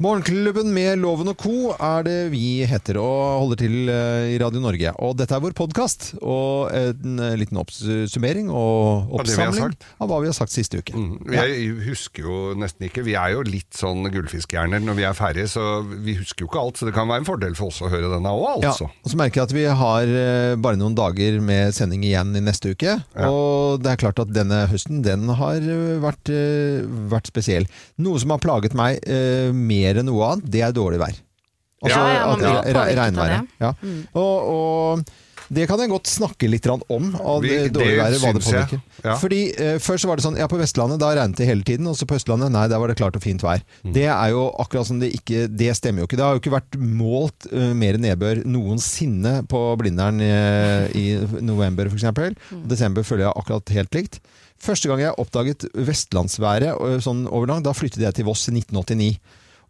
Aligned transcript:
Morgenklubben 0.00 0.70
med 0.72 0.96
Loven 1.02 1.28
og 1.28 1.36
co. 1.36 1.74
er 1.76 2.06
det 2.06 2.30
vi 2.32 2.62
heter 2.64 2.96
og 2.96 3.42
holder 3.42 3.58
til 3.60 3.74
eh, 3.92 4.30
i 4.32 4.38
Radio 4.40 4.62
Norge. 4.64 4.94
Og 5.04 5.10
dette 5.18 5.34
er 5.36 5.42
vår 5.44 5.52
podkast. 5.52 6.14
Og 6.24 6.70
en 6.72 7.18
eh, 7.20 7.34
liten 7.36 7.58
oppsummering 7.60 8.48
og 8.48 9.12
oppsamling 9.18 9.74
av 10.00 10.08
hva 10.08 10.22
vi 10.22 10.30
har 10.30 10.36
sagt 10.38 10.54
siste 10.54 10.80
uke. 10.80 10.96
Mm. 10.96 11.34
Jeg 11.36 11.66
husker 11.84 12.24
jo 12.24 12.38
nesten 12.56 12.86
ikke 12.88 13.04
Vi 13.04 13.12
er 13.20 13.34
jo 13.34 13.42
litt 13.44 13.76
sånn 13.76 14.08
gullfiskhjerner 14.08 14.80
når 14.80 14.96
vi 15.02 15.04
er 15.10 15.18
ferdige, 15.18 15.50
så 15.52 15.66
vi 15.84 16.16
husker 16.16 16.46
jo 16.46 16.48
ikke 16.48 16.62
alt. 16.62 16.80
Så 16.80 16.88
det 16.88 16.96
kan 16.96 17.12
være 17.12 17.20
en 17.20 17.28
fordel 17.28 17.58
for 17.60 17.68
oss 17.68 17.82
å 17.84 17.92
høre 17.92 18.08
denne 18.14 18.32
òg, 18.32 18.64
Ja, 18.64 18.72
altså. 18.72 18.88
og 18.88 19.12
så 19.12 19.20
merker 19.20 19.42
jeg 19.42 19.50
at 19.50 19.54
vi 19.58 19.66
har 19.82 20.14
eh, 20.22 20.54
bare 20.64 20.80
noen 20.80 20.96
dager 20.96 21.36
med 21.44 21.76
sending 21.76 22.08
igjen 22.08 22.32
i 22.40 22.44
neste 22.46 22.72
uke. 22.72 22.96
Og 23.28 23.84
det 23.84 23.92
er 23.92 24.00
klart 24.06 24.24
at 24.24 24.32
denne 24.32 24.64
høsten 24.72 25.04
den 25.04 25.28
har 25.28 25.60
vært, 26.08 26.32
vært 27.12 27.28
spesiell. 27.28 27.68
Noe 28.00 28.16
som 28.24 28.32
har 28.32 28.40
plaget 28.40 28.72
meg 28.72 29.04
eh, 29.04 29.52
mer 29.90 30.02
enn 30.02 30.08
noe 30.10 30.30
annet, 30.30 30.46
det 30.54 30.62
er 30.66 30.76
dårlig 30.76 31.02
vær. 31.02 31.18
Altså, 31.80 31.96
Ja, 31.96 32.12
ja, 32.12 32.22
man 32.28 32.38
blir 32.38 32.54
påvirket 32.54 32.76
av 32.76 32.94
regnværet. 33.00 33.50
det. 33.50 33.66
Ja. 33.66 33.74
Og, 34.20 34.48
og 34.54 35.12
det 35.50 35.64
kan 35.66 35.80
jeg 35.82 35.90
godt 35.90 36.06
snakke 36.06 36.46
litt 36.46 36.66
om, 36.70 37.08
av 37.18 37.40
det 37.42 37.72
dårlige 37.74 37.96
været, 37.98 38.18
hva 38.22 38.30
det 38.36 38.42
påvirker. 38.44 38.82
Ja. 39.02 39.16
Fordi 39.18 39.40
eh, 39.58 39.78
Først 39.82 40.04
så 40.04 40.10
var 40.10 40.20
det 40.20 40.22
sånn, 40.22 40.36
ja 40.38 40.46
på 40.46 40.58
Vestlandet 40.60 41.00
da 41.02 41.08
regnet 41.16 41.40
det 41.40 41.48
hele 41.48 41.64
tiden, 41.66 41.88
og 41.90 41.96
så 41.98 42.06
på 42.06 42.14
Østlandet 42.20 42.52
nei, 42.54 42.66
der 42.70 42.78
var 42.78 42.92
det 42.92 42.98
klart 43.00 43.16
og 43.18 43.24
fint 43.24 43.42
vær. 43.42 43.64
Mm. 43.82 43.94
Det 43.96 44.04
er 44.12 44.28
jo 44.30 44.44
akkurat 44.62 44.86
som 44.86 45.00
det 45.02 45.10
ikke 45.16 45.48
Det 45.50 45.72
stemmer 45.74 46.04
jo 46.04 46.06
ikke. 46.06 46.20
Det 46.20 46.26
har 46.26 46.36
jo 46.36 46.42
ikke 46.44 46.54
vært 46.54 46.78
målt 46.78 47.48
uh, 47.50 47.72
mer 47.74 47.98
nedbør 47.98 48.44
noensinne 48.46 49.40
på 49.50 49.64
Blindern 49.80 50.22
uh, 50.22 50.86
i 50.94 51.18
november 51.42 51.90
f.eks. 51.90 52.06
Mm. 52.52 52.62
Desember 52.70 53.08
føler 53.08 53.26
jeg 53.26 53.34
akkurat 53.42 53.74
helt 53.80 53.98
likt. 53.98 54.20
Første 54.60 54.90
gang 54.90 55.00
jeg 55.02 55.16
oppdaget 55.18 55.64
vestlandsværet 55.72 56.74
eh, 56.76 56.98
sånn 57.00 57.24
overlang, 57.26 57.62
da 57.64 57.72
flyttet 57.72 58.04
jeg 58.04 58.18
til 58.18 58.26
Voss 58.28 58.44
i 58.50 58.52
1989. 58.52 59.14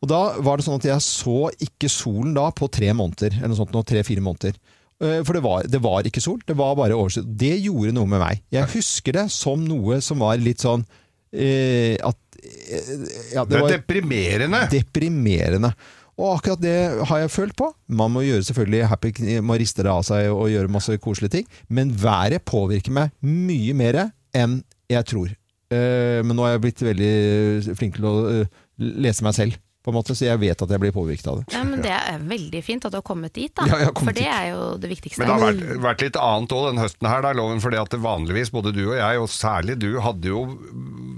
Og 0.00 0.08
da 0.08 0.20
var 0.40 0.56
det 0.56 0.64
sånn 0.64 0.78
at 0.80 0.86
jeg 0.88 1.02
så 1.04 1.50
ikke 1.60 1.90
solen 1.92 2.32
da 2.36 2.46
på 2.56 2.70
tre 2.72 2.88
måneder, 2.96 3.34
eller 3.36 3.52
noe 3.52 3.58
sånt, 3.60 3.74
tre-fire 3.90 4.22
måneder. 4.24 4.54
Eh, 5.00 5.20
For 5.24 5.36
det 5.36 5.42
var, 5.44 5.66
det 5.68 5.80
var 5.84 6.08
ikke 6.08 6.22
sol, 6.24 6.38
det 6.48 6.56
var 6.56 6.74
bare 6.78 6.96
overskyet. 6.96 7.28
Det 7.40 7.52
gjorde 7.66 7.92
noe 7.96 8.08
med 8.08 8.22
meg. 8.22 8.40
Jeg 8.54 8.68
husker 8.78 9.18
det 9.18 9.26
som 9.34 9.62
noe 9.68 10.00
som 10.04 10.22
var 10.24 10.40
litt 10.40 10.64
sånn 10.64 10.86
eh, 11.32 11.96
at 12.00 12.40
eh, 12.40 12.92
ja, 13.34 13.44
Det 13.44 13.58
er 13.58 13.64
var 13.66 13.74
deprimerende. 13.76 14.62
deprimerende. 14.72 15.72
Og 16.20 16.34
akkurat 16.36 16.60
det 16.60 16.74
har 17.08 17.20
jeg 17.22 17.32
følt 17.32 17.54
på. 17.56 17.70
Man 17.96 18.12
må 18.12 18.24
gjøre 18.26 18.44
selvfølgelig 18.44 18.88
happy, 18.90 19.12
må 19.44 19.56
riste 19.60 19.84
det 19.86 19.92
av 19.92 20.02
seg 20.04 20.28
og 20.34 20.50
gjøre 20.52 20.72
masse 20.72 20.96
koselige 21.00 21.38
ting. 21.38 21.46
Men 21.72 21.92
været 21.96 22.44
påvirker 22.48 22.92
meg 22.92 23.12
mye 23.24 23.76
mer 23.76 24.00
enn 24.36 24.58
jeg 24.90 25.06
tror. 25.12 25.30
Eh, 25.72 26.20
men 26.24 26.34
nå 26.36 26.44
har 26.44 26.56
jeg 26.56 26.64
blitt 26.66 26.82
veldig 26.88 27.76
flink 27.78 27.96
til 28.00 28.08
å 28.10 28.14
eh, 28.34 28.60
lese 28.80 29.24
meg 29.24 29.36
selv, 29.36 29.56
på 29.80 29.88
en 29.92 29.96
måte, 29.96 30.12
så 30.12 30.26
jeg 30.26 30.36
vet 30.42 30.60
at 30.60 30.68
jeg 30.74 30.80
blir 30.82 30.92
påvirket 30.92 31.26
av 31.30 31.38
det. 31.40 31.44
Ja, 31.54 31.62
men 31.64 31.80
Det 31.80 31.90
er 31.96 32.18
veldig 32.28 32.60
fint 32.66 32.84
at 32.84 32.92
du 32.92 32.98
har 32.98 33.04
kommet 33.06 33.32
dit, 33.32 33.48
da. 33.56 33.64
Ja, 33.64 33.78
jeg 33.80 33.86
har 33.88 33.94
kommet 33.96 34.12
For 34.12 34.18
det 34.18 34.26
dit. 34.26 34.34
er 34.36 34.48
jo 34.50 34.64
det 34.82 34.90
viktigste. 34.90 35.18
Men 35.22 35.28
det 35.30 35.34
har 35.34 35.44
vært, 35.46 35.80
vært 35.86 36.04
litt 36.04 36.18
annet 36.20 36.52
òg 36.52 36.66
den 36.68 36.82
høsten 36.82 37.08
her, 37.08 37.22
da, 37.24 37.32
Loven. 37.32 37.62
fordi 37.64 37.78
at 37.80 37.96
vanligvis, 38.04 38.50
både 38.52 38.74
du 38.76 38.82
og 38.90 38.96
jeg, 38.98 39.22
og 39.24 39.28
særlig 39.32 39.78
du, 39.80 39.88
hadde 40.04 40.28
jo 40.28 40.42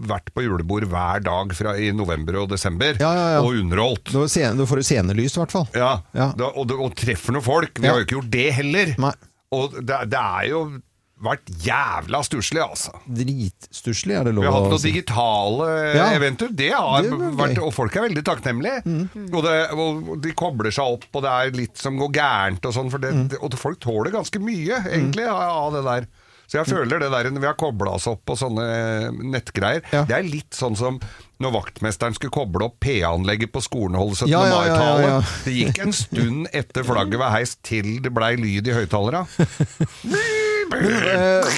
vært 0.07 0.31
på 0.35 0.45
julebord 0.47 0.87
hver 0.91 1.23
dag 1.27 1.53
fra, 1.59 1.75
i 1.79 1.91
november 1.95 2.39
og 2.45 2.49
desember, 2.55 2.95
Ja, 3.03 3.11
ja, 3.19 3.27
ja. 3.37 3.43
og 3.43 3.59
underholdt. 3.59 4.13
Du, 4.13 4.21
får 4.23 4.57
du 4.59 4.65
får 4.71 4.83
jo 4.83 4.87
scenelys, 4.93 5.37
i 5.37 5.43
hvert 5.43 5.53
fall. 5.59 5.67
Ja, 5.75 5.93
Ja. 6.15 6.31
Da, 6.39 6.53
og, 6.55 6.71
og 6.79 6.95
treffer 6.95 7.33
noen 7.35 7.43
folk. 7.45 7.79
Vi 7.79 7.87
Ja. 7.87 7.93
har 7.93 8.01
jo 8.01 8.07
ikke 8.07 8.19
gjort 8.21 8.31
det 8.31 8.49
heller. 8.55 8.95
Nei. 8.99 9.13
Og 9.53 9.75
det, 9.83 9.99
det 10.09 10.19
er 10.23 10.47
jo 10.49 10.63
vært 11.23 11.51
jævla 11.65 12.21
stusslig, 12.27 12.63
altså. 12.65 12.93
Dritstusslig, 13.07 14.17
er 14.19 14.25
det 14.29 14.35
lov 14.35 14.43
Vi 14.45 14.49
har 14.51 14.57
hatt 14.59 14.69
å 14.69 14.73
noen 14.75 14.81
si. 14.83 14.91
digitale 14.93 15.69
Ja. 15.97 16.07
eventer. 16.17 16.49
Det 16.55 16.71
har 16.73 17.03
Det 17.03 17.11
vært, 17.39 17.59
og 17.63 17.73
folk 17.75 17.97
er 17.97 18.09
veldig 18.09 18.25
takknemlige. 18.25 18.83
Og, 19.33 19.43
det, 19.45 19.57
og 19.73 20.21
de 20.23 20.33
kobler 20.33 20.71
seg 20.75 20.85
opp, 20.99 21.05
og 21.15 21.23
det 21.23 21.31
er 21.31 21.51
litt 21.57 21.77
som 21.79 21.97
går 21.99 22.13
gærent 22.13 22.65
og 22.67 22.75
sånn. 22.75 22.91
Det- 23.01 23.39
Og 23.41 23.53
folk 23.59 23.79
tåler 23.81 24.11
ganske 24.11 24.39
mye, 24.43 24.83
egentlig, 24.91 25.27
av 25.29 25.41
av 25.53 25.73
det 25.73 25.85
der. 25.85 26.07
Så 26.49 26.59
jeg 26.59 26.67
føler 26.75 26.99
det 27.01 27.11
der 27.11 27.31
når 27.31 27.41
vi 27.41 27.47
har 27.47 27.55
kobla 27.55 27.93
oss 27.95 28.07
opp 28.07 28.27
på 28.27 28.37
sånne 28.37 29.11
nettgreier, 29.25 29.81
Ja. 29.91 30.05
det 30.05 30.17
er 30.19 30.23
litt 30.23 30.51
sånn 30.51 30.77
som 30.77 31.01
når 31.41 31.51
vaktmesteren 31.53 32.13
skulle 32.15 32.31
koble 32.31 32.63
opp 32.67 32.79
PA-anlegget 32.79 33.51
på 33.53 33.63
skolen 33.63 33.95
og 33.97 34.13
holde 34.13 34.17
17. 34.17 34.29
Ja, 34.29 34.45
ja, 34.45 34.59
mai-tale. 34.61 35.25
Det 35.45 35.55
gikk 35.55 35.79
en 35.87 35.93
stund 35.93 36.47
etter 36.53 36.83
flagget 36.85 37.17
var 37.19 37.31
heist 37.31 37.63
til 37.63 38.01
det 38.03 38.13
blei 38.13 38.37
lyd 38.37 38.69
i 38.69 38.73
høyttalera. 38.73 39.27
Eh, 40.73 41.57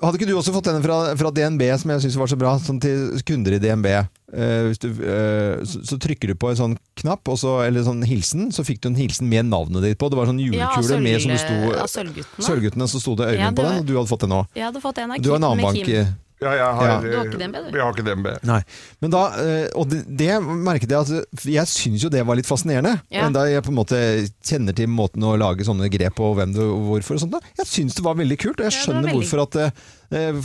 hadde 0.00 0.18
ikke 0.18 0.28
du 0.28 0.34
også 0.36 0.54
fått 0.54 0.68
denne 0.68 0.82
fra, 0.84 0.98
fra 1.18 1.32
DNB, 1.34 1.62
som 1.80 1.92
jeg 1.94 2.04
syns 2.06 2.18
var 2.20 2.30
så 2.30 2.38
bra, 2.40 2.54
sånn 2.62 2.80
til 2.82 3.16
kunder 3.26 3.56
i 3.56 3.60
DNB? 3.62 3.88
Uh, 4.36 4.66
hvis 4.68 4.80
du, 4.82 4.88
uh, 4.90 5.62
så, 5.64 5.80
så 5.86 5.98
trykker 6.02 6.32
du 6.32 6.36
på 6.36 6.50
en 6.50 6.58
sånn 6.58 6.74
knapp, 7.00 7.22
og 7.32 7.38
så, 7.40 7.54
eller 7.64 7.86
sånn 7.86 8.02
hilsen, 8.04 8.50
så 8.52 8.64
fikk 8.66 8.82
du 8.82 8.90
en 8.90 8.98
hilsen 8.98 9.30
med 9.30 9.48
navnet 9.48 9.84
ditt 9.86 10.00
på. 10.00 10.10
Det 10.12 10.18
var 10.18 10.28
sånn 10.28 10.42
Ja, 10.42 10.72
med 10.76 11.22
som 11.22 11.32
det 11.32 11.40
sto 11.40 11.88
Sølvguttene. 11.96 12.46
Sølvguttene, 12.50 12.90
så 12.90 13.00
sto 13.02 13.16
det 13.18 13.30
Øyvind 13.32 13.46
Ja, 13.46 13.54
på 13.54 13.66
den, 13.68 13.80
og 13.80 13.88
du 13.88 13.96
hadde 13.96 14.10
fått 14.10 14.26
den 14.26 14.36
òg. 14.36 14.48
Jeg 14.56 14.68
hadde 14.68 14.82
fått 14.84 15.02
en 15.02 15.16
av 15.16 15.22
Du 15.22 15.30
har 15.30 15.38
en 15.38 15.46
Kim- 15.46 15.50
annen 15.52 15.62
med 15.62 15.68
bank 15.70 15.84
Kim. 15.86 16.14
Ja, 16.42 16.50
jeg 16.52 16.64
har, 16.76 16.86
Ja. 16.86 16.96
Du 17.00 17.08
har 17.16 17.24
ikke 17.30 17.38
DNB, 17.40 17.54
du? 17.72 17.76
Jeg 17.78 17.82
har 17.86 17.94
ikke 17.94 18.04
DNB. 18.04 18.26
Nei. 18.44 18.58
Men 19.00 19.10
da, 19.14 19.22
eh, 19.40 19.68
og 19.74 19.88
det, 19.88 20.02
det 20.20 20.34
merket 20.44 20.90
jeg 20.92 21.00
at 21.00 21.46
Jeg 21.48 21.64
syns 21.70 22.02
jo 22.04 22.10
det 22.12 22.20
var 22.28 22.36
litt 22.36 22.46
fascinerende. 22.48 23.00
Ja. 23.10 23.24
Enda 23.26 23.46
jeg 23.48 23.64
på 23.64 23.72
en 23.72 23.78
måte 23.78 23.96
kjenner 24.44 24.76
til 24.76 24.90
måten 24.92 25.24
å 25.24 25.32
lage 25.40 25.64
sånne 25.64 25.88
grep 25.92 26.20
og 26.20 26.36
hvem 26.36 26.52
du, 26.52 26.60
hvorfor 26.90 27.16
og 27.16 27.24
sånt. 27.24 27.32
Da. 27.38 27.40
Jeg 27.62 27.66
syns 27.72 27.96
det 27.96 28.04
var 28.04 28.18
veldig 28.20 28.36
kult, 28.42 28.60
og 28.60 28.68
jeg 28.68 28.74
Ja, 28.76 28.82
skjønner 28.84 29.08
veldig- 29.08 29.22
hvorfor 29.22 29.42
at 29.46 29.56
eh, 29.56 29.70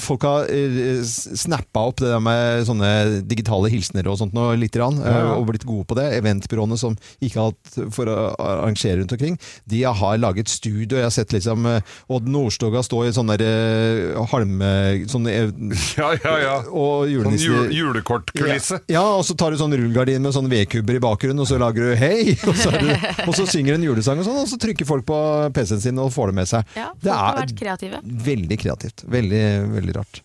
folk 0.02 0.24
har 0.26 0.50
eh, 0.52 1.02
snappa 1.06 1.84
opp 1.92 2.00
det 2.02 2.10
der 2.12 2.22
med 2.24 2.66
sånne 2.68 3.22
digitale 3.30 3.70
hilsener 3.72 4.08
og 4.12 4.18
sånt 4.22 4.34
noe 4.36 4.56
litt, 4.60 4.72
grann, 4.74 4.98
ja. 5.04 5.34
og 5.36 5.48
blitt 5.50 5.66
gode 5.68 5.86
på 5.90 5.98
det. 6.00 6.08
Eventbyråene 6.20 6.78
som 6.80 6.96
ikke 7.22 7.40
har 7.42 7.52
hatt 7.52 7.80
for 7.96 8.08
å 8.12 8.18
arrangere 8.40 9.02
rundt 9.02 9.12
omkring, 9.18 9.38
de 9.70 9.84
har 9.84 10.18
laget 10.22 10.48
studio. 10.52 10.98
Jeg 10.98 11.08
har 11.10 11.14
sett 11.16 11.34
liksom 11.36 11.66
eh, 11.70 11.82
Odd 12.12 12.28
Nordstoga 12.32 12.84
stå 12.86 13.04
i 13.10 13.14
sånne 13.16 13.38
der, 13.42 14.16
eh, 14.16 14.22
halme... 14.32 14.72
Sånne, 15.12 15.36
eh, 15.36 15.52
Ja, 16.02 16.12
ja, 16.24 16.36
ja. 16.42 16.56
og 16.72 17.06
Sånn 17.06 17.12
julenisser 17.14 17.52
jul, 17.52 17.72
julekortkulisse. 17.76 18.80
ja, 18.92 19.04
og 19.18 19.24
så 19.28 19.36
tar 19.38 19.52
du 19.54 19.60
sånn 19.60 19.74
rullegardin 19.76 20.24
med 20.24 20.34
sånn 20.36 20.50
vedkubber 20.52 20.98
i 20.98 21.04
bakgrunnen, 21.04 21.42
og 21.44 21.50
så 21.50 21.60
lager 21.62 21.92
du 21.92 21.96
'hei', 22.00 22.36
og 22.50 22.56
så, 22.58 22.72
du, 22.72 22.90
og 23.28 23.34
så 23.38 23.46
synger 23.50 23.76
en 23.78 23.86
julesang 23.86 24.22
og 24.22 24.28
sånn, 24.28 24.40
og 24.44 24.50
så 24.50 24.60
trykker 24.62 24.88
folk 24.88 25.06
på 25.10 25.18
PC-en 25.56 25.82
sin 25.84 26.00
og 26.02 26.12
får 26.16 26.32
det 26.32 26.38
med 26.42 26.50
seg. 26.52 26.66
Ja, 26.78 26.90
folk 26.92 27.04
det 27.06 27.12
har 27.18 27.34
er 27.36 27.42
vært 27.44 27.56
kreative. 27.60 28.02
veldig 28.32 28.58
kreativt. 28.62 29.04
Veldig, 29.12 29.44
veldig 29.76 29.96
rart. 30.00 30.22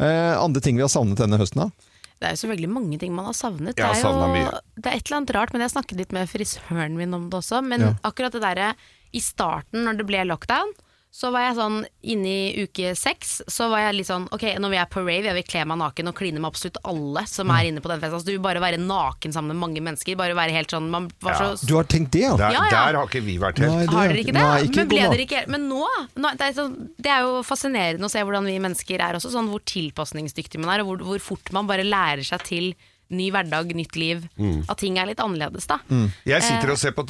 Eh, 0.00 0.34
andre 0.40 0.62
ting 0.64 0.76
vi 0.78 0.84
har 0.86 0.92
savnet 0.92 1.20
denne 1.20 1.38
høsten, 1.40 1.64
da? 1.66 1.88
Det 2.20 2.28
er 2.28 2.34
jo 2.36 2.40
så 2.42 2.50
veldig 2.50 2.68
mange 2.68 2.98
ting 3.00 3.14
man 3.16 3.30
har 3.30 3.36
savnet. 3.36 3.78
Jeg 3.80 3.86
har 3.86 3.96
det, 3.96 4.04
er 4.04 4.12
jo, 4.12 4.32
mye. 4.34 4.60
det 4.76 4.90
er 4.90 4.96
et 4.98 5.06
eller 5.08 5.18
annet 5.22 5.34
rart, 5.36 5.52
men 5.54 5.62
jeg 5.64 5.72
snakket 5.72 6.00
litt 6.02 6.12
med 6.12 6.28
frisøren 6.28 6.96
min 6.98 7.14
om 7.16 7.28
det 7.32 7.38
også. 7.40 7.62
Men 7.64 7.80
Ja. 7.80 7.92
akkurat 8.04 8.32
det 8.36 8.42
derre 8.44 8.74
i 9.16 9.20
starten, 9.24 9.84
når 9.86 9.96
det 10.00 10.06
ble 10.06 10.24
lockdown, 10.28 10.72
så 11.10 11.32
var 11.34 11.42
jeg 11.42 11.56
sånn 11.58 11.76
inne 12.06 12.30
i 12.30 12.64
uke 12.64 12.92
seks, 12.94 13.40
så 13.50 13.66
var 13.72 13.80
jeg 13.82 13.96
litt 13.96 14.06
sånn 14.06 14.28
ok, 14.30 14.44
når 14.62 14.70
vi 14.70 14.78
er 14.78 14.86
på 14.92 15.00
rave, 15.02 15.26
jeg 15.26 15.34
vil 15.34 15.46
kle 15.48 15.64
meg 15.66 15.80
naken 15.80 16.06
og 16.12 16.14
kline 16.20 16.38
med 16.38 16.46
absolutt 16.52 16.78
alle 16.86 17.24
som 17.26 17.50
er 17.50 17.66
inne 17.66 17.82
på 17.82 17.90
den 17.90 17.98
festen. 17.98 18.14
Altså, 18.20 18.28
du 18.30 18.36
vil 18.36 18.44
bare 18.44 18.62
være 18.62 18.78
naken 18.78 19.34
sammen 19.34 19.50
med 19.56 19.58
mange 19.64 19.82
mennesker, 19.82 20.14
bare 20.20 20.36
være 20.38 20.54
helt 20.54 20.70
sånn 20.70 20.86
Man 20.92 21.08
var 21.20 21.34
Ja. 21.34 21.48
så 21.58 21.66
Du 21.66 21.74
har 21.74 21.88
tenkt 21.90 22.12
det, 22.14 22.22
ja? 22.28 22.36
Der, 22.38 22.54
Ja, 22.54 22.62
ja. 22.62 22.70
der 22.70 22.98
har 23.00 23.10
ikke 23.10 23.24
vi 23.26 23.38
vært 23.42 23.58
helt. 23.58 23.74
Nei, 23.74 23.86
har 23.90 24.08
dere 24.08 24.22
ikke 24.22 24.36
det? 24.38 24.44
Nei, 24.46 24.62
ikke 24.68 24.76
men 24.84 24.88
ble 24.94 25.00
nå. 25.02 25.10
dere 25.16 25.26
ikke 25.26 25.42
Men 25.50 25.68
nå, 25.68 25.82
nå 26.14 26.30
det, 26.38 26.46
er 26.46 26.52
så, 26.60 26.68
det 27.02 27.10
er 27.10 27.20
jo 27.26 27.42
fascinerende 27.42 28.06
å 28.06 28.12
se 28.14 28.22
hvordan 28.22 28.46
vi 28.46 28.58
mennesker 28.62 29.02
er 29.02 29.18
også, 29.18 29.34
sånn 29.34 29.50
hvor 29.50 29.66
tilpasningsdyktige 29.66 30.62
man 30.62 30.74
er, 30.78 30.84
og 30.84 30.92
hvor, 30.94 31.04
hvor 31.10 31.18
fort 31.32 31.50
man 31.52 31.66
bare 31.66 31.82
lærer 31.86 32.22
seg 32.24 32.46
til 32.46 32.70
ny 33.10 33.30
hverdag, 33.34 33.72
nytt 33.74 33.96
liv. 33.98 34.24
Mm. 34.38 34.64
At 34.70 34.78
ting 34.82 34.96
er 35.02 35.08
litt 35.10 35.20
annerledes, 35.22 35.66
da. 35.70 35.80
Jeg 36.28 36.42
sitter 36.46 36.70
og 36.74 36.78
ser 36.80 36.94
på 36.96 37.04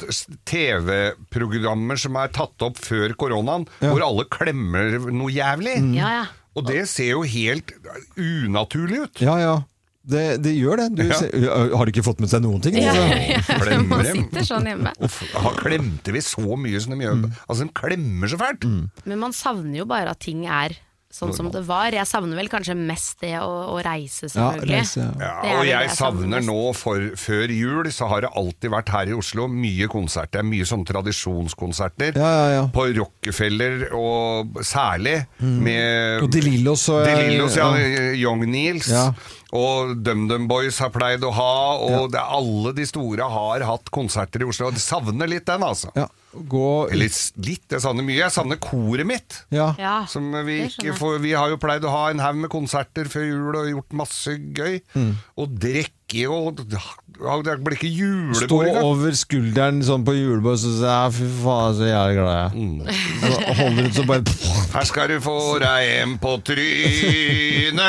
TV-programmer 0.49 1.99
som 1.99 2.17
er 2.21 2.31
tatt 2.35 2.65
opp 2.65 2.79
før 2.81 3.13
koronaen, 3.19 3.67
hvor 3.81 4.03
alle 4.05 4.25
klemmer 4.31 4.97
noe 5.11 5.31
jævlig. 5.33 5.77
Ja, 5.97 6.13
ja. 6.21 6.25
Og 6.57 6.65
det 6.67 6.83
ser 6.91 7.13
jo 7.13 7.21
helt 7.23 7.71
unaturlig 8.19 9.05
ut. 9.05 9.21
Ja, 9.23 9.37
ja. 9.39 9.53
Det, 10.01 10.41
det 10.41 10.55
gjør 10.57 10.79
det. 10.81 10.87
Du, 10.97 11.03
Ja. 11.05 11.13
ser- 11.13 11.75
har 11.77 11.85
du 11.85 11.91
ikke 11.93 12.03
fått 12.03 12.19
med 12.19 12.29
seg 12.31 12.41
noen 12.41 12.59
ting? 12.65 12.73
Ja, 12.81 12.89
altså? 12.89 13.67
ja, 13.69 13.71
ja. 13.71 13.81
Man 13.85 14.03
sitter 14.07 14.47
sånn 14.47 14.65
hjemme. 14.67 14.93
Uff, 15.05 15.19
klemte 15.61 16.11
vi 16.15 16.23
så 16.25 16.57
mye 16.57 16.81
som 16.81 16.95
de 16.97 17.05
gjør? 17.05 17.21
Altså, 17.47 17.67
de 17.67 17.75
klemmer 17.77 18.27
så 18.33 18.39
fælt. 18.41 18.65
Men 19.05 19.19
man 19.21 19.31
savner 19.37 19.77
jo 19.83 19.85
bare 19.85 20.09
at 20.15 20.19
ting 20.25 20.47
er 20.49 20.73
sånn 21.11 21.33
som 21.35 21.49
det 21.51 21.61
var. 21.67 21.91
Jeg 21.95 22.07
savner 22.09 22.39
vel 22.39 22.49
kanskje 22.51 22.75
mest 22.77 23.19
det 23.23 23.35
å, 23.41 23.49
å 23.75 23.77
reise, 23.83 24.29
Ja, 24.33 24.51
reise, 24.57 25.03
ja. 25.03 25.11
Ja, 25.21 25.57
og 25.59 25.65
jeg 25.67 25.75
jeg 25.75 25.95
savner 25.97 26.39
savner 26.39 26.45
nå, 26.45 26.59
for, 26.77 27.03
før 27.19 27.51
jul, 27.53 27.89
så 27.93 28.07
har 28.11 28.25
det 28.25 28.31
alltid 28.37 28.71
vært 28.73 28.91
her 28.93 29.11
i 29.11 29.17
Oslo 29.17 29.47
mye 29.51 29.89
konserter. 29.91 30.41
Er 30.41 30.47
Mye 30.51 30.67
sånne 30.67 30.87
tradisjonskonserter. 30.89 32.17
Ja, 32.19 32.31
ja, 32.31 32.47
ja. 32.55 32.63
På 32.73 32.87
Rockefeller, 32.95 33.87
og 33.97 34.61
særlig 34.65 35.21
med 35.39 36.23
Og 36.25 36.31
De 36.33 36.41
Lillos 36.45 36.87
og 36.91 37.03
De 37.05 37.15
Lillos, 37.19 37.57
ja, 37.59 37.69
Young 38.17 38.45
Neils. 38.49 38.89
Ja. 38.91 39.09
Og 39.51 39.97
DumDum 39.99 40.47
Boys 40.47 40.79
har 40.79 40.93
pleid 40.95 41.23
å 41.27 41.31
ha, 41.35 41.53
og 41.83 42.11
det, 42.13 42.21
alle 42.23 42.71
de 42.77 42.87
store 42.87 43.27
har 43.27 43.65
hatt 43.67 43.91
konserter 43.91 44.45
i 44.45 44.47
Oslo. 44.47 44.69
Og 44.69 44.77
de 44.77 44.83
savner 44.83 45.29
litt 45.31 45.47
den, 45.49 45.65
altså. 45.67 45.91
Ja. 45.97 46.07
Gå 46.31 46.89
Eller 46.91 47.09
litt, 47.43 47.65
jeg 47.71 47.81
savner 47.83 48.05
mye. 48.07 48.19
Jeg 48.21 48.33
savner 48.33 48.59
koret 48.61 49.07
mitt. 49.07 49.41
Ja. 49.53 49.71
Ja, 49.79 49.95
Som 50.09 50.31
vi, 50.47 50.61
ikke 50.69 50.95
vi 51.23 51.33
har 51.35 51.51
jo 51.51 51.59
pleid 51.61 51.85
å 51.87 51.91
ha 51.93 52.05
en 52.11 52.23
haug 52.23 52.39
med 52.45 52.51
konserter 52.53 53.09
før 53.11 53.25
jul 53.27 53.55
og 53.55 53.69
gjort 53.71 53.97
masse 54.03 54.35
gøy. 54.55 54.79
Mm. 54.95 55.13
Og 55.41 55.57
drikke 55.61 56.27
og 56.27 56.57
Det 56.67 57.53
blir 57.63 57.77
ikke 57.77 57.87
julebord 57.87 58.41
Stå 58.41 58.57
over 58.81 59.13
skulderen 59.15 59.77
sånn 59.85 60.03
på 60.03 60.11
julebord 60.17 60.57
og 60.57 60.59
si 60.59 60.71
ja, 60.83 61.05
fy 61.13 61.27
faen, 61.39 61.77
så 61.77 61.87
jævlig 61.87 62.17
glad 62.17 62.31
jeg 62.33 62.43
er. 62.43 62.51
Mm. 62.57 62.79
Så 63.21 63.29
Holder 63.61 63.87
ut 63.87 63.95
så 63.95 64.03
bare 64.09 64.23
Her 64.73 64.89
skal 64.89 65.13
du 65.13 65.17
få 65.23 65.37
deg 65.63 65.91
en 66.01 66.17
på 66.21 66.35
trynet! 66.51 67.79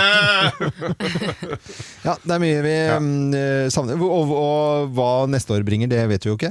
Ja, 2.02 2.16
det 2.18 2.34
er 2.34 2.40
mye 2.42 2.62
vi 2.64 2.70
ja. 2.74 2.96
eh, 2.98 3.66
savner. 3.70 3.98
Og, 4.02 4.10
og, 4.10 4.32
og 4.34 4.94
hva 4.96 5.10
neste 5.30 5.54
år 5.54 5.62
bringer, 5.66 5.90
det 5.90 6.02
vet 6.10 6.24
vi 6.26 6.32
jo 6.32 6.38
ikke 6.38 6.50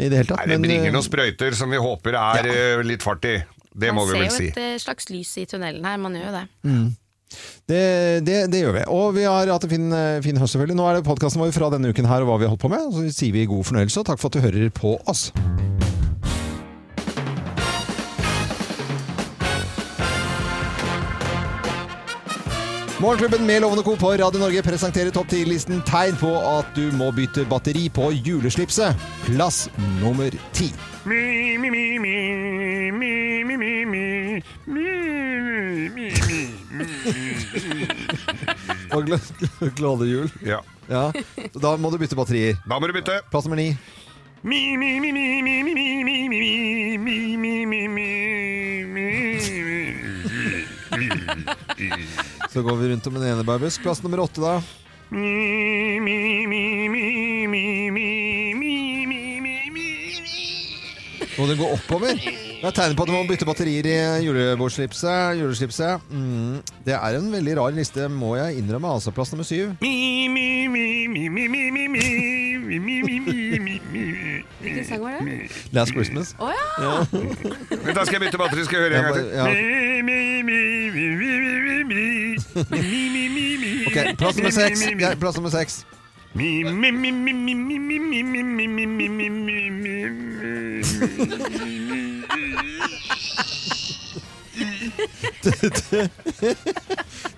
i 0.00 0.08
det 0.10 0.22
hele 0.22 0.32
tatt. 0.32 0.42
Nei, 0.42 0.54
det 0.54 0.60
bringer 0.64 0.90
eh, 0.90 0.94
noen 0.96 1.06
sprøyter 1.06 1.56
som 1.58 1.72
vi 1.72 1.80
håper 1.80 2.18
er 2.18 2.50
ja. 2.50 2.80
litt 2.86 3.04
fart 3.04 3.28
i. 3.28 3.38
Det 3.70 3.92
må 3.94 4.02
Man 4.04 4.10
vi 4.10 4.24
vel 4.24 4.32
si. 4.32 4.32
Man 4.32 4.34
ser 4.34 4.48
jo 4.48 4.56
et 4.56 4.64
eh, 4.64 4.82
slags 4.82 5.12
lys 5.12 5.36
i 5.38 5.46
tunnelen 5.50 5.86
her, 5.86 6.00
man 6.02 6.18
gjør 6.18 6.26
jo 6.30 6.34
det. 6.38 6.44
Det, 7.70 7.82
det, 8.26 8.38
det 8.50 8.64
gjør 8.64 8.74
vi. 8.80 8.84
Og 8.90 9.14
vi 9.14 9.26
har 9.28 9.52
hatt 9.52 9.66
en 9.66 9.70
fin, 9.70 9.86
eh, 9.94 10.18
fin 10.24 10.40
høst, 10.40 10.56
selvfølgelig. 10.56 10.78
Nå 10.80 10.88
er 10.88 10.98
det 10.98 11.06
podkasten 11.06 11.42
vår 11.42 11.54
fra 11.54 11.70
denne 11.76 11.92
uken 11.92 12.10
her 12.10 12.26
og 12.26 12.32
hva 12.32 12.40
vi 12.40 12.48
har 12.48 12.54
holdt 12.56 12.64
på 12.64 12.72
med. 12.72 12.90
Så 12.90 13.06
sier 13.20 13.36
vi 13.36 13.46
god 13.50 13.70
fornøyelse, 13.70 14.02
og 14.02 14.10
takk 14.10 14.22
for 14.22 14.32
at 14.32 14.38
du 14.38 14.44
hører 14.48 14.74
på 14.74 14.96
oss. 15.10 15.28
Morgenklubben 23.00 23.46
med 23.46 23.60
Lovende 23.62 23.82
Co. 23.82 23.96
på 23.96 24.10
Radio 24.12 24.40
Norge 24.40 24.62
presenterer 24.62 25.10
topp 25.14 25.30
10-listen 25.32 25.80
tegn 25.88 26.16
på 26.20 26.32
at 26.58 26.68
du 26.76 26.90
må 26.96 27.08
bytte 27.16 27.46
batteri 27.48 27.86
på 27.88 28.10
juleslipset. 28.12 28.96
Plass 29.24 29.62
nummer 30.02 30.28
ti. 30.52 30.68
Og 38.92 39.04
gl- 39.08 39.70
glade 39.76 40.08
jul. 40.10 40.30
Ja. 40.46 40.60
Ja, 40.90 41.04
da 41.62 41.76
må 41.78 41.90
du 41.94 41.98
bytte 42.02 42.18
batterier. 42.18 42.58
Da 42.66 42.78
må 42.82 42.90
du 42.90 42.96
bytte. 42.96 43.20
Plass 43.30 43.46
nummer 43.46 43.60
ni. 43.62 43.68
Så 52.52 52.62
går 52.62 52.76
vi 52.76 52.88
rundt 52.88 53.06
om 53.06 53.16
en 53.16 53.22
enebærbusk. 53.22 53.82
Plass 53.82 54.02
nummer 54.02 54.20
åtte, 54.20 54.40
da. 54.42 54.58
Må 61.38 61.46
det 61.46 61.58
gå 61.58 61.68
oppover? 61.70 62.49
Det 62.60 62.68
er 62.68 62.74
tegn 62.76 62.92
på 62.96 63.04
at 63.06 63.08
du 63.08 63.14
må 63.14 63.20
bytte 63.24 63.46
batterier 63.48 63.86
i 63.88 64.24
julebordsslipset. 64.26 65.38
Juleslipset. 65.40 66.02
Mm, 66.12 66.58
det 66.84 66.92
er 66.92 67.16
en 67.16 67.30
veldig 67.32 67.54
rar 67.56 67.72
liste, 67.72 68.04
må 68.12 68.34
jeg 68.36 68.58
innrømme. 68.60 68.90
Altså 68.98 69.10
plass 69.16 69.32
nummer 69.32 69.48
syv. 69.48 69.70
Hvilken 74.60 74.84
sang 74.88 75.00
var 75.00 75.16
det? 75.24 75.38
Last 75.72 75.92
Christmas. 75.96 76.34
Å 76.36 76.50
ja! 76.52 76.64
Vent, 77.14 77.96
Da 77.96 78.04
skal 78.04 78.18
jeg 78.18 78.26
bytte 78.26 78.40
batteri. 78.42 78.64
Skal 78.68 78.76
jeg 78.76 78.84
høre 78.90 78.96
en 78.98 79.04
gang 79.08 79.16
Ja, 79.32 79.44
til. 79.48 79.60
Ok, 83.88 83.96
plass 84.20 84.36
nummer 84.36 84.52
seks. 84.60 84.84
Ja, 85.00 85.14
plass 85.24 85.40
nummer 85.40 85.50
seks. 85.56 85.80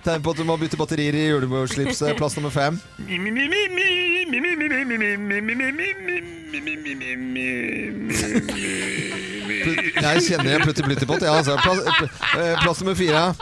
Tegn 0.03 0.23
på 0.23 0.31
at 0.35 0.37
du 0.37 0.45
må 0.45 0.57
bytte 0.61 0.77
batterier 0.77 1.17
i 1.17 1.29
julebordsslipset. 1.31 2.17
Plass 2.19 2.37
nummer 2.37 2.53
fem. 2.53 2.77
Jeg 10.03 10.23
kjenner 10.27 10.57
en 10.59 10.65
plutti 10.67 10.83
plutti 10.85 11.07
pott. 11.09 11.23
Ja, 11.25 11.39
altså. 11.39 11.57
plass, 11.65 11.79
eh, 12.37 12.55
plass 12.65 12.81
nummer 12.83 12.95
fire. 12.99 13.33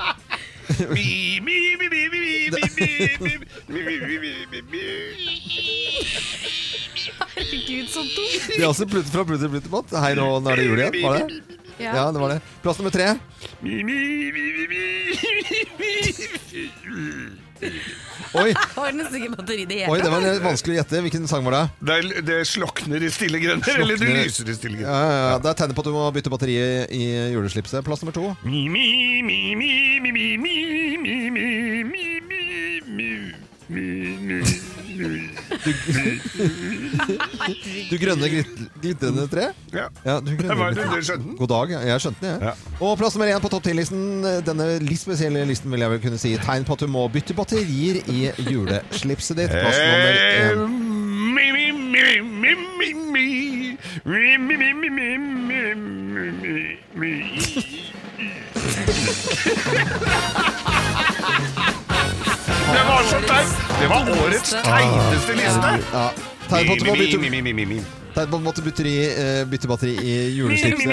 Herregud, 7.31 7.89
så 7.89 8.01
dumt! 8.05 8.47
Det 8.57 8.63
er 8.63 8.69
også 8.69 8.87
plutti 8.91 9.11
fra 9.11 9.25
plutti 9.27 9.49
plutti 9.51 9.73
pott. 9.73 9.91
Hei, 10.03 10.15
nå, 10.19 10.27
nå 10.45 10.53
er 10.53 10.57
det 10.61 10.67
jul 10.69 10.79
igjen. 10.83 10.99
Var 11.03 11.13
det? 11.19 11.59
Ja, 11.81 12.11
det 12.13 12.21
var 12.21 12.35
det. 12.35 12.41
Plass 12.63 12.79
nummer 12.79 12.93
tre. 12.95 13.07
Oi, 17.61 18.53
Har 18.77 18.93
nesten 18.95 19.17
ikke 19.21 19.33
batteri 19.35 19.65
det 19.69 19.79
oi, 19.91 19.97
det 20.01 20.11
var 20.13 20.23
vanskelig 20.45 20.77
å 20.77 20.79
gjette. 20.81 21.01
Hvilken 21.07 21.25
sang 21.31 21.43
var 21.47 21.57
det? 21.57 21.63
Det, 21.89 21.97
er- 21.99 22.23
det 22.29 22.37
slokner 22.49 23.03
i 23.03 23.11
stille 23.13 23.41
grønner, 23.43 23.81
eller 23.83 23.99
det 24.01 24.11
lyser 24.21 24.49
i 24.53 24.55
stille 24.57 24.79
Ja, 24.79 24.87
grønner. 24.87 25.11
ja, 25.11 25.25
ja. 25.33 25.39
Det 25.43 25.51
er 25.51 25.59
tegnet 25.63 25.77
på 25.79 25.83
at 25.85 25.91
du 25.91 25.95
må 25.97 26.05
bytte 26.15 26.33
batteri 26.33 26.57
i 26.95 27.03
juleslipset. 27.35 27.83
Plass 27.87 28.05
nummer 28.05 28.15
to. 28.17 28.29
Du 37.91 37.97
grønne 38.01 38.29
glit- 38.33 38.61
glitrende 38.83 39.27
tre. 39.31 39.47
Ja. 39.75 39.87
Ja, 40.05 40.17
du 40.21 40.33
grønne 40.37 40.49
Det 40.51 40.59
var 40.61 40.75
det, 40.77 40.87
du 40.91 41.03
skjønte 41.07 41.27
den. 41.27 41.37
God 41.41 41.49
dag. 41.53 41.75
Jeg 41.89 42.01
skjønte 42.05 42.21
den, 42.25 42.31
jeg. 42.31 42.41
Ja. 42.51 42.55
Og 42.87 42.97
plass 43.01 43.17
nummer 43.17 43.31
én 43.35 43.43
på 43.45 43.51
topp 43.53 43.65
10-listen. 43.69 44.05
Denne 44.47 44.69
litt 44.85 45.03
spesielle 45.03 45.45
listen 45.49 45.71
vil 45.75 45.85
jeg 45.85 45.95
vel 45.95 46.03
kunne 46.05 46.21
si. 46.21 46.35
Tegn 46.45 46.65
på 46.69 46.77
at 46.79 46.85
du 46.85 46.89
må 46.91 47.07
bytte 47.13 47.37
batterier 47.39 48.01
i 48.11 48.31
juleslipset 48.51 49.41
ditt. 49.43 49.55
Plass 49.55 49.81
nummer 49.81 50.13
én. 50.21 50.80
Årets 64.41 64.57
teiteste 64.65 65.35
liste! 65.37 65.73
Ja. 65.93 66.11
Tegn 66.51 66.67
på 66.67 68.37
at 68.37 68.43
måtte 68.43 68.63
bytte, 68.65 68.83
i, 68.89 68.95
eh, 69.07 69.45
bytte 69.47 69.69
batteri 69.71 69.93
i 70.03 70.15
juleslipset. 70.35 70.87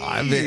Nei, 0.00 0.40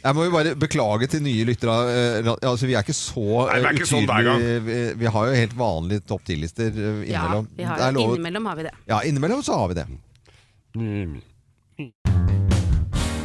jeg 0.00 0.14
må 0.16 0.24
jo 0.24 0.32
bare 0.32 0.54
beklage 0.56 1.08
til 1.12 1.22
nye 1.26 1.44
lyttere. 1.44 1.74
eh, 1.92 2.30
Altså, 2.40 2.66
vi 2.70 2.74
er 2.78 2.86
ikke 2.86 2.96
så 2.96 3.26
Nei, 3.50 3.58
er 3.58 3.66
eh, 3.66 3.74
ikke 3.76 3.90
sånn 3.90 4.06
utydelige. 4.08 4.62
Vi, 4.68 4.78
vi 5.02 5.12
har 5.16 5.28
jo 5.28 5.42
helt 5.42 5.58
vanlige 5.58 6.06
topp 6.08 6.24
10-lister 6.30 6.70
innimellom. 6.70 7.50
Ja, 7.52 7.58
vi 7.58 7.68
har, 7.68 7.84
er 7.90 8.00
innimellom 8.06 8.48
har 8.48 8.56
vi 8.62 8.66
det. 8.70 8.74
Ja, 8.88 9.02
innimellom 9.04 9.44
så 9.44 9.60
har 9.60 9.74
vi 9.74 9.78
det. 9.82 9.86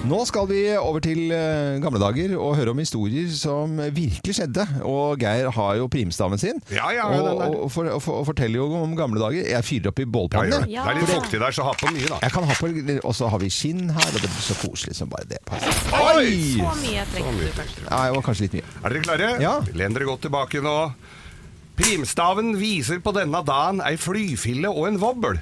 Nå 0.07 0.21
skal 0.29 0.45
vi 0.47 0.59
over 0.79 1.01
til 1.03 1.31
eh, 1.35 1.77
gamle 1.83 1.99
dager 1.99 2.31
og 2.39 2.53
høre 2.55 2.71
om 2.71 2.79
historier 2.79 3.27
som 3.35 3.73
virkelig 3.91 4.37
skjedde. 4.37 4.63
Og 4.87 5.19
Geir 5.19 5.49
har 5.51 5.73
jo 5.81 5.87
primstaven 5.91 6.39
sin. 6.39 6.61
Ja, 6.71 6.87
ja, 6.95 7.07
og, 7.11 7.41
og, 7.65 7.65
for, 7.73 7.89
og, 7.91 7.99
for, 8.05 8.21
og 8.21 8.27
forteller 8.29 8.61
jo 8.61 8.67
om 8.79 8.93
gamle 8.95 9.19
dager. 9.19 9.49
Jeg 9.51 9.65
fyrer 9.67 9.91
opp 9.91 9.99
i 9.99 10.05
Ja, 10.05 10.11
bålpannen. 10.15 10.53
gjør 10.53 10.63
det. 10.63 10.77
det 10.77 10.93
er 10.93 10.99
litt 11.01 11.11
fuktig 11.11 11.41
der, 11.43 11.55
så 11.57 11.65
ha 11.67 11.73
på 11.81 11.91
mye, 11.91 12.07
da. 12.07 12.19
Jeg 12.23 12.35
kan 12.37 12.47
ha 12.47 12.55
på, 12.55 12.69
Og 13.01 13.17
så 13.19 13.31
har 13.33 13.43
vi 13.43 13.49
skinn 13.51 13.83
her, 13.89 14.07
og 14.13 14.15
det 14.21 14.29
blir 14.31 14.45
så 14.47 14.55
koselig 14.61 14.95
som 15.01 15.11
bare 15.11 15.27
det. 15.33 15.41
Passer. 15.49 15.81
Oi! 15.99 16.31
Så 16.55 16.71
mye 16.85 17.03
trenger 17.11 17.41
du 17.41 17.49
kanskje. 17.59 17.83
Ja, 17.89 17.99
det 18.07 18.15
var 18.15 18.27
kanskje 18.29 18.47
litt 18.47 18.55
mye. 18.61 18.69
Er 18.79 18.95
dere 18.95 19.03
klare? 19.09 19.31
Ja. 19.43 19.55
Len 19.81 19.97
dere 19.97 20.07
godt 20.07 20.23
tilbake 20.29 20.63
nå. 20.63 20.77
Primstaven 21.77 22.55
viser 22.57 23.03
på 23.03 23.11
denne 23.17 23.43
dagen 23.45 23.83
ei 23.85 23.97
flyfille 24.01 24.71
og 24.71 24.87
en 24.93 25.01
vobbel. 25.03 25.41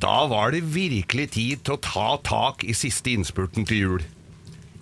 Da 0.00 0.24
var 0.30 0.54
det 0.54 0.62
virkelig 0.72 1.26
tid 1.34 1.60
til 1.66 1.76
å 1.76 1.82
ta 1.84 2.08
tak 2.24 2.64
i 2.64 2.72
siste 2.76 3.12
innspurten 3.12 3.66
til 3.68 3.82
jul. 3.82 4.04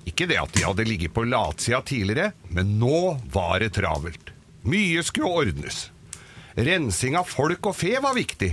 Ikke 0.06 0.28
det 0.30 0.38
at 0.38 0.52
de 0.54 0.62
hadde 0.62 0.87
ligget 0.87 1.14
på 1.16 1.26
latsida 1.26 1.80
tidligere, 1.82 2.30
men 2.54 2.76
nå 2.78 3.18
var 3.34 3.58
det 3.62 3.72
travelt. 3.76 4.30
Mye 4.68 5.02
skulle 5.06 5.42
ordnes. 5.42 5.88
Rensing 6.54 7.18
av 7.18 7.26
folk 7.30 7.66
og 7.70 7.76
fe 7.78 7.96
var 8.02 8.14
viktig. 8.16 8.52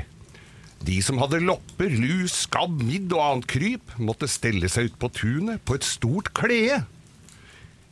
De 0.85 0.97
som 1.05 1.21
hadde 1.21 1.43
lopper, 1.45 1.89
lus, 1.89 2.33
skabb, 2.45 2.81
midd 2.85 3.13
og 3.13 3.23
annet 3.23 3.49
kryp, 3.49 3.95
måtte 4.01 4.29
stelle 4.29 4.69
seg 4.69 4.89
ut 4.89 4.99
på 5.01 5.09
tunet 5.21 5.63
på 5.65 5.77
et 5.77 5.85
stort 5.85 6.33
klede. 6.37 6.83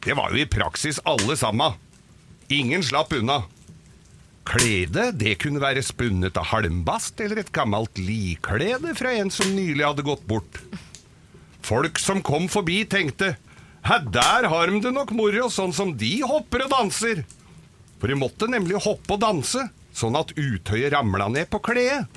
Det 0.03 0.17
var 0.17 0.33
jo 0.33 0.41
i 0.41 0.49
praksis 0.49 0.99
alle 1.07 1.37
sammen. 1.39 1.77
Ingen 2.51 2.83
slapp 2.83 3.13
unna. 3.15 3.43
Kledet 4.43 5.13
det 5.19 5.37
kunne 5.39 5.61
være 5.63 5.83
spunnet 5.85 6.35
av 6.39 6.49
halmbast 6.51 7.21
eller 7.23 7.39
et 7.41 7.53
gammelt 7.55 7.99
liklede 8.01 8.91
fra 8.97 9.13
en 9.15 9.31
som 9.31 9.53
nylig 9.55 9.85
hadde 9.85 10.05
gått 10.05 10.25
bort. 10.27 10.59
Folk 11.63 11.99
som 12.01 12.19
kom 12.25 12.49
forbi 12.51 12.83
tenkte 12.91 13.35
Hæ, 13.83 13.97
der 14.15 14.47
har 14.47 14.69
de 14.71 14.79
det 14.79 14.93
nok 14.95 15.09
moro, 15.11 15.49
sånn 15.51 15.73
som 15.75 15.89
de 15.99 16.21
hopper 16.23 16.63
og 16.63 16.69
danser. 16.71 17.25
For 17.99 18.07
de 18.07 18.15
måtte 18.15 18.47
nemlig 18.47 18.79
hoppe 18.79 19.17
og 19.17 19.19
danse, 19.19 19.59
sånn 19.91 20.15
at 20.15 20.31
utøyet 20.39 20.93
ramla 20.93 21.27
ned 21.31 21.49
på 21.51 21.59
kledet. 21.67 22.07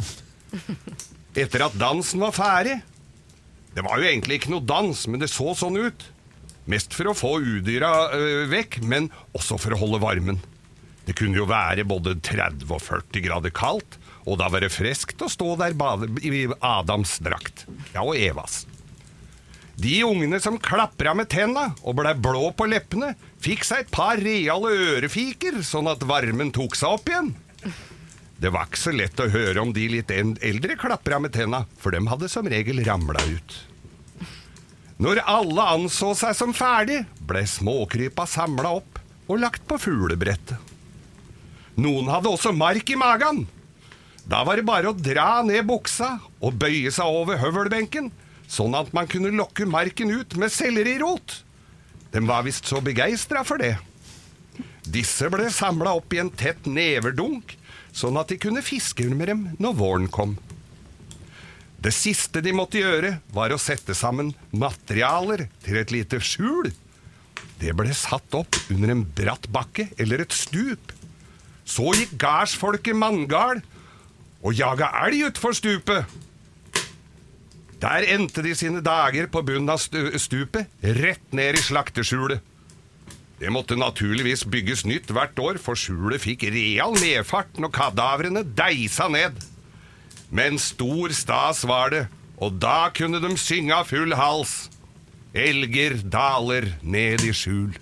Etter 1.34 1.66
at 1.66 1.74
dansen 1.74 2.22
var 2.22 2.36
ferdig. 2.36 2.76
Det 3.74 3.82
var 3.82 3.98
jo 3.98 4.06
egentlig 4.06 4.38
ikke 4.38 4.52
noe 4.54 4.62
dans, 4.64 5.02
men 5.10 5.20
det 5.20 5.28
så 5.32 5.56
sånn 5.58 5.74
ut. 5.76 6.06
Mest 6.70 6.94
for 6.94 7.10
å 7.10 7.18
få 7.18 7.32
udyra 7.42 7.90
øh, 8.14 8.46
vekk, 8.50 8.78
men 8.86 9.10
også 9.34 9.58
for 9.58 9.74
å 9.74 9.80
holde 9.82 10.00
varmen. 10.02 10.38
Det 11.06 11.14
kunne 11.14 11.38
jo 11.38 11.46
være 11.46 11.86
både 11.86 12.16
30 12.18 12.66
og 12.66 12.82
40 12.82 13.22
grader 13.28 13.54
kaldt, 13.54 13.98
og 14.26 14.40
da 14.40 14.48
var 14.50 14.64
det 14.64 14.72
friskt 14.74 15.22
å 15.22 15.30
stå 15.30 15.52
der 15.60 15.76
i 16.26 16.46
Adams 16.58 17.18
drakt. 17.22 17.66
Ja, 17.94 18.02
og 18.02 18.18
Evas. 18.18 18.64
De 19.76 20.00
ungene 20.02 20.40
som 20.40 20.56
klapra 20.58 21.12
med 21.14 21.28
tenna 21.30 21.68
og 21.84 21.98
blei 21.98 22.14
blå 22.16 22.48
på 22.56 22.66
leppene, 22.70 23.12
fikk 23.44 23.66
seg 23.68 23.84
et 23.84 23.92
par 23.92 24.18
reale 24.18 24.72
ørefiker, 24.96 25.60
sånn 25.62 25.90
at 25.92 26.02
varmen 26.08 26.50
tok 26.54 26.74
seg 26.78 26.96
opp 26.96 27.12
igjen. 27.12 27.34
Det 28.40 28.50
var 28.52 28.66
ikke 28.68 28.80
så 28.80 28.92
lett 28.92 29.20
å 29.20 29.30
høre 29.32 29.62
om 29.62 29.72
de 29.76 29.86
litt 29.92 30.10
eldre 30.12 30.76
klapra 30.80 31.20
med 31.22 31.36
tenna, 31.36 31.64
for 31.78 31.94
dem 31.94 32.08
hadde 32.10 32.28
som 32.32 32.48
regel 32.48 32.82
ramla 32.88 33.22
ut. 33.30 33.58
Når 35.00 35.20
alle 35.28 35.68
anså 35.76 36.14
seg 36.16 36.32
som 36.36 36.56
ferdig, 36.56 37.02
ble 37.28 37.44
småkrypa 37.48 38.24
samla 38.28 38.78
opp 38.80 39.00
og 39.28 39.42
lagt 39.42 39.68
på 39.68 39.76
fuglebrettet. 39.80 40.75
Noen 41.76 42.08
hadde 42.08 42.32
også 42.32 42.54
mark 42.56 42.88
i 42.88 42.96
magen. 42.96 43.44
Da 44.26 44.40
var 44.46 44.58
det 44.58 44.66
bare 44.66 44.90
å 44.90 44.96
dra 44.96 45.42
ned 45.46 45.66
buksa 45.68 46.16
og 46.40 46.56
bøye 46.58 46.90
seg 46.94 47.18
over 47.20 47.38
høvelbenken, 47.38 48.08
sånn 48.50 48.74
at 48.78 48.92
man 48.96 49.10
kunne 49.10 49.34
lokke 49.34 49.68
marken 49.68 50.10
ut 50.10 50.34
med 50.40 50.54
sellerirot. 50.54 51.42
De 52.14 52.22
var 52.26 52.46
visst 52.46 52.66
så 52.70 52.80
begeistra 52.82 53.44
for 53.46 53.60
det. 53.62 53.76
Disse 54.86 55.28
ble 55.30 55.50
samla 55.52 55.92
opp 55.98 56.14
i 56.14 56.20
en 56.22 56.32
tett 56.32 56.66
neverdunk, 56.70 57.54
sånn 57.92 58.16
at 58.18 58.32
de 58.32 58.40
kunne 58.40 58.64
fiske 58.64 59.06
med 59.12 59.28
dem 59.30 59.46
når 59.62 59.78
våren 59.78 60.10
kom. 60.10 60.36
Det 61.82 61.92
siste 61.94 62.40
de 62.42 62.54
måtte 62.56 62.80
gjøre, 62.80 63.18
var 63.36 63.52
å 63.52 63.60
sette 63.60 63.94
sammen 63.94 64.32
materialer 64.50 65.44
til 65.62 65.76
et 65.78 65.92
lite 65.94 66.22
skjul. 66.24 66.72
Det 67.60 67.76
ble 67.76 67.92
satt 67.94 68.34
opp 68.34 68.56
under 68.72 68.94
en 68.94 69.04
bratt 69.16 69.46
bakke 69.52 69.90
eller 70.00 70.24
et 70.24 70.34
stup. 70.34 70.95
Så 71.66 71.90
gikk 71.98 72.14
gardsfolket 72.20 72.96
manngard 72.96 73.64
og 74.46 74.54
jaga 74.54 74.92
elg 75.04 75.26
utfor 75.32 75.56
stupet. 75.56 76.06
Der 77.82 78.06
endte 78.14 78.40
de 78.44 78.54
sine 78.56 78.80
dager 78.80 79.26
på 79.28 79.42
bunnen 79.44 79.68
av 79.68 79.82
stupet, 79.82 80.70
rett 80.80 81.34
ned 81.36 81.58
i 81.58 81.64
slakteskjulet. 81.64 82.40
Det 83.36 83.50
måtte 83.52 83.76
naturligvis 83.76 84.46
bygges 84.48 84.86
nytt 84.88 85.10
hvert 85.12 85.36
år, 85.42 85.58
for 85.60 85.76
skjulet 85.76 86.22
fikk 86.22 86.46
real 86.54 86.96
nedfart 86.96 87.58
når 87.60 87.74
kadavrene 87.74 88.46
deisa 88.56 89.10
ned. 89.12 89.36
Men 90.32 90.56
stor 90.58 91.12
stas 91.12 91.60
var 91.68 91.92
det, 91.92 92.06
og 92.40 92.56
da 92.62 92.88
kunne 92.96 93.20
de 93.20 93.34
synge 93.36 93.76
av 93.76 93.90
full 93.92 94.16
hals. 94.16 94.70
Elger 95.36 95.98
daler 96.08 96.70
ned 96.80 97.26
i 97.28 97.34
skjul. 97.36 97.76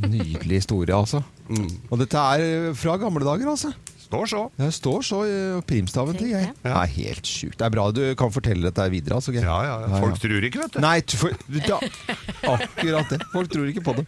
Nydelig 0.00 0.62
historie, 0.62 0.96
altså. 0.96 1.20
Og 1.48 2.00
dette 2.00 2.24
er 2.38 2.74
fra 2.76 2.96
gamle 3.00 3.24
dager, 3.24 3.48
altså. 3.54 3.72
Står 4.08 4.28
så. 4.30 4.42
Det 4.56 4.70
står 4.72 5.02
så 5.04 5.18
i 5.28 5.32
primstaven 5.68 6.16
til 6.16 6.30
jeg. 6.32 6.48
Tenk 6.48 6.62
Det 6.64 6.72
er 6.72 6.92
helt 6.94 7.28
sjukt. 7.28 7.58
Det 7.60 7.66
er 7.66 7.74
bra 7.74 7.90
du 7.92 8.02
kan 8.16 8.32
fortelle 8.32 8.70
dette 8.70 8.86
videre. 8.92 9.18
Altså. 9.20 9.34
Ja, 9.36 9.58
ja, 9.66 9.74
ja. 9.84 10.00
Folk 10.00 10.16
tror 10.22 10.46
ikke, 10.48 10.62
vet 10.64 10.78
du. 10.78 10.80
Nei, 10.84 10.96
for, 11.12 11.34
ja, 11.60 11.80
akkurat 12.54 13.12
det. 13.12 13.20
Folk 13.34 13.52
tror 13.52 13.68
ikke 13.68 13.84
på 13.84 13.98
det. 14.00 14.06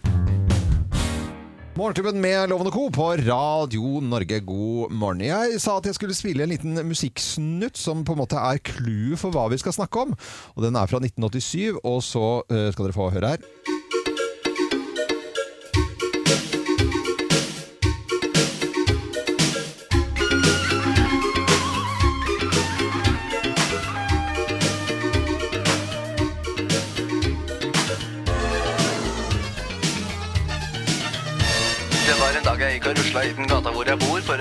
Morgenklubben 1.80 2.20
med 2.20 2.48
Lovende 2.50 2.72
Co. 2.74 2.88
på 2.92 3.10
Radio 3.24 4.00
Norge, 4.04 4.40
god 4.44 4.90
morgen. 4.92 5.20
Jeg 5.24 5.60
sa 5.62 5.78
at 5.78 5.86
jeg 5.88 5.96
skulle 5.96 6.16
spille 6.16 6.44
en 6.44 6.52
liten 6.52 6.80
musikksnutt 6.84 7.78
som 7.80 8.02
på 8.04 8.16
en 8.16 8.20
måte 8.20 8.40
er 8.40 8.60
clouet 8.60 9.20
for 9.20 9.32
hva 9.32 9.46
vi 9.52 9.60
skal 9.60 9.76
snakke 9.76 10.02
om. 10.08 10.16
Og 10.56 10.64
Den 10.64 10.76
er 10.76 10.90
fra 10.90 11.00
1987, 11.00 11.78
og 11.84 12.02
så 12.04 12.26
eh, 12.48 12.68
skal 12.72 12.88
dere 12.88 12.96
få 12.96 13.12
høre 13.14 13.32
her. 13.36 13.79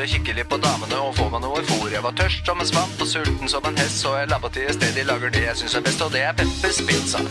Å 0.05 0.07
kikke 0.13 0.35
litt 0.37 0.49
på 0.51 0.59
damene 0.63 1.01
og 1.03 1.15
få 1.17 1.27
meg 1.33 1.43
noe 1.43 1.63
fôr. 1.67 1.89
Jeg 1.91 2.03
var 2.05 2.15
tørst 2.17 2.47
som 2.47 2.61
en 2.61 2.69
svamp 2.71 3.03
og 3.03 3.09
sulten 3.09 3.51
som 3.51 3.65
en 3.67 3.79
hest 3.81 4.03
Så 4.03 4.15
jeg 4.19 4.31
labba 4.31 4.51
til 4.53 4.69
et 4.69 4.77
sted 4.77 4.95
de 4.95 5.05
lager 5.07 5.33
det 5.35 5.45
jeg 5.47 5.61
synes 5.63 5.79
er 5.79 5.87
best 5.89 6.01
Og 6.05 6.11
det 6.15 6.25
er 6.27 6.35
Peppers 6.39 6.81
Pizza. 6.87 7.23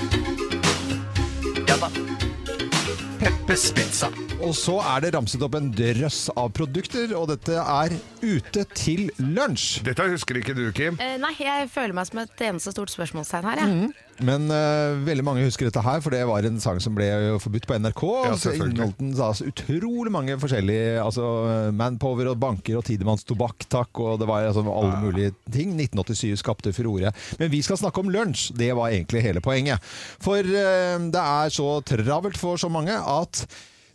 Ja 1.68 1.76
da 1.80 2.27
Peppers 3.18 3.70
Pizza 3.74 4.08
Og 4.44 4.54
så 4.56 4.76
er 4.94 5.02
det 5.02 5.12
ramset 5.16 5.42
opp 5.42 5.56
en 5.58 5.70
drøss 5.74 6.28
av 6.38 6.50
produkter, 6.54 7.10
og 7.18 7.28
dette 7.32 7.58
er 7.58 7.94
ute 8.22 8.64
til 8.76 9.08
lunsj. 9.18 9.80
Dette 9.86 10.06
husker 10.12 10.38
ikke 10.38 10.54
du, 10.56 10.68
Kim. 10.74 10.98
Eh, 11.02 11.16
nei, 11.20 11.32
jeg 11.42 11.70
føler 11.72 11.96
meg 11.96 12.06
som 12.08 12.22
et 12.22 12.44
eneste 12.48 12.74
stort 12.74 12.92
spørsmålstegn 12.94 13.48
her. 13.48 13.64
Jeg. 13.64 13.88
Men 14.24 14.48
uh, 14.50 14.98
veldig 15.06 15.24
mange 15.26 15.44
husker 15.46 15.68
dette 15.68 15.82
her, 15.82 16.00
for 16.02 16.14
det 16.14 16.24
var 16.26 16.46
en 16.46 16.58
sang 16.62 16.80
som 16.82 16.94
ble 16.96 17.06
jo 17.06 17.38
forbudt 17.42 17.68
på 17.70 17.78
NRK. 17.78 18.02
Ja, 18.26 18.36
så 18.38 18.54
inneholdt 18.56 18.98
den 18.98 19.12
altså, 19.14 19.46
utrolig 19.50 20.12
mange 20.14 20.38
forskjellige 20.42 20.98
altså, 21.02 21.26
Manpower 21.74 22.32
og 22.32 22.38
banker 22.42 22.80
og 22.80 22.86
Tidemanns 22.88 23.26
tobakk, 23.28 23.66
takk, 23.70 24.02
og 24.02 24.18
det 24.22 24.30
var 24.30 24.48
altså, 24.48 24.64
alle 24.66 25.02
mulige 25.02 25.34
ting. 25.54 25.74
1987 25.78 26.42
skapte 26.42 26.74
furore. 26.74 27.12
Men 27.38 27.52
vi 27.52 27.62
skal 27.66 27.78
snakke 27.80 28.02
om 28.02 28.10
lunsj. 28.14 28.50
Det 28.58 28.70
var 28.78 28.94
egentlig 28.94 29.22
hele 29.26 29.42
poenget. 29.44 29.82
For 30.22 30.42
uh, 30.42 30.98
det 31.10 31.24
er 31.24 31.54
så 31.54 31.70
travelt 31.86 32.38
for 32.38 32.58
så 32.58 32.70
mange 32.72 32.94
at 33.08 33.46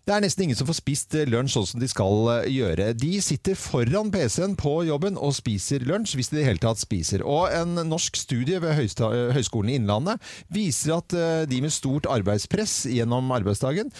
det 0.03 0.11
er 0.11 0.23
nesten 0.25 0.43
ingen 0.43 0.57
som 0.59 0.67
får 0.67 0.75
spist 0.81 1.15
eh, 1.15 1.29
lunsj 1.31 1.53
sånn 1.55 1.67
som 1.69 1.79
de 1.79 1.87
skal 1.87 2.25
eh, 2.33 2.47
gjøre. 2.51 2.89
De 2.99 3.11
sitter 3.23 3.55
foran 3.55 4.09
PC-en 4.11 4.57
på 4.59 4.73
jobben 4.83 5.15
og 5.15 5.31
spiser 5.37 5.85
lunsj, 5.87 6.17
hvis 6.19 6.31
de 6.31 6.35
i 6.35 6.41
det 6.41 6.47
hele 6.49 6.59
tatt 6.59 6.81
spiser. 6.81 7.23
Og 7.23 7.47
en 7.55 7.79
norsk 7.87 8.19
studie 8.19 8.59
ved 8.59 8.75
Høgskolen 8.75 9.71
i 9.71 9.77
Innlandet 9.79 10.19
viser 10.51 10.97
at 10.97 11.15
eh, 11.15 11.45
de 11.47 11.61
med 11.63 11.71
stort 11.71 12.09
arbeidspress 12.11 12.81
gjennom 12.91 13.31
arbeidsdagen 13.31 13.93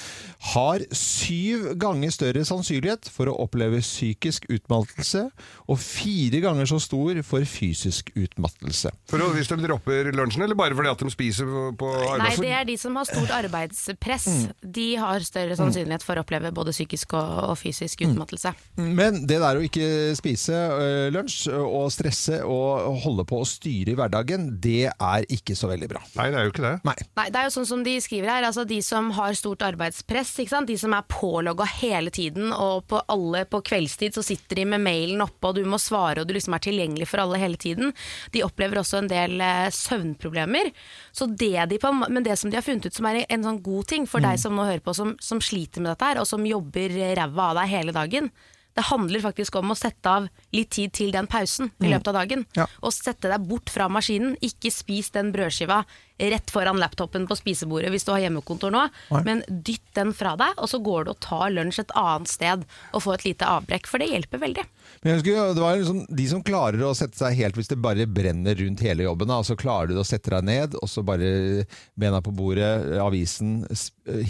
har 0.52 0.84
syv 0.92 1.70
ganger 1.80 2.12
større 2.12 2.44
sannsynlighet 2.52 3.08
for 3.08 3.32
å 3.32 3.38
oppleve 3.46 3.80
psykisk 3.80 4.50
utmattelse, 4.52 5.30
og 5.72 5.80
fire 5.80 6.44
ganger 6.44 6.68
så 6.68 6.82
stor 6.84 7.24
for 7.24 7.48
fysisk 7.48 8.12
utmattelse. 8.20 8.92
For 9.08 9.24
å, 9.24 9.32
hvis 9.38 9.54
de 9.54 9.62
dropper 9.64 10.12
lunsjen, 10.12 10.44
eller 10.44 10.60
bare 10.60 10.76
fordi 10.76 10.92
at 10.92 11.08
de 11.08 11.16
spiser 11.16 11.48
på, 11.80 11.96
arbeidsdagen? 11.96 12.28
Nei, 12.28 12.36
det 12.44 12.54
er 12.60 12.70
de 12.74 12.78
som 12.82 13.00
har 13.00 13.08
stort 13.08 13.36
arbeidspress. 13.40 14.30
De 14.60 14.90
har 15.00 15.24
større 15.24 15.56
sannsynlighet 15.56 15.93
for 16.02 16.18
å 16.18 16.24
oppleve 16.26 16.50
både 16.56 16.74
psykisk 16.74 17.14
og, 17.14 17.52
og 17.52 17.58
fysisk 17.60 18.02
utmattelse. 18.08 18.56
Men 18.82 19.22
det 19.30 19.38
der 19.44 19.60
å 19.60 19.64
ikke 19.68 20.16
spise 20.18 20.56
øh, 20.56 21.12
lunsj 21.14 21.52
og 21.54 21.92
stresse 21.94 22.40
og 22.42 22.98
holde 23.04 23.28
på 23.30 23.44
å 23.44 23.48
styre 23.48 23.94
i 23.94 23.98
hverdagen, 24.00 24.50
det 24.64 24.90
er 24.90 25.28
ikke 25.30 25.54
så 25.60 25.70
veldig 25.70 25.92
bra. 25.92 26.02
Nei, 26.18 26.30
det 26.34 26.40
er 26.40 26.48
jo 26.48 26.54
ikke 26.56 26.66
det. 26.66 26.74
Nei. 26.88 26.98
Nei, 27.20 27.28
det 27.30 27.42
er 27.42 27.48
jo 27.50 27.56
sånn 27.60 27.70
som 27.70 27.86
de 27.86 27.94
skriver 28.02 28.32
her, 28.32 28.48
altså 28.48 28.66
de 28.66 28.80
som 28.86 29.12
har 29.20 29.38
stort 29.38 29.66
arbeidspress, 29.68 30.34
ikke 30.42 30.56
sant? 30.56 30.72
de 30.72 30.80
som 30.80 30.96
er 30.96 31.06
pålogga 31.12 31.68
hele 31.78 32.14
tiden, 32.14 32.50
og 32.56 32.88
på 32.90 33.02
alle 33.12 33.44
på 33.50 33.62
kveldstid 33.68 34.16
så 34.16 34.24
sitter 34.26 34.62
de 34.62 34.68
med 34.74 34.84
mailen 34.86 35.22
oppe, 35.26 35.52
og 35.52 35.60
du 35.60 35.68
må 35.70 35.80
svare, 35.82 36.24
og 36.24 36.30
du 36.30 36.36
liksom 36.38 36.56
er 36.56 36.64
tilgjengelig 36.64 37.10
for 37.12 37.24
alle 37.24 37.42
hele 37.42 37.60
tiden. 37.60 37.92
De 38.34 38.44
opplever 38.46 38.80
også 38.82 39.02
en 39.02 39.12
del 39.12 39.44
eh, 39.44 39.68
søvnproblemer. 39.74 40.72
Så 41.12 41.28
det 41.30 41.68
de 41.70 41.80
på, 41.82 41.92
men 41.94 42.24
det 42.26 42.38
som 42.40 42.52
de 42.52 42.58
har 42.58 42.66
funnet 42.66 42.88
ut 42.88 42.96
som 42.96 43.08
er 43.10 43.24
en 43.28 43.46
sånn 43.46 43.62
god 43.64 43.90
ting 43.92 44.08
for 44.10 44.24
deg 44.24 44.40
som 44.42 44.56
nå 44.56 44.66
hører 44.68 44.84
på, 44.84 44.96
som, 44.98 45.14
som 45.22 45.42
sliter 45.44 45.83
med 45.84 45.94
dette 45.94 46.10
her, 46.10 46.22
og 46.22 46.28
som 46.30 46.46
jobber 46.48 46.98
ræva 47.20 47.52
av 47.52 47.62
deg 47.62 47.72
hele 47.74 47.96
dagen, 47.96 48.32
det 48.74 48.88
handler 48.88 49.22
faktisk 49.22 49.60
om 49.60 49.70
å 49.70 49.78
sette 49.78 50.10
av 50.10 50.28
litt 50.56 50.72
tid 50.74 50.94
til 50.98 51.12
den 51.14 51.28
pausen 51.30 51.70
i 51.84 51.92
løpet 51.92 52.10
av 52.10 52.16
dagen. 52.24 52.46
Ja. 52.58 52.66
Og 52.82 52.94
sette 52.96 53.30
deg 53.30 53.46
bort 53.46 53.70
fra 53.70 53.86
maskinen. 53.92 54.34
Ikke 54.42 54.72
spis 54.74 55.12
den 55.14 55.30
brødskiva 55.36 55.84
rett 56.32 56.54
foran 56.54 56.80
laptopen 56.82 57.28
på 57.30 57.38
spisebordet 57.40 57.92
hvis 57.94 58.06
du 58.08 58.14
har 58.14 58.24
hjemmekontor 58.24 58.74
nå, 58.74 58.86
Nei. 59.12 59.24
men 59.28 59.44
dytt 59.50 59.86
den 59.98 60.14
fra 60.16 60.36
deg, 60.40 60.56
og 60.58 60.70
så 60.72 60.80
går 60.84 61.06
du 61.06 61.14
og 61.14 61.20
tar 61.24 61.52
lunsj 61.54 61.84
et 61.84 61.96
annet 62.00 62.32
sted 62.32 62.64
og 62.94 63.04
får 63.06 63.20
et 63.20 63.28
lite 63.32 63.50
avbrekk, 63.50 63.90
for 63.90 64.02
det 64.02 64.10
hjelper 64.12 64.42
veldig. 64.42 64.66
Men 65.02 65.12
jeg 65.12 65.20
husker, 65.20 65.54
det 65.56 65.64
var 65.64 65.78
liksom 65.80 66.04
de 66.10 66.28
som 66.30 66.44
klarer 66.46 66.84
å 66.86 66.94
sette 66.98 67.20
seg 67.20 67.38
helt 67.40 67.58
hvis 67.60 67.72
det 67.72 67.80
bare 67.84 68.08
brenner 68.10 68.58
rundt 68.60 68.84
hele 68.86 69.08
jobben, 69.08 69.32
da, 69.32 69.40
så 69.46 69.58
klarer 69.60 69.92
du 69.92 70.00
å 70.02 70.08
sette 70.08 70.34
deg 70.34 70.48
ned, 70.48 70.78
og 70.80 70.90
så 70.92 71.04
bare 71.06 71.66
bena 72.00 72.22
på 72.24 72.34
bordet, 72.36 72.72
avisen, 73.04 73.62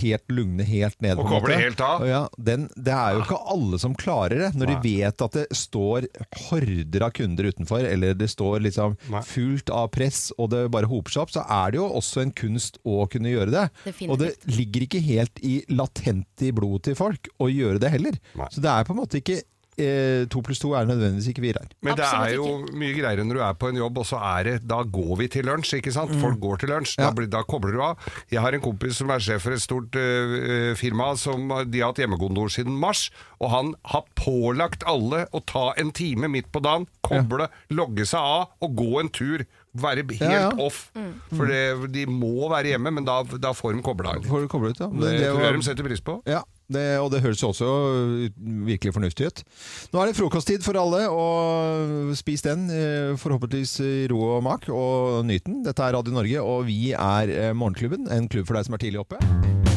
helt 0.02 0.34
lugne 0.34 0.66
helt 0.68 1.00
ned. 1.04 1.22
Og 1.22 1.30
koble 1.32 1.58
helt 1.60 1.82
av. 1.84 2.06
Ja, 2.08 2.24
den, 2.38 2.68
det 2.76 2.94
er 2.94 3.18
jo 3.18 3.24
ikke 3.26 3.40
alle 3.54 3.80
som 3.82 3.96
klarer 3.98 4.46
det, 4.46 4.52
når 4.58 4.74
de 4.74 4.78
vet 4.84 5.26
at 5.26 5.38
det 5.38 5.46
står 5.58 6.08
horder 6.50 7.08
av 7.08 7.14
kunder 7.18 7.50
utenfor, 7.50 7.86
eller 7.88 8.18
det 8.18 8.30
står 8.32 8.64
liksom 8.68 8.98
fullt 9.28 9.74
av 9.74 9.90
press, 9.94 10.28
og 10.38 10.52
det 10.54 10.66
bare 10.74 10.90
hoper 10.90 11.16
seg 11.16 11.26
opp, 11.26 11.34
så 11.34 11.46
er 11.48 11.74
det 11.74 11.82
jo 11.82 11.83
jo 11.84 12.02
også 12.02 12.24
en 12.24 12.36
kunst 12.36 12.80
å 12.88 13.04
kunne 13.12 13.34
gjøre 13.34 13.54
det. 13.54 13.66
Definitivt. 13.84 14.14
Og 14.14 14.22
det 14.24 14.58
ligger 14.58 14.88
ikke 14.88 15.04
helt 15.04 15.42
i 15.46 15.56
latent 15.74 16.46
i 16.46 16.54
blodet 16.56 16.90
til 16.90 17.00
folk 17.00 17.32
å 17.44 17.50
gjøre 17.52 17.82
det 17.84 17.94
heller. 17.94 18.22
Nei. 18.40 18.52
Så 18.54 18.64
det 18.64 18.72
er 18.72 18.88
på 18.88 18.96
en 18.96 19.04
måte 19.04 19.22
ikke 19.22 19.42
eh, 19.78 20.26
to 20.32 20.42
pluss 20.46 20.62
to 20.62 20.74
er 20.78 20.88
nødvendigvis 20.90 21.30
ikke 21.32 21.44
fire 21.46 21.64
her. 21.64 21.72
Men 21.86 21.98
det 21.98 22.06
Absolutt 22.06 22.28
er 22.28 22.36
jo 22.38 22.78
mye 22.80 22.96
greiere 22.98 23.26
når 23.28 23.40
du 23.40 23.44
er 23.46 23.58
på 23.60 23.70
en 23.72 23.80
jobb, 23.80 24.02
og 24.02 24.08
så 24.08 24.20
er 24.34 24.50
det 24.50 24.56
Da 24.70 24.82
går 24.84 25.14
vi 25.22 25.30
til 25.34 25.48
lunsj, 25.50 25.78
ikke 25.80 25.94
sant? 25.96 26.14
Folk 26.22 26.40
går 26.44 26.64
til 26.64 26.74
lunsj. 26.74 26.96
Ja. 26.98 27.10
Da, 27.10 27.18
blir, 27.18 27.30
da 27.32 27.44
kobler 27.48 27.76
du 27.76 27.82
av. 27.86 28.12
Jeg 28.32 28.44
har 28.44 28.56
en 28.56 28.64
kompis 28.64 29.00
som 29.02 29.12
er 29.14 29.24
sjef 29.24 29.46
for 29.46 29.56
et 29.56 29.64
stort 29.64 29.98
uh, 29.98 30.74
firma 30.80 31.14
som 31.20 31.50
de 31.68 31.82
har 31.82 31.92
hatt 31.92 32.04
hjemmekontor 32.04 32.52
siden 32.54 32.78
mars, 32.80 33.08
og 33.42 33.52
han 33.54 33.74
har 33.94 34.06
pålagt 34.20 34.86
alle 34.90 35.26
å 35.34 35.42
ta 35.46 35.72
en 35.80 35.92
time 35.96 36.30
midt 36.32 36.52
på 36.54 36.62
dagen, 36.64 36.88
koble, 37.06 37.50
logge 37.74 38.08
seg 38.08 38.22
av 38.22 38.64
og 38.64 38.80
gå 38.80 38.92
en 39.02 39.12
tur. 39.14 39.46
Være 39.74 40.04
helt 40.06 40.20
Ja, 40.22 40.32
ja. 40.32 40.50
off. 40.62 40.92
For 41.34 41.50
det, 41.50 41.92
de 41.96 42.04
må 42.06 42.48
være 42.52 42.76
hjemme, 42.76 42.92
men 42.94 43.06
da, 43.08 43.24
da 43.42 43.54
får 43.58 43.74
de 43.74 43.82
kobla 43.82 44.12
av. 44.20 44.28
Får 44.30 44.44
de 44.46 44.50
koble 44.52 44.70
ut, 44.70 44.80
ja. 44.84 44.88
Det, 44.94 45.14
det 45.18 45.24
tror 45.32 45.40
var- 45.40 45.48
jeg 45.50 45.56
de 45.58 45.66
setter 45.66 45.88
pris 45.88 46.04
på. 46.06 46.18
Ja, 46.30 46.44
det, 46.70 46.84
og 47.02 47.10
det 47.12 47.22
høres 47.26 47.42
jo 47.42 47.50
også 47.50 47.72
virkelig 48.70 48.94
fornuftig 48.94 49.32
ut. 49.32 49.42
Nå 49.94 50.04
er 50.04 50.12
det 50.12 50.16
frokosttid 50.20 50.62
for 50.64 50.78
alle, 50.78 51.08
og 51.10 52.14
spis 52.22 52.46
den 52.46 52.68
eh, 52.70 53.18
forhåpentligvis 53.18 53.80
i 53.82 54.08
ro 54.14 54.22
og 54.38 54.44
mak, 54.46 54.70
og 54.70 55.26
nyt 55.26 55.44
den. 55.50 55.64
Dette 55.66 55.82
er 55.90 55.98
Radio 55.98 56.14
Norge, 56.14 56.38
og 56.46 56.66
vi 56.70 56.92
er 56.94 57.34
eh, 57.34 57.54
Morgenklubben, 57.58 58.06
en 58.14 58.30
klubb 58.30 58.46
for 58.46 58.54
deg 58.62 58.70
som 58.70 58.78
er 58.78 58.86
tidlig 58.86 59.02
oppe. 59.02 59.73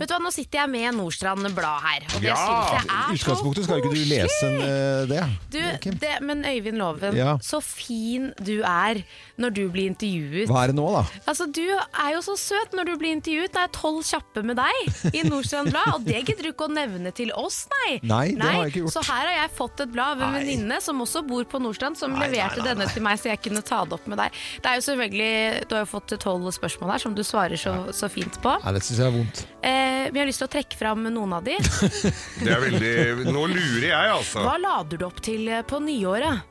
Vet 0.00 0.08
du 0.08 0.14
hva, 0.16 0.20
Nå 0.24 0.30
sitter 0.32 0.62
jeg 0.62 0.70
med 0.72 0.96
Nordstrand 0.96 1.46
Blad 1.56 1.82
her, 1.84 2.04
og 2.08 2.22
det 2.24 2.30
Ja, 2.30 2.36
jeg 2.74 2.86
er 2.88 3.14
utgangspunktet 3.18 3.66
skal 3.66 3.82
ikke 3.82 3.92
du 3.92 4.02
lese 4.08 4.48
eh, 4.48 5.02
det. 5.10 5.24
Du, 5.52 5.90
det, 6.00 6.12
men 6.24 6.44
Øyvind 6.48 6.78
Loven, 6.80 7.16
Ja. 7.18 7.34
så 7.44 7.60
fin 7.64 8.30
du 8.40 8.62
er 8.64 9.02
når 9.40 9.54
du 9.56 9.62
blir 9.72 9.90
intervjuet. 9.90 10.48
Hva 10.50 10.62
er 10.64 10.72
det 10.72 10.76
nå, 10.78 10.86
da? 10.94 11.02
Altså, 11.28 11.46
Du 11.52 11.64
er 11.66 12.10
jo 12.14 12.22
så 12.24 12.36
søt 12.40 12.72
når 12.76 12.90
du 12.90 12.94
blir 13.00 13.12
intervjuet. 13.16 13.52
Det 13.52 13.60
er 13.66 13.72
tolv 13.76 14.00
kjappe 14.06 14.42
med 14.46 14.56
deg 14.60 15.14
i 15.16 15.22
Nordstrand 15.28 15.70
Blad, 15.72 15.92
og 15.98 16.04
det 16.08 16.22
gidder 16.28 16.48
du 16.48 16.50
ikke 16.54 16.68
å 16.68 16.72
nevne 16.72 17.12
til 17.16 17.32
oss, 17.36 17.62
nei. 17.74 17.98
Nei, 18.02 18.24
det 18.36 18.44
har 18.46 18.58
jeg 18.64 18.72
ikke 18.74 18.82
gjort. 18.86 18.96
Så 18.96 19.04
her 19.10 19.28
har 19.28 19.36
jeg 19.42 19.52
fått 19.60 19.84
et 19.84 19.92
blad 19.92 20.16
av 20.16 20.26
en 20.28 20.36
venninne 20.40 20.80
som 20.84 21.00
også 21.04 21.22
bor 21.28 21.44
på 21.50 21.60
Nordstrand, 21.62 21.98
som 22.00 22.14
nei, 22.16 22.28
leverte 22.30 22.62
nei, 22.64 22.68
denne 22.72 22.88
til 22.92 23.04
meg 23.04 23.20
så 23.20 23.32
jeg 23.34 23.42
kunne 23.44 23.62
ta 23.66 23.82
det 23.84 23.98
opp 23.98 24.08
med 24.10 24.20
deg. 24.22 24.40
Det 24.64 24.72
er 24.72 24.80
jo 24.80 24.86
selvfølgelig, 24.88 25.68
Du 25.68 25.76
har 25.76 25.84
jo 25.84 25.90
fått 25.92 26.16
tolv 26.24 26.48
spørsmål 26.56 26.94
her 26.94 27.04
som 27.04 27.14
du 27.16 27.22
svarer 27.26 27.60
så, 27.60 27.74
så 27.96 28.08
fint 28.12 28.40
på. 28.42 28.56
Nei, 28.64 28.72
det 28.76 28.84
syns 28.86 29.02
jeg 29.02 29.08
er 29.10 29.16
vondt. 29.18 29.44
Eh, 29.66 29.89
men 30.10 30.16
jeg 30.18 30.22
har 30.24 30.30
lyst 30.30 30.42
til 30.42 30.48
å 30.48 30.52
trekke 30.54 30.78
fram 30.78 31.04
noen 31.06 31.34
av 31.36 31.44
de. 31.46 31.56
Det 32.44 32.52
er 32.54 32.62
veldig 32.64 33.32
Nå 33.32 33.44
lurer 33.50 33.88
jeg, 33.90 34.12
altså. 34.14 34.44
Hva 34.46 34.56
lader 34.60 35.00
du 35.00 35.06
opp 35.08 35.20
til 35.24 35.48
eh, 35.50 35.64
på 35.66 35.80
nyåret? 35.84 36.46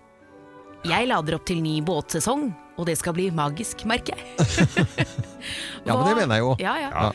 Jeg 0.88 1.10
lader 1.10 1.36
opp 1.36 1.48
til 1.50 1.60
ny 1.64 1.80
båtsesong, 1.84 2.46
og 2.80 2.86
det 2.88 2.96
skal 3.00 3.16
bli 3.18 3.28
magisk, 3.36 3.84
merker 3.90 4.16
jeg. 4.16 4.30
Ja, 5.88 5.96
men 5.96 6.06
det 6.06 6.16
mener 6.20 6.36
jeg 6.36 6.44
jo. 6.44 6.56
Ja, 6.60 6.74
ja. 6.80 6.90
Ja. 6.92 7.10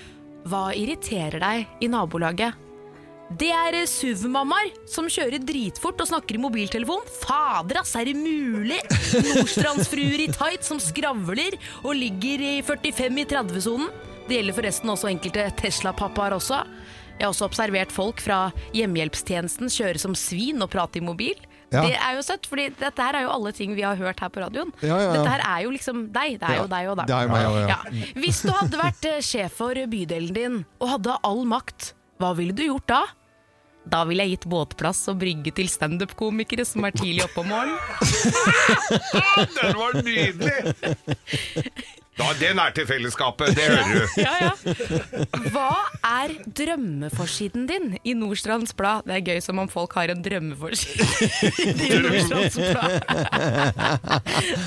Hva 0.49 0.63
irriterer 0.77 1.41
deg 1.41 1.85
i 1.85 1.89
nabolaget? 1.93 2.61
Det 3.41 3.49
er 3.57 3.77
eh, 3.79 3.87
SUV-mammaer 3.89 4.73
som 4.91 5.07
kjører 5.11 5.41
dritfort 5.45 6.03
og 6.05 6.11
snakker 6.11 6.37
i 6.37 6.43
mobiltelefon. 6.43 7.07
Fader, 7.23 7.81
ass, 7.81 7.95
er 7.97 8.11
det 8.11 8.17
mulig? 8.19 8.81
Nordstrandsfruer 9.15 10.27
i 10.27 10.29
tight 10.33 10.67
som 10.67 10.81
skravler 10.83 11.57
og 11.83 11.95
ligger 11.97 12.45
i 12.45 12.55
45 12.67 13.23
i 13.23 13.27
30-sonen. 13.33 13.89
Det 14.29 14.39
gjelder 14.39 14.57
forresten 14.57 14.93
også 14.93 15.11
enkelte 15.13 15.49
Tesla-pappaer 15.61 16.37
også. 16.39 16.63
Jeg 17.15 17.27
har 17.27 17.31
også 17.31 17.47
observert 17.47 17.93
folk 17.95 18.23
fra 18.25 18.39
hjemmehjelpstjenesten 18.75 19.69
kjøre 19.71 20.01
som 20.03 20.17
svin 20.19 20.63
og 20.65 20.71
prate 20.73 20.99
i 20.99 21.05
mobil. 21.05 21.37
Ja. 21.75 21.83
Det 21.85 21.95
er 21.99 22.17
jo 22.17 22.23
søtt, 22.23 22.47
fordi 22.47 22.69
dette 22.79 23.03
her 23.03 23.17
er 23.19 23.25
jo 23.27 23.33
alle 23.35 23.51
ting 23.55 23.73
vi 23.75 23.83
har 23.87 23.97
hørt 23.99 24.21
her 24.23 24.31
på 24.31 24.43
radioen. 24.43 24.71
Ja, 24.83 24.95
ja, 24.95 24.99
ja. 25.09 25.13
Dette 25.17 25.31
her 25.33 25.43
er 25.47 25.65
jo 25.67 25.73
liksom 25.75 26.05
deg. 26.15 26.37
Det 26.41 26.47
er 26.49 26.55
Ja, 26.57 26.63
jo 26.63 26.69
deg 26.71 26.89
og 26.93 26.97
deg. 27.01 27.07
det 27.11 27.17
er 27.19 27.29
meg, 27.33 27.43
ja, 27.43 27.51
ja. 27.59 27.67
Ja. 27.69 28.13
Hvis 28.23 28.41
du 28.47 28.51
hadde 28.55 28.79
vært 28.81 29.09
eh, 29.11 29.21
sjef 29.27 29.57
for 29.59 29.75
bydelen 29.91 30.35
din 30.37 30.59
og 30.81 30.89
hadde 30.97 31.17
all 31.27 31.45
makt, 31.51 31.93
hva 32.23 32.31
ville 32.39 32.55
du 32.55 32.63
gjort 32.69 32.87
da? 32.91 33.01
Da 33.91 34.05
ville 34.09 34.25
jeg 34.25 34.39
gitt 34.39 34.47
båtplass 34.49 35.03
og 35.13 35.19
brygge 35.21 35.51
til 35.59 35.67
standup-komikere 35.69 36.65
som 36.65 36.87
er 36.89 36.95
tidlig 36.97 37.27
oppe 37.27 37.43
om 37.43 37.51
morgenen. 37.53 37.79
Den 39.59 39.77
var 39.77 39.99
nydelig! 39.99 40.57
Da, 42.15 42.29
den 42.39 42.61
er 42.63 42.71
til 42.77 42.87
fellesskapet, 42.87 43.57
det 43.59 43.65
hører 43.67 43.89
du. 43.91 44.21
Ja, 44.23 44.35
ja. 44.45 44.51
Hva 45.51 45.71
er 46.07 46.35
drømmeforsiden 46.47 47.65
din 47.67 47.97
i 48.07 48.15
Nordstrands 48.15 48.75
Blad? 48.79 49.03
Det 49.09 49.17
er 49.17 49.25
gøy 49.33 49.41
som 49.43 49.59
om 49.59 49.71
folk 49.71 49.97
har 49.99 50.13
en 50.15 50.23
drømmeforside 50.23 51.03
i 51.75 51.91
Nordstrands 52.05 52.59
Blad. 52.61 52.93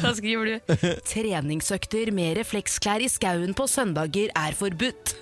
Da 0.03 0.13
skriver 0.17 0.51
du 0.51 0.75
'Treningsøkter 1.07 2.11
med 2.11 2.35
refleksklær 2.41 3.03
i 3.05 3.09
skauen 3.11 3.55
på 3.55 3.67
søndager 3.71 4.33
er 4.35 4.57
forbudt'. 4.57 5.15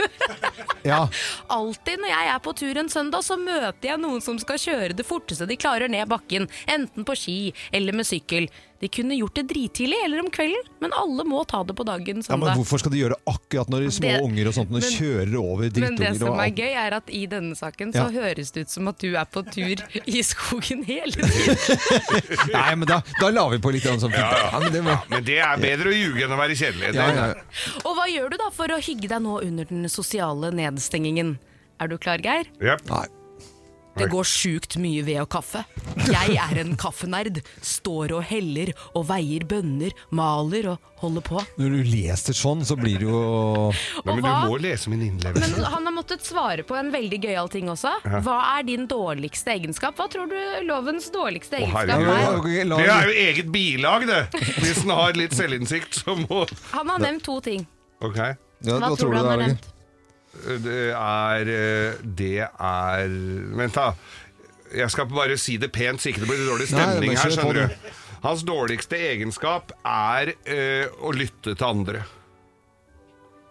Ja. 0.86 1.06
Alltid 1.50 2.02
når 2.02 2.12
jeg 2.12 2.30
er 2.34 2.42
på 2.46 2.54
tur 2.58 2.78
en 2.78 2.90
søndag, 2.90 3.24
så 3.26 3.38
møter 3.42 3.92
jeg 3.92 4.02
noen 4.02 4.22
som 4.22 4.38
skal 4.42 4.62
kjøre 4.62 4.98
det 4.98 5.06
forteste 5.06 5.48
de 5.50 5.58
klarer 5.58 5.90
ned 5.90 6.10
bakken, 6.10 6.50
enten 6.70 7.06
på 7.06 7.16
ski 7.18 7.40
eller 7.74 7.94
med 7.94 8.06
sykkel. 8.10 8.50
De 8.82 8.90
kunne 8.92 9.16
gjort 9.16 9.38
det 9.40 9.46
drittidlig 9.48 9.98
eller 10.04 10.20
om 10.20 10.28
kvelden, 10.36 10.66
men 10.84 10.92
alle 11.00 11.24
må 11.24 11.40
ta 11.48 11.62
det 11.64 11.74
på 11.80 11.86
dagen 11.88 12.20
ja, 12.28 12.36
men 12.36 12.58
hvorfor 12.60 12.82
skal 12.82 12.92
de 12.92 13.00
gjøre 13.00 13.16
det 13.16 13.32
akkurat 13.32 13.70
når 13.72 13.86
de 13.86 13.92
små 13.96 14.10
Det- 14.12 14.24
unger 14.26 14.50
og 14.52 14.54
sånt 14.58 14.74
når 14.74 14.84
men- 14.84 14.96
kjører 14.98 15.36
over 15.40 15.64
drittunger? 15.70 15.96
Men 15.96 15.96
det 16.02 16.20
som 16.20 16.40
er 16.44 16.52
gøy, 16.52 16.74
er 16.84 16.98
at 16.98 17.10
i 17.10 17.22
denne 17.32 17.56
saken 17.56 17.94
så 17.96 18.04
høres 18.12 18.52
det 18.52 18.66
ut 18.68 18.70
som 18.76 18.88
at 18.92 19.00
du 19.00 19.16
er 19.16 19.26
på 19.32 19.46
tur 19.48 19.86
i 20.06 20.22
skogen 20.28 20.84
hele 20.84 21.16
tiden. 21.16 21.58
Nei, 22.58 22.76
men 22.76 22.88
da, 22.92 23.00
da 23.22 23.32
la 23.32 23.48
vi 23.56 23.62
på 23.64 23.72
litt 23.72 23.88
sånn. 23.88 24.12
Ja, 24.12 24.28
Ja, 24.52 24.60
men 24.60 24.72
det 24.76 24.84
ja, 24.84 24.88
var... 24.92 25.08
men 25.10 25.24
det 25.32 25.40
er 25.40 25.58
bedre 25.64 25.90
å 25.90 25.96
ljuge 25.96 26.28
enn 26.28 26.36
å 26.36 26.38
være 26.44 26.60
kjedelig. 26.60 26.94
Ja, 27.00 27.10
ja. 27.16 27.28
Og 27.86 27.96
hva 27.96 28.10
gjør 28.12 28.30
du 28.36 28.38
da 28.44 28.52
for 28.54 28.68
å 28.76 28.82
hygge 28.84 29.08
deg 29.08 29.24
nå 29.24 29.40
under 29.42 29.66
den 29.72 29.88
sosiale 29.90 30.52
nedstengingen? 30.52 31.38
Er 31.80 31.88
du 31.92 31.98
klar, 31.98 32.20
Geir? 32.24 32.52
Yep. 32.60 32.86
Nei. 32.92 33.06
Det 33.96 34.10
går 34.12 34.26
sjukt 34.28 34.76
mye 34.84 35.04
ved 35.08 35.22
og 35.22 35.30
kaffe. 35.32 35.62
Jeg 36.10 36.36
er 36.36 36.58
en 36.62 36.74
kaffenerd. 36.76 37.38
Står 37.64 38.12
og 38.18 38.24
heller 38.28 38.74
og 38.94 39.06
veier 39.08 39.46
bønner, 39.48 39.94
maler 40.12 40.68
og 40.74 40.90
holder 41.00 41.24
på. 41.24 41.40
Når 41.60 41.76
du 41.78 41.90
leser 41.94 42.36
sånn, 42.36 42.66
så 42.68 42.76
blir 42.80 43.00
det 43.00 43.08
jo 43.08 43.22
Nei, 43.72 44.16
men 44.16 44.22
du 44.22 44.28
hva- 44.28 44.50
må 44.50 44.58
lese 44.60 44.90
min 44.92 45.02
innlevelse. 45.08 45.52
Men 45.56 45.70
han 45.72 45.86
har 45.88 45.96
måttet 45.96 46.26
svare 46.28 46.66
på 46.68 46.76
en 46.80 46.92
veldig 46.92 47.22
gøyal 47.24 47.50
ting 47.54 47.70
også. 47.72 47.94
Hva 48.26 48.38
er 48.58 48.64
din 48.68 48.86
dårligste 48.92 49.56
egenskap? 49.56 49.96
Hva 49.96 50.10
tror 50.12 50.28
du 50.32 50.38
lovens 50.68 51.08
dårligste 51.16 51.62
egenskap 51.62 51.90
er? 51.96 52.42
Det 52.76 52.90
er 52.90 53.08
jo 53.08 53.16
eget 53.30 53.52
bilag, 53.54 54.08
det! 54.10 54.24
Hvis 54.60 54.82
den 54.84 54.92
har 54.92 55.14
litt 55.18 55.34
selvinnsikt, 55.38 56.02
så 56.04 56.16
må 56.20 56.44
Han 56.74 56.90
har 56.90 57.00
nevnt 57.00 57.24
to 57.24 57.40
ting. 57.42 57.66
Ok. 58.04 58.18
ja, 58.20 58.36
Hva 58.76 58.90
Hva 58.90 58.98
tror 59.00 59.12
du 59.12 59.18
han 59.18 59.26
har 59.32 59.40
er? 59.40 59.48
nevnt? 59.48 59.72
Det 60.66 60.80
er 60.94 61.52
eh, 61.52 62.00
Det 62.04 62.34
er 62.46 63.16
Vent, 63.58 63.76
da. 63.78 63.94
Jeg 64.76 64.92
skal 64.92 65.08
bare 65.12 65.38
si 65.40 65.56
det 65.62 65.72
pent, 65.72 66.02
så 66.02 66.10
ikke 66.12 66.24
det 66.26 66.30
blir 66.32 66.44
dårlig 66.50 66.68
stemning 66.72 67.14
Nei, 67.14 67.20
her. 67.22 67.32
skjønner 67.32 67.60
du. 67.72 67.90
Hans 68.26 68.42
dårligste 68.48 68.98
egenskap 69.12 69.72
er 69.88 70.34
eh, 70.50 70.88
å 71.06 71.12
lytte 71.16 71.54
til 71.56 71.68
andre. 71.68 72.02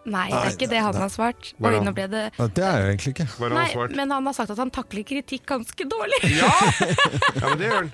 Nei, 0.04 0.26
det 0.28 0.36
er 0.36 0.50
ikke 0.52 0.68
det 0.68 0.80
han 0.84 0.96
har 1.00 1.08
svart. 1.08 1.46
Oi, 1.64 1.70
nå 1.80 1.92
ble 1.96 2.04
det 2.12 2.22
det 2.54 2.64
er 2.64 2.82
jo 2.82 2.88
egentlig 2.92 3.12
ikke. 3.14 3.24
Hva 3.38 3.46
har 3.48 3.54
Nei, 3.56 3.68
svart? 3.72 3.94
men 3.96 4.10
han 4.12 4.26
har 4.28 4.34
sagt 4.36 4.50
at 4.52 4.58
han 4.60 4.70
takler 4.74 5.06
kritikk 5.08 5.46
ganske 5.48 5.86
dårlig. 5.88 6.18
Ja! 6.36 6.50
ja, 7.40 7.44
men 7.48 7.56
det 7.62 7.70
gjør 7.70 7.78
han. 7.78 7.88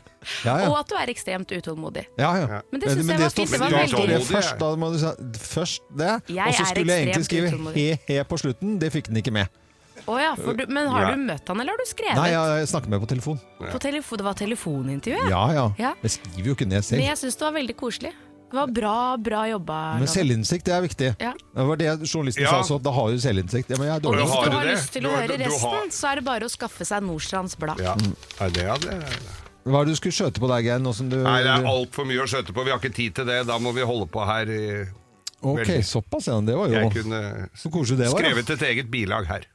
Ja, 0.45 0.57
ja. 0.65 0.67
Og 0.73 0.77
at 0.81 0.91
du 0.91 0.97
er 0.99 1.13
ekstremt 1.15 1.55
utålmodig. 1.55 2.05
ja, 2.19 2.33
ja. 2.43 2.61
Men 2.73 2.83
det 2.83 2.91
synes 2.97 3.13
jeg 3.15 3.23
var 3.23 3.31
fint, 3.37 3.55
det 3.55 3.61
var 3.63 3.71
veldig- 3.77 4.09
det 4.11 4.21
først, 4.27 4.59
da 4.59 4.73
må 4.77 4.91
du 4.93 4.99
si 4.99 5.13
først 5.55 5.83
det, 5.97 6.11
Jeg 6.35 6.47
og 6.47 6.55
så 6.59 6.63
er 6.67 6.73
skulle 6.75 6.93
jeg 6.93 7.07
egentlig 7.07 7.15
ekstremt 7.15 7.31
skrive 7.31 7.53
utålmodig. 7.55 7.87
he-he 8.09 8.25
på 8.25 8.39
slutten. 8.43 8.79
Det 8.83 8.91
fikk 8.93 9.07
den 9.13 9.23
ikke 9.23 9.33
med. 9.39 9.47
Å 10.09 10.17
ja, 10.19 10.31
for 10.35 10.57
du, 10.57 10.65
men 10.73 10.89
har 10.91 11.13
du 11.13 11.21
møtt 11.21 11.47
han, 11.47 11.61
eller 11.61 11.77
har 11.77 11.79
du 11.79 11.87
skrevet? 11.87 12.17
Nei, 12.17 12.31
jeg, 12.33 12.59
jeg 12.65 12.69
snakket 12.73 12.89
med 12.91 13.01
på 13.03 13.09
telefon. 13.13 13.39
På 13.61 13.79
telefon, 13.79 14.19
det 14.19 14.25
var 14.27 14.35
telefonintervju? 14.41 15.29
Ja, 15.31 15.43
ja. 15.55 15.65
Ja. 15.79 15.93
Jeg 16.03 16.15
skriver 16.17 16.51
jo 16.51 16.55
ikke 16.57 16.67
ned 16.67 16.81
Men 16.81 16.89
selv. 16.89 17.05
jeg 17.05 17.19
syns 17.21 17.37
det 17.37 17.47
var 17.47 17.55
veldig 17.59 17.77
koselig. 17.77 18.13
Det 18.51 18.57
var 18.59 18.67
bra, 18.75 19.17
bra 19.17 19.41
jobba. 19.49 19.79
Men 20.01 20.09
selvinnsikt, 20.11 20.65
det 20.67 20.75
er 20.75 20.83
viktig. 20.83 21.11
Ja. 21.23 21.33
Det 21.55 21.67
var 21.69 21.77
det 21.79 21.91
journalisten 22.11 22.43
Ja. 22.43 22.51
sa 22.51 22.61
også. 22.65 22.83
Da 22.83 22.91
har 22.91 23.11
du 23.11 23.19
selvinnsikt. 23.23 23.71
Ja, 23.71 23.77
men 23.79 23.87
jeg 23.87 23.97
er 23.97 24.01
dårlig. 24.01 24.25
Hvis 24.27 24.45
du 24.45 24.51
du 24.51 24.57
har 24.57 24.67
lyst 24.67 24.93
til 24.93 25.07
å 25.07 25.11
høre 25.15 25.39
resten, 25.39 25.91
så 25.95 26.11
er 26.11 26.15
det 26.17 26.25
bare 26.25 26.45
å 26.49 26.51
skaffe 26.51 26.85
seg 26.85 27.03
Nordstrands 27.07 27.55
Blad. 27.59 27.79
Ja. 27.81 27.95
Er 28.41 28.51
det 28.51 28.67
hadde 28.67 28.99
Hva 29.65 29.83
er 29.83 29.85
det 29.85 29.93
du 29.93 29.97
skulle 30.01 30.17
skjøte 30.17 30.41
på 30.41 30.49
deg, 30.49 30.65
Geir? 30.65 30.79
Nei, 30.81 31.43
det 31.45 31.53
er 31.53 31.67
altfor 31.69 32.07
mye 32.09 32.25
å 32.25 32.27
skjøte 32.27 32.53
på. 32.57 32.65
Vi 32.65 32.71
har 32.71 32.79
ikke 32.81 32.95
tid 32.97 33.15
til 33.15 33.25
det. 33.27 33.47
Da 33.47 33.59
må 33.59 33.73
vi 33.77 33.83
holde 33.83 34.07
på 34.11 34.25
her. 34.27 34.49
i- 34.51 34.87
Ok, 35.43 35.59
veldig. 35.61 35.85
såpass, 35.85 36.27
ja. 36.27 36.41
Det 36.41 36.57
var 36.57 36.67
jo 36.69 36.75
Jeg 36.75 36.93
kunne 36.93 37.49
så 37.57 37.71
koselig 37.71 37.99
det 37.99 38.11
var. 38.13 38.21
Skrevet 38.21 38.51
et 38.51 38.61
eget 38.63 38.91
bilag 38.91 39.27
her. 39.27 39.47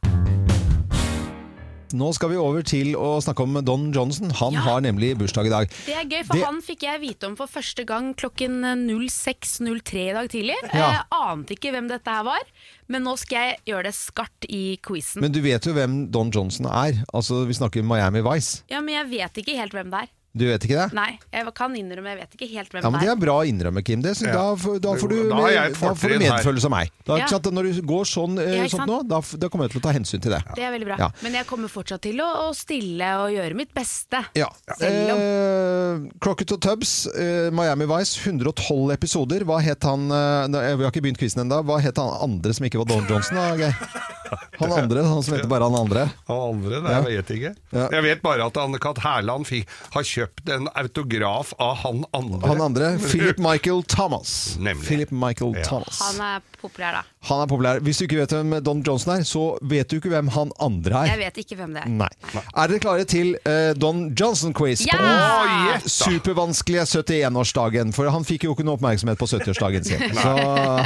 Nå 1.94 2.10
skal 2.16 2.32
vi 2.32 2.38
over 2.42 2.64
til 2.66 2.96
å 2.98 3.20
snakke 3.22 3.44
om 3.46 3.60
Don 3.64 3.92
Johnson. 3.94 4.32
Han 4.42 4.54
Ja. 4.54 4.60
har 4.62 4.82
nemlig 4.82 5.16
bursdag 5.18 5.46
i 5.46 5.50
dag. 5.50 5.70
Det 5.86 5.94
er 5.96 6.04
gøy, 6.06 6.26
for 6.26 6.34
Det- 6.34 6.46
han 6.46 6.62
fikk 6.62 6.80
jeg 6.82 7.00
vite 7.02 7.24
om 7.28 7.36
for 7.36 7.46
første 7.48 7.86
gang 7.86 8.14
klokken 8.16 8.64
06.03 8.64 10.10
i 10.10 10.14
dag 10.14 10.30
tidlig. 10.30 10.56
Ja. 10.74 10.92
Jeg 10.92 11.04
ante 11.12 11.54
ikke 11.56 11.72
hvem 11.72 11.88
dette 11.88 12.08
her 12.10 12.24
var, 12.24 12.42
men 12.88 13.04
nå 13.04 13.18
skal 13.18 13.38
jeg 13.38 13.60
gjøre 13.68 13.84
det 13.84 13.94
skarpt 13.94 14.46
i 14.50 14.78
quizen. 14.82 15.22
Men 15.22 15.32
du 15.32 15.42
vet 15.42 15.62
jo 15.64 15.74
hvem 15.74 16.10
Don 16.12 16.32
Johnson 16.32 16.66
er. 16.66 17.04
Altså, 17.14 17.46
Vi 17.46 17.54
snakker 17.54 17.84
Miami 17.84 18.22
Vice. 18.22 18.64
Ja, 18.70 18.82
men 18.82 18.96
jeg 18.96 19.20
vet 19.20 19.34
ikke 19.46 19.56
helt 19.58 19.72
hvem 19.74 19.92
det 19.92 20.02
er. 20.02 20.08
Du 20.36 20.44
vet 20.50 20.66
ikke 20.68 20.76
det? 20.76 20.94
Nei, 20.98 21.18
jeg 21.32 21.54
kan 21.56 21.72
innrømme, 21.80 22.10
jeg 22.12 22.18
vet 22.20 22.34
ikke 22.36 22.48
helt 22.52 22.70
hvem 22.74 22.84
Ja, 22.84 22.90
men 22.92 23.00
Det 23.00 23.08
det 23.08 23.12
er 23.16 23.20
bra 23.24 23.36
å 23.40 23.46
innrømme, 23.48 23.84
Kim. 23.88 24.02
Det, 24.04 24.12
så 24.20 24.26
Ja. 24.28 24.34
da, 24.34 24.56
får- 24.60 24.82
da, 24.82 24.94
får 25.00 25.10
du, 25.10 25.16
Da 25.30 25.36
da 25.36 25.94
får 25.96 26.10
du 26.10 26.20
medfølelse 26.20 26.66
av 26.66 26.72
meg. 26.72 26.92
Da, 27.06 27.16
Ja. 27.16 27.24
ikke 27.24 27.30
sant, 27.30 27.46
når 27.56 27.64
du 27.74 27.82
går 27.82 28.04
sånn, 28.06 28.40
eh, 28.40 28.56
Ja, 28.58 28.66
sånt 28.68 28.88
nå, 28.90 29.08
da, 29.08 29.22
da 29.38 29.48
kommer 29.50 29.64
jeg 29.70 29.72
til 29.72 29.80
å 29.82 29.84
ta 29.84 29.94
hensyn 29.96 30.22
til 30.22 30.32
det. 30.32 30.44
Det 30.56 30.64
er 30.64 30.72
veldig 30.76 30.86
bra. 30.86 30.98
Ja. 31.00 31.10
Men 31.24 31.34
jeg 31.34 31.46
kommer 31.48 31.70
fortsatt 31.70 32.02
til 32.02 32.18
å, 32.20 32.50
å 32.50 32.54
stille 32.56 33.08
og 33.24 33.32
gjøre 33.32 33.56
mitt 33.56 33.74
beste. 33.74 34.26
Ja. 34.36 34.50
Selv 34.78 35.14
om 35.14 35.20
Eh, 35.26 36.10
Crocket 36.20 36.52
og 36.52 36.60
Tubbs, 36.62 37.08
eh, 37.16 37.50
Miami 37.52 37.86
Vice, 37.86 38.18
112 38.20 38.92
episoder. 38.92 39.40
Hva 39.46 39.62
het 39.62 39.84
han 39.84 40.10
eh, 40.12 40.76
Vi 40.76 40.84
har 40.84 40.92
ikke 40.92 41.02
begynt 41.02 41.18
quizen 41.18 41.46
ennå. 41.48 41.64
Hva 41.64 41.80
het 41.82 41.96
han 41.96 42.10
andre 42.22 42.54
som 42.54 42.66
ikke 42.66 42.78
var 42.84 42.86
Don 42.86 43.08
Johnson? 43.08 43.36
Da, 43.38 43.56
Geir? 43.56 43.76
Han 44.60 44.72
andre, 44.72 45.04
han 45.06 45.24
som 45.24 45.36
heter 45.36 45.50
bare 45.52 45.68
han 45.70 45.76
andre. 45.80 46.06
Han 46.28 46.42
andre, 46.56 46.82
det 46.82 46.92
Ja. 46.96 47.02
vet 47.02 47.30
jeg 47.30 47.38
ikke. 47.42 47.54
Ja. 47.76 47.88
Jeg 47.92 48.04
vet 48.04 48.22
bare 48.24 48.46
at 48.46 48.58
Anne-Kat. 48.58 48.98
Hærland 49.06 49.46
har 49.94 50.04
kjøpt 50.04 50.50
en 50.56 50.68
autograf 50.76 51.54
av 51.60 51.76
han 51.84 52.04
andre. 52.14 52.48
Han 52.48 52.62
andre, 52.62 52.98
Philip 53.00 53.38
Michael 53.44 53.84
Thomas. 53.84 54.56
Nemlig. 54.60 54.86
Philip 54.88 55.12
Michael 55.12 55.56
Ja. 55.58 55.64
Thomas. 55.68 56.00
han 56.02 56.22
er 56.22 56.42
populær, 56.62 56.92
da. 57.00 57.02
Han 57.30 57.42
er 57.42 57.48
populær. 57.52 57.80
Hvis 57.82 57.98
du 58.00 58.06
ikke 58.08 58.18
vet 58.22 58.30
hvem 58.36 58.64
Don 58.64 58.82
Johnson 58.86 59.16
er, 59.18 59.24
så 59.28 59.58
vet 59.62 59.88
du 59.90 59.98
ikke 60.00 60.10
hvem 60.14 60.28
han 60.34 60.52
andre 60.60 61.04
er. 61.04 61.06
Jeg 61.14 61.20
vet 61.26 61.38
ikke 61.46 61.56
hvem 61.60 61.74
det 61.74 61.84
er. 61.84 61.90
Nei. 61.90 62.10
Er 62.56 62.68
dere 62.68 62.80
klare 62.80 63.06
til 63.06 63.36
uh, 63.46 63.74
Don 63.78 64.08
Johnson-quiz 64.16 64.86
på 64.88 64.98
gjett 64.98 65.90
supervanskelige 65.92 66.86
71-årsdagen? 66.86 67.94
For 67.94 68.10
han 68.10 68.24
fikk 68.28 68.44
jo 68.48 68.54
ikke 68.56 68.66
noe 68.66 68.78
oppmerksomhet 68.80 69.18
på 69.22 69.26
70-årsdagen 69.30 69.84
sin. 69.86 70.02
Så 70.24 70.36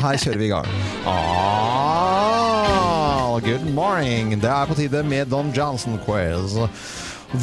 her 0.04 0.18
kjører 0.18 0.38
vi 0.42 0.46
i 0.50 0.54
gang. 0.54 0.66
Ah, 1.06 2.49
good 3.44 3.66
morning. 3.74 4.34
Det 4.42 4.50
er 4.50 4.66
på 4.70 4.76
tide 4.78 5.04
med 5.04 5.30
Don 5.32 5.52
Johnson-quiz. 5.56 6.56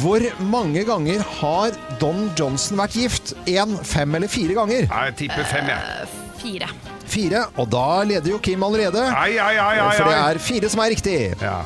Hvor 0.01 0.23
mange 0.43 0.83
ganger 0.83 1.21
har 1.39 1.75
Don 2.01 2.27
Johnson 2.39 2.77
vært 2.81 2.97
gift? 2.97 3.33
Én, 3.47 3.77
fem 3.87 4.15
eller 4.17 4.27
fire 4.31 4.53
ganger? 4.57 4.87
Nei, 4.91 5.03
Jeg 5.09 5.15
tipper 5.23 5.47
fem, 5.47 5.69
jeg. 5.71 6.07
Fire. 6.41 6.69
Fire. 7.07 7.43
Og 7.57 7.69
da 7.71 8.03
leder 8.03 8.33
jo 8.33 8.39
Kim 8.43 8.63
allerede. 8.67 9.05
Ai, 9.15 9.37
ai, 9.39 9.55
ai, 9.55 9.77
ai, 9.79 9.93
For 9.95 10.09
det 10.11 10.17
er 10.19 10.41
fire 10.43 10.69
som 10.69 10.83
er 10.83 10.91
riktig. 10.95 11.19
Ja. 11.41 11.61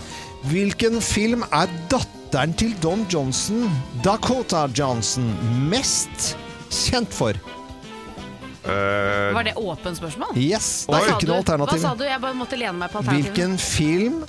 Hvilken 0.52 1.02
film 1.02 1.44
er 1.52 1.70
datteren 1.90 2.54
til 2.58 2.76
Don 2.84 3.08
Johnson, 3.14 3.66
Dakota 4.06 4.68
Johnson, 4.78 5.32
mest 5.70 6.36
kjent 6.72 7.14
for? 7.14 7.34
Eh, 8.64 9.34
Var 9.34 9.44
det 9.44 9.54
åpent 9.58 9.98
spørsmål? 9.98 10.36
Yes, 10.38 10.86
det 10.86 11.00
er 11.00 11.14
ikke 11.16 11.30
noe 11.32 11.42
alternativ. 11.42 11.82
Hva 11.82 11.90
sa 11.90 11.98
du? 11.98 12.04
Jeg 12.06 12.22
bare 12.22 12.38
måtte 12.38 12.60
lene 12.60 12.78
meg 12.78 12.92
på 12.94 13.02
alternativet. 13.02 13.32
Hvilken 13.34 13.58
film 13.58 14.20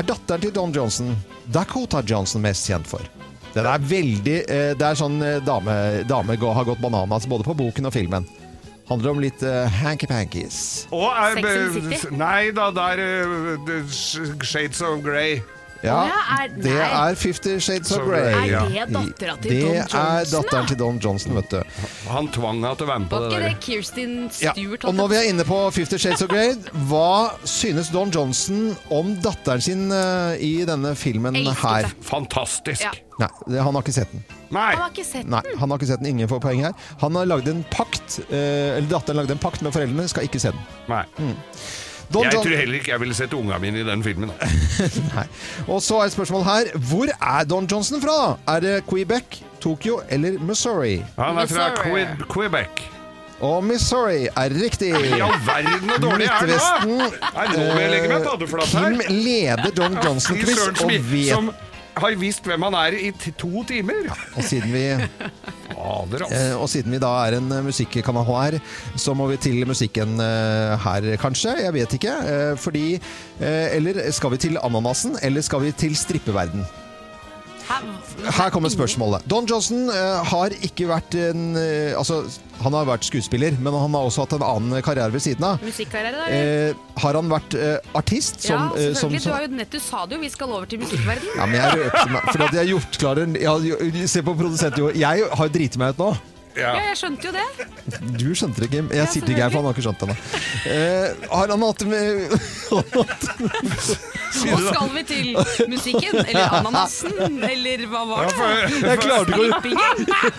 er 0.00 0.06
datteren 0.08 0.44
til 0.46 0.54
Don 0.56 0.72
Johnson, 0.72 1.16
Dakota 1.52 2.00
Johnson, 2.06 2.40
mest 2.44 2.70
kjent 2.70 2.88
for? 2.88 3.04
Den 3.52 3.66
er 3.68 3.82
veldig 3.84 4.36
uh, 4.48 4.70
Det 4.80 4.86
er 4.86 4.96
sånn 4.96 5.18
uh, 5.20 5.34
dame, 5.44 5.74
dame 6.08 6.38
går, 6.40 6.54
har 6.56 6.64
gått 6.70 6.80
bananas 6.80 7.28
både 7.28 7.44
på 7.44 7.56
boken 7.58 7.90
og 7.90 7.92
filmen. 7.92 8.28
Handler 8.88 9.12
om 9.12 9.20
litt 9.22 9.44
uh, 9.44 9.68
hanky-pankies. 9.68 10.56
Sex 10.88 11.44
and 11.44 11.76
City? 11.92 12.14
Nei 12.16 12.48
da, 12.56 12.70
det 12.72 12.88
er 12.96 13.84
Shades 13.92 14.80
of 14.80 15.04
Grey. 15.04 15.42
Ja, 15.82 16.04
er- 16.38 16.48
det 16.62 16.72
er 16.78 17.14
Fifty 17.18 17.56
Shades 17.58 17.90
of 17.96 18.04
Grey. 18.06 18.50
Er 18.52 18.86
det 18.86 18.92
dattera 18.94 19.36
til 19.42 19.60
Don 19.60 19.74
Johnson? 19.74 19.88
Det 19.90 19.98
er 19.98 20.30
datteren 20.30 20.66
til 20.70 20.78
Don 20.78 20.98
Johnson, 21.02 21.34
vet 21.34 21.50
du. 21.50 21.62
Han 22.08 22.28
tvang 22.34 22.60
henne 22.62 22.76
til 22.78 22.86
å 22.86 22.90
være 22.92 23.00
med 23.02 23.10
på 23.10 23.18
Var 23.18 23.28
det 23.28 23.32
ikke 23.32 23.42
der. 23.42 23.48
det 23.48 23.60
Kirsten 23.66 24.12
Ja, 24.42 24.52
Stewart? 24.52 24.84
og 24.84 24.94
når 24.94 25.08
vi 25.08 25.16
er 25.16 25.28
inne 25.32 25.44
på 25.48 25.58
Fifty 25.74 25.96
Shades 25.98 26.22
of 26.22 26.28
Grey, 26.30 26.54
hva 26.88 27.32
synes 27.44 27.90
Don 27.90 28.10
Johnson 28.14 28.76
om 28.90 29.16
datteren 29.24 29.60
sin 29.60 29.90
eh, 29.92 30.36
i 30.38 30.52
denne 30.64 30.94
filmen 30.96 31.34
her? 31.34 31.90
Fantastisk. 32.02 32.82
Ja. 32.86 32.92
Nei, 33.18 33.58
han 33.60 33.74
har 33.74 33.82
ikke 33.82 33.92
sett 33.94 34.10
den. 34.12 34.22
Nei, 34.52 34.70
Han 34.74 34.82
har 34.82 34.90
ikke 34.90 35.04
sett 35.06 35.26
Nei, 35.30 35.40
han 35.58 35.70
har 35.70 35.78
ikke 35.78 35.86
sett 35.88 36.00
den. 36.02 36.08
Ingen 36.14 36.28
får 36.28 36.40
poeng 36.42 36.60
her. 36.64 36.72
Han 37.00 37.14
har 37.16 37.26
lagd 37.26 37.48
en 37.48 37.64
pakt, 37.70 38.20
eh, 38.30 38.76
eller 38.78 38.88
datteren 38.90 39.16
lagde 39.20 39.32
en 39.36 39.38
pakt 39.38 39.62
med 39.62 39.72
foreldrene, 39.72 40.08
skal 40.08 40.24
ikke 40.26 40.40
se 40.40 40.50
den. 40.52 40.60
nei. 40.88 41.04
Don 42.12 42.24
Jeg 42.26 42.32
John- 42.34 42.44
tror 42.46 42.56
heller 42.56 42.74
ikke 42.80 42.90
jeg 42.92 43.00
ville 43.00 43.14
sett 43.14 43.32
unga 43.32 43.58
mine 43.62 43.80
i 43.80 43.84
den 43.86 44.02
filmen. 44.04 44.30
Nei. 45.14 45.24
Og 45.66 45.82
så 45.82 46.00
er 46.02 46.10
et 46.10 46.12
spørsmål 46.16 46.42
her, 46.44 46.72
hvor 46.90 47.08
er 47.16 47.44
Don 47.48 47.66
Johnson 47.70 48.02
fra? 48.02 48.36
Er 48.56 48.60
det 48.60 48.74
Quebec, 48.90 49.40
Tokyo 49.60 50.00
eller 50.10 50.38
Missouri? 50.40 50.98
Han 51.18 51.38
er 51.38 51.46
fra 51.46 51.70
Missouri. 51.70 52.06
Quebec. 52.32 52.82
Og 53.42 53.64
Missouri 53.64 54.26
er 54.36 54.52
riktig. 54.62 54.92
I 54.92 55.18
all 55.18 55.32
verden 55.46 55.88
så 55.90 55.96
dårlig 56.04 56.28
er 56.30 56.46
det 56.46 56.58
nå! 56.86 56.98
Nei, 57.34 57.46
nå 57.50 57.58
må 57.58 57.80
jeg 57.80 57.90
legge 57.90 58.10
meg 58.12 58.26
paddeflat 58.28 58.70
Kim 58.70 59.00
leder 59.16 59.72
Don 59.74 59.96
Johnson-quiz 60.04 60.60
og 60.68 60.92
vet 61.10 61.32
som 61.32 61.50
har 61.96 62.16
visst 62.20 62.46
hvem 62.48 62.64
han 62.68 62.76
er 62.78 62.96
i 62.98 63.10
to 63.36 63.64
timer. 63.68 64.08
Og 64.36 64.44
siden 64.46 64.72
vi 64.72 64.84
Fader, 65.72 66.24
altså. 66.26 66.38
Eh, 66.38 66.60
Og 66.60 66.68
siden 66.70 66.92
vi 66.94 67.00
da 67.02 67.10
er 67.26 67.38
en 67.38 67.50
eh, 67.52 67.64
musikkanal 67.64 68.26
her, 68.28 68.58
så 68.96 69.14
må 69.18 69.26
vi 69.30 69.38
til 69.42 69.66
musikken 69.68 70.20
eh, 70.20 70.76
her, 70.84 71.08
kanskje. 71.22 71.56
Jeg 71.64 71.74
vet 71.74 71.98
ikke. 71.98 72.14
Fordi 72.60 72.86
Eller 73.40 74.10
skal 74.12 74.30
vi 74.34 74.36
til 74.36 74.58
ananasen, 74.62 75.16
eller 75.22 75.42
skal 75.42 75.62
vi 75.64 75.72
til 75.72 75.96
strippeverden? 75.96 76.64
Her 77.68 78.50
kommer 78.52 78.72
spørsmålet. 78.72 79.24
Don 79.30 79.46
Johnson 79.48 79.88
eh, 79.92 80.24
har 80.32 80.54
ikke 80.64 80.88
vært 80.90 81.14
en 81.18 81.56
eh, 81.58 81.92
Altså, 81.98 82.22
han 82.62 82.74
har 82.76 82.86
vært 82.88 83.06
skuespiller, 83.06 83.56
men 83.58 83.74
han 83.74 83.94
har 83.96 84.08
også 84.08 84.24
hatt 84.26 84.34
en 84.36 84.44
annen 84.46 84.82
karriere 84.84 85.12
ved 85.14 85.24
siden 85.24 85.46
av. 85.46 85.62
Musikkarriere, 85.64 86.18
da? 86.18 86.26
Eh, 86.32 86.82
har 87.02 87.18
han 87.18 87.30
vært 87.32 87.56
artist? 87.98 88.42
Som, 88.44 88.70
ja, 88.74 88.92
selvfølgelig. 88.92 89.22
som, 89.22 89.30
Du, 89.30 89.36
har 89.36 89.46
jo 89.46 89.62
nett, 89.62 89.72
du 89.72 89.80
sa 89.82 90.04
det 90.06 90.18
jo, 90.18 90.22
vi 90.24 90.32
skal 90.32 90.52
over 90.52 90.68
til 90.70 90.82
musikkverden. 90.82 91.32
ja, 91.38 91.46
men 91.48 91.58
jeg 91.60 91.80
røpte 91.84 92.04
meg 92.12 92.28
For 92.32 92.46
at 92.46 92.52
jeg 92.52 92.62
har 92.62 92.70
gjort 92.74 93.00
klar 93.04 93.22
en 93.22 93.40
Se 94.12 94.22
på 94.26 94.36
produsenten, 94.38 94.82
Jo. 94.82 94.92
Jeg 95.02 95.32
har 95.38 95.52
driti 95.52 95.80
meg 95.80 95.94
ut 95.96 96.02
nå. 96.06 96.12
Ja, 96.52 96.60
Ja. 96.62 96.72
jeg 96.90 96.96
skjønte 97.00 97.24
jo 97.28 97.32
det. 97.32 97.46
Du 98.20 98.26
skjønte 98.36 98.60
det 98.60 98.66
ikke. 98.68 98.82
Jeg 98.94 99.08
det 99.08 99.32
ikke 99.32 99.42
her, 99.42 99.50
for 99.50 99.58
han 99.62 99.66
har 99.68 99.72
ikke 99.72 99.84
skjønt 99.86 100.00
det 100.02 100.06
ennå. 100.08 100.16
Eh, 100.68 101.08
har 101.32 101.48
han 101.54 101.62
hatt 101.64 101.82
med 101.88 102.02
Nå 104.42 104.56
skal 104.66 104.88
vi 104.94 105.02
til 105.08 105.28
musikken. 105.70 106.18
Eller 106.26 106.56
ananasen. 106.58 107.14
Eller 107.48 107.86
hva 107.90 108.02
var 108.08 108.28
det? 108.28 108.34
Jeg 108.82 109.00
klarte 109.04 109.28
ikke 109.32 109.42
å, 109.42 109.44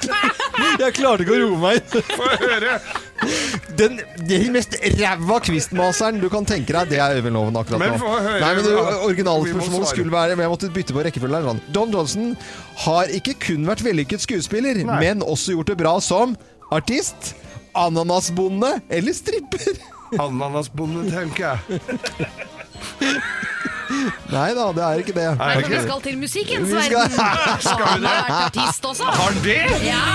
jeg 0.83 0.91
klarte 0.99 1.25
ikke 1.25 1.33
å 1.33 1.41
roe 1.43 1.59
meg. 1.63 1.97
få 2.13 2.29
høre! 2.45 2.77
Den, 3.77 3.99
den 4.29 4.51
mest 4.53 4.75
ræva 4.99 5.39
quizmaseren 5.43 6.19
du 6.21 6.27
kan 6.29 6.45
tenke 6.45 6.73
deg, 6.75 6.89
det 6.91 6.99
er 7.01 7.15
Øyvind 7.17 7.33
Loven 7.37 7.55
akkurat 7.57 7.79
Men 7.81 7.95
nå. 7.95 7.99
få 8.01 8.11
høre, 8.19 8.39
Nei, 8.43 8.51
men 8.55 8.63
det, 8.67 8.73
originale 8.73 9.07
Originalspørsmålet 9.07 9.87
skulle 9.93 10.11
være 10.13 10.35
Men 10.37 10.43
jeg 10.45 10.51
måtte 10.53 10.69
bytte 10.75 10.93
på 10.97 11.03
rekkefølge. 11.07 11.41
Sånn. 11.47 11.61
Don 11.75 11.91
Johnson 11.95 12.35
har 12.85 13.09
ikke 13.17 13.33
kun 13.47 13.65
vært 13.69 13.81
vellykket 13.85 14.21
skuespiller, 14.25 14.83
Nei. 14.85 14.99
men 15.01 15.23
også 15.25 15.55
gjort 15.57 15.71
det 15.73 15.77
bra 15.81 15.95
som 16.03 16.35
artist, 16.73 17.33
ananasbonde 17.75 18.75
eller 18.89 19.13
stripper. 19.17 19.73
Ananasbonde, 20.21 21.07
tenker 21.09 21.55
jeg. 21.55 21.81
Nei 24.33 24.47
da, 24.57 24.67
det 24.73 24.83
er 24.85 25.01
ikke 25.03 25.13
det. 25.17 25.25
Nei, 25.39 25.49
men 25.61 25.69
vi 25.73 25.79
skal 25.83 26.01
til 26.05 26.17
musikkens 26.21 26.69
Vi 26.69 26.81
skal- 26.85 27.09
verden. 27.09 27.59
Skal 27.61 27.77
vi 27.77 27.83
Han 27.91 28.01
det? 28.01 28.09
har 28.09 28.23
vært 28.29 28.57
artist 28.57 28.85
også. 28.89 29.03
Har 29.03 29.31
det? 29.43 29.59
Ja. 29.85 30.05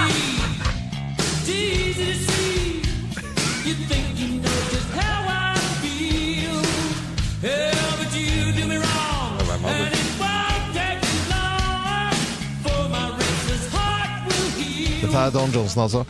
Dette 15.09 15.21
er 15.25 15.31
Don 15.33 15.49
Johnson, 15.49 15.83
altså. 15.87 16.01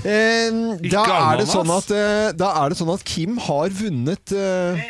Eh, 0.00 0.54
da, 0.88 1.02
er 1.04 1.42
det 1.42 1.44
sånn 1.50 1.68
at, 1.74 1.90
eh, 1.92 2.30
da 2.40 2.54
er 2.62 2.72
det 2.72 2.78
sånn 2.78 2.88
at 2.94 3.02
Kim 3.04 3.36
har 3.44 3.68
vunnet 3.68 4.32
eh, 4.32 4.80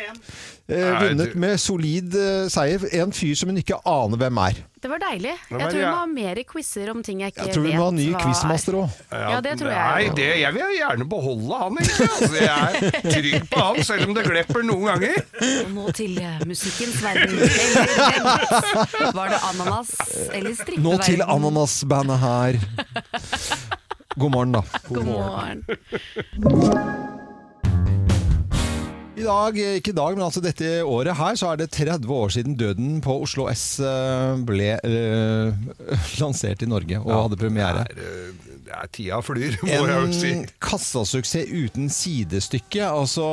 eh, 0.71 0.93
Vunnet 1.01 1.35
med 1.35 1.59
solid 1.59 2.15
eh, 2.15 2.45
seier. 2.53 2.85
En 3.01 3.11
fyr 3.11 3.35
som 3.35 3.51
hun 3.51 3.59
ikke 3.59 3.81
aner 3.83 4.21
hvem 4.23 4.39
er. 4.45 4.61
Det 4.87 4.91
var 4.93 5.01
deilig. 5.03 5.31
var 5.51 5.59
Jeg 5.59 5.67
tror 5.67 5.81
vi 5.81 5.87
må 5.91 5.97
ha 5.99 6.05
mer 6.07 6.39
quizer 6.47 6.89
om 6.93 7.01
ting 7.03 7.19
jeg 7.19 7.33
ikke 7.33 7.41
vet 7.41 7.47
Jeg 7.49 7.55
tror 7.57 7.65
vi 7.65 7.71
må 7.75 7.83
ha 7.83 7.91
ny 7.97 8.05
er. 8.07 8.21
quizmaster 8.23 8.77
òg. 8.79 8.93
Ja, 9.11 9.39
det 9.43 9.55
tror 9.59 9.71
jeg. 9.73 9.81
Nei, 9.83 10.13
det, 10.15 10.27
jeg 10.39 10.55
vil 10.55 10.71
gjerne 10.77 11.07
beholde 11.11 11.59
han, 11.59 11.79
egentlig. 11.81 12.07
Altså, 12.07 12.37
jeg 12.39 12.53
er 12.55 13.11
trygg 13.17 13.49
på 13.51 13.65
han, 13.65 13.81
selv 13.89 14.05
om 14.07 14.15
det 14.15 14.23
glepper 14.29 14.63
noen 14.69 14.87
ganger. 14.93 15.19
Og 15.65 15.75
nå 15.75 15.91
til 15.99 16.15
eh, 16.23 16.39
musikkens 16.47 17.03
verden. 17.03 17.35
Eller 17.35 19.11
Var 19.19 19.35
det 19.35 19.43
ananas 19.51 19.91
eller 20.31 20.55
strippeverden? 20.55 20.87
Nå 20.87 20.97
til 21.03 21.27
ananasbandet 21.27 22.23
her. 22.23 22.61
God 24.15 24.31
morgen, 24.39 24.55
da. 24.55 24.63
God 24.87 25.03
morgen. 25.11 25.63
God 26.39 26.61
morgen. 26.63 27.23
I 29.17 29.25
dag, 29.25 29.55
ikke 29.79 29.95
i 29.95 29.97
dag, 29.97 30.13
men 30.13 30.25
altså 30.27 30.41
dette 30.45 30.67
året 30.85 31.17
her, 31.17 31.37
så 31.39 31.49
er 31.49 31.61
det 31.63 31.71
30 31.73 32.11
år 32.13 32.33
siden 32.35 32.57
Døden 32.59 32.99
på 33.01 33.15
Oslo 33.23 33.47
S 33.49 33.79
eh, 33.81 34.43
ble 34.45 34.75
eh, 34.77 35.71
lansert 36.21 36.61
i 36.61 36.69
Norge 36.69 36.99
og 37.01 37.23
hadde 37.23 37.39
premiere. 37.41 37.87
Det 37.89 37.97
er, 37.97 38.11
eh, 38.11 38.46
ja, 38.67 38.81
tida 38.91 39.19
flyr, 39.23 39.55
må 39.63 39.69
jeg 39.71 39.95
jo 39.95 40.15
si. 40.15 40.31
En 40.35 40.43
kassasuksess 40.63 41.51
uten 41.51 41.87
sidestykke. 41.93 42.83
Altså, 42.87 43.25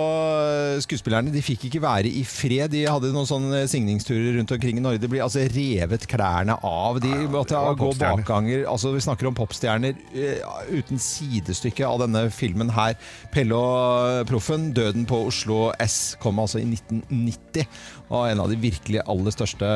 skuespillerne 0.85 1.33
de 1.35 1.43
fikk 1.45 1.67
ikke 1.69 1.83
være 1.85 2.11
i 2.11 2.23
fred. 2.29 2.71
De 2.75 2.85
hadde 2.89 3.13
noen 3.15 3.29
sånne 3.29 3.65
signingsturer 3.71 4.39
rundt 4.39 4.55
omkring 4.55 4.81
i 4.81 4.85
Norge. 4.85 5.03
De 5.03 5.11
ble 5.11 5.23
altså 5.25 5.45
revet 5.55 6.07
klærne 6.11 6.57
av. 6.65 7.01
De 7.03 7.13
måtte 7.33 7.59
gå 7.81 7.91
bakganger. 8.01 8.65
Altså, 8.71 8.95
vi 8.95 9.03
snakker 9.05 9.31
om 9.31 9.39
popstjerner 9.39 9.99
eh, 10.15 10.45
uten 10.73 11.03
sidestykke 11.03 11.87
av 11.89 12.05
denne 12.05 12.27
filmen 12.35 12.73
her. 12.75 12.97
Pelle 13.35 13.59
og 13.59 14.29
Proffen, 14.31 14.71
'Døden 14.75 15.09
på 15.11 15.25
Oslo 15.31 15.73
S', 15.83 16.15
kom 16.23 16.41
altså 16.43 16.63
i 16.63 16.69
1990. 16.69 17.67
Og 18.15 18.29
en 18.29 18.45
av 18.45 18.51
de 18.53 18.61
virkelig 18.61 19.03
aller 19.09 19.35
største 19.35 19.69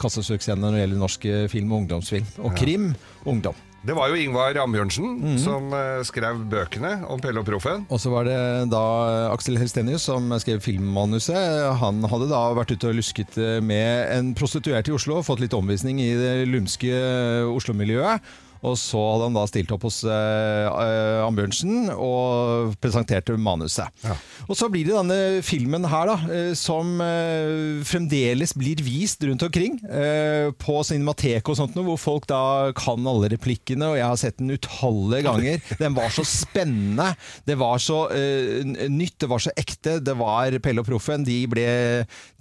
kassasuksessene 0.00 0.62
når 0.64 0.74
det 0.74 0.84
gjelder 0.84 1.02
norsk 1.04 1.30
film 1.52 1.72
og 1.72 1.84
ungdomsfilm. 1.84 2.36
Og 2.42 2.54
krim 2.58 2.92
ungdom. 3.28 3.67
Det 3.86 3.94
var 3.94 4.10
jo 4.10 4.16
Ingvar 4.18 4.56
Ambjørnsen 4.58 5.20
Mhm. 5.22 5.36
som 5.38 5.72
eh, 5.72 6.02
skrev 6.04 6.40
bøkene 6.50 7.06
om 7.08 7.20
Pelle 7.22 7.38
og 7.38 7.46
Proffen. 7.46 7.86
Og 7.88 8.00
så 8.02 8.10
var 8.10 8.24
det 8.26 8.70
da 8.72 9.30
Aksel 9.32 9.56
Helstenius 9.56 10.02
som 10.02 10.28
skrev 10.42 10.60
filmmanuset. 10.60 11.78
Han 11.78 12.02
hadde 12.02 12.28
da 12.28 12.40
vært 12.58 12.72
ute 12.74 12.88
og 12.90 12.98
lusket 12.98 13.38
eh, 13.38 13.60
med 13.62 14.10
en 14.18 14.34
prostituert 14.34 14.88
i 14.90 14.92
Oslo, 14.92 15.22
fått 15.22 15.40
litt 15.40 15.54
omvisning 15.54 16.00
i 16.02 16.10
det 16.18 16.48
lumske 16.50 16.90
Oslo-miljøet. 17.54 18.20
Og 18.66 18.74
så 18.80 18.98
hadde 18.98 19.28
han 19.28 19.36
da 19.38 19.44
stilt 19.46 19.70
opp 19.74 19.84
hos 19.86 20.00
eh, 20.08 20.68
Ambjørnsen 21.24 21.90
og 21.94 22.74
presenterte 22.82 23.36
manuset. 23.38 23.86
Og 24.48 24.56
så 24.58 24.68
blir 24.72 24.88
det 24.88 24.96
denne 24.96 25.18
filmen 25.46 25.84
her, 25.88 26.10
da, 26.10 26.16
eh, 26.34 26.52
som 26.58 26.96
eh, 27.04 27.82
fremdeles 27.86 28.54
blir 28.58 28.80
vist 28.84 29.22
rundt 29.28 29.44
omkring. 29.46 29.78
Eh, 29.86 30.50
på 30.58 30.78
Cinematek 30.88 31.48
og 31.52 31.58
sånt, 31.60 31.76
noe, 31.78 31.86
hvor 31.92 32.00
folk 32.00 32.26
da 32.30 32.40
kan 32.78 33.06
alle 33.08 33.30
replikkene, 33.34 33.92
og 33.92 33.98
jeg 34.00 34.08
har 34.08 34.20
sett 34.20 34.38
den 34.40 34.54
utallige 34.56 35.24
ganger. 35.28 35.62
Den 35.80 35.94
var 35.98 36.10
så 36.14 36.24
spennende. 36.26 37.12
Det 37.48 37.58
var 37.60 37.78
så 37.82 38.00
eh, 38.14 38.64
nytt, 38.90 39.18
det 39.22 39.30
var 39.30 39.44
så 39.44 39.54
ekte. 39.58 39.98
Det 40.04 40.16
var 40.18 40.58
Pelle 40.64 40.82
og 40.82 40.88
Proffen. 40.88 41.26
De, 41.28 41.38
ble, 41.50 41.68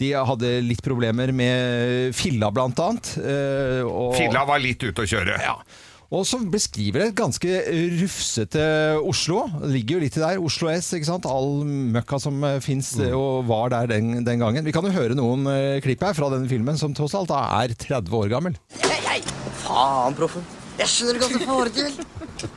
de 0.02 0.14
hadde 0.18 0.56
litt 0.66 0.82
problemer 0.86 1.34
med 1.36 2.16
filla, 2.18 2.50
blant 2.54 2.80
annet. 2.84 3.14
eh, 3.22 3.84
og- 3.86 4.16
Filla 4.18 4.46
var 4.48 4.60
litt 4.64 4.82
ute 4.88 5.04
å 5.06 5.10
kjøre. 5.10 5.38
ja. 5.44 5.58
Og 6.08 6.24
så 6.24 6.38
beskriver 6.48 7.02
det 7.02 7.08
et 7.10 7.18
ganske 7.20 7.56
rufsete 8.00 8.62
Oslo. 9.04 9.42
Ligger 9.68 9.98
jo 9.98 10.04
litt 10.06 10.16
der. 10.16 10.40
Oslo 10.40 10.70
S, 10.72 10.94
ikke 10.96 11.10
sant. 11.10 11.26
All 11.28 11.66
møkka 11.68 12.20
som 12.24 12.40
uh, 12.46 12.64
fins 12.64 12.94
og 13.10 13.44
var 13.50 13.74
der 13.74 13.90
den, 13.92 14.24
den 14.24 14.40
gangen. 14.40 14.64
Vi 14.64 14.72
kan 14.76 14.88
jo 14.88 14.94
høre 14.96 15.18
noen 15.20 15.44
eh, 15.52 15.82
klipp 15.84 16.06
her 16.08 16.16
fra 16.16 16.30
denne 16.32 16.48
filmen, 16.48 16.80
som 16.80 16.96
tross 16.96 17.16
alt 17.18 17.34
er 17.36 17.76
30 17.76 18.16
år 18.16 18.32
gammel. 18.32 18.56
Hei, 18.86 19.02
hei! 19.10 19.20
Faen, 19.66 20.16
proffen. 20.16 20.48
Jeg 20.80 20.88
skjønner 20.94 21.20
ikke 21.20 21.44
hva 21.44 21.58
som 21.68 21.76
til. 21.76 21.94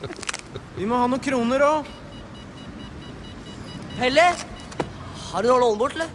Vi 0.77 0.87
må 0.87 0.95
ha 1.01 1.09
noen 1.11 1.23
kroner 1.25 1.59
òg. 1.67 1.91
Pelle? 3.97 4.29
Har 5.27 5.43
du 5.43 5.51
noe 5.51 5.59
å 5.59 5.63
låne 5.65 5.81
bort, 5.81 5.99
eller? 5.99 6.07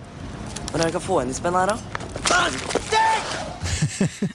Hvordan 0.71 0.81
det 0.81 0.89
jeg 0.89 0.97
kan 0.97 1.05
få 1.05 1.21
igjen 1.21 1.35
de 1.35 1.39
spenn 1.43 1.61
her, 1.61 1.77
da? 1.77 1.77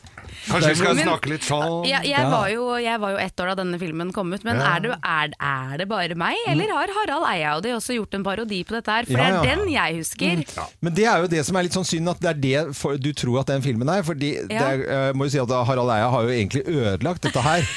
Kanskje 0.51 0.69
vi 0.73 0.79
skal 0.81 0.95
Men- 0.95 1.05
snakke 1.07 1.29
litt 1.31 1.45
sånn 1.47 1.85
Jeg, 1.87 2.03
jeg, 2.11 2.25
var 2.31 2.47
jo, 2.51 2.65
jeg 2.81 2.99
var 3.01 3.11
jo 3.15 3.17
ett 3.23 3.39
år 3.43 3.51
da 3.51 3.55
denne 3.61 3.79
filmen 3.81 4.11
kom 4.15 4.33
ut, 4.33 4.43
men 4.47 4.59
er, 4.61 4.79
det, 4.83 4.95
er, 5.01 5.33
er 5.39 5.77
det 5.81 5.87
bare 5.89 6.15
meg, 6.19 6.35
eller 6.51 6.71
har 6.75 6.91
Harald 6.97 7.25
Eia 7.31 7.55
og 7.57 7.63
de 7.65 7.73
også 7.75 7.95
gjort 7.97 8.13
en 8.19 8.23
parodi 8.25 8.61
på 8.67 8.75
dette 8.77 8.91
her? 8.91 9.05
For 9.09 9.17
Ja, 9.21 9.41
det 9.41 9.51
er 9.53 9.61
den 9.63 9.71
jeg 9.73 9.97
husker. 10.01 10.43
Men 10.81 10.93
det 10.97 11.05
er 11.07 11.23
jo 11.25 11.27
det 11.31 11.45
som 11.47 11.55
er 11.59 11.63
litt 11.67 11.77
sånn 11.77 11.87
synd, 11.87 12.09
at 12.11 12.19
det 12.23 12.29
er 12.33 12.39
det 12.41 12.75
for, 12.77 12.97
du 12.97 13.11
tror 13.13 13.39
at 13.41 13.47
den 13.53 13.61
filmen 13.65 13.89
er. 13.89 14.01
Ja. 14.01 14.67
er, 14.71 14.83
jeg 15.07 15.15
må 15.15 15.25
jo 15.27 15.33
si 15.35 15.39
at 15.41 15.49
Harald 15.67 15.89
Eia 15.93 16.09
har 16.11 16.27
jo 16.27 16.33
egentlig 16.35 16.63
ødelagt 16.67 17.21
dette 17.29 17.41
her. 17.47 17.65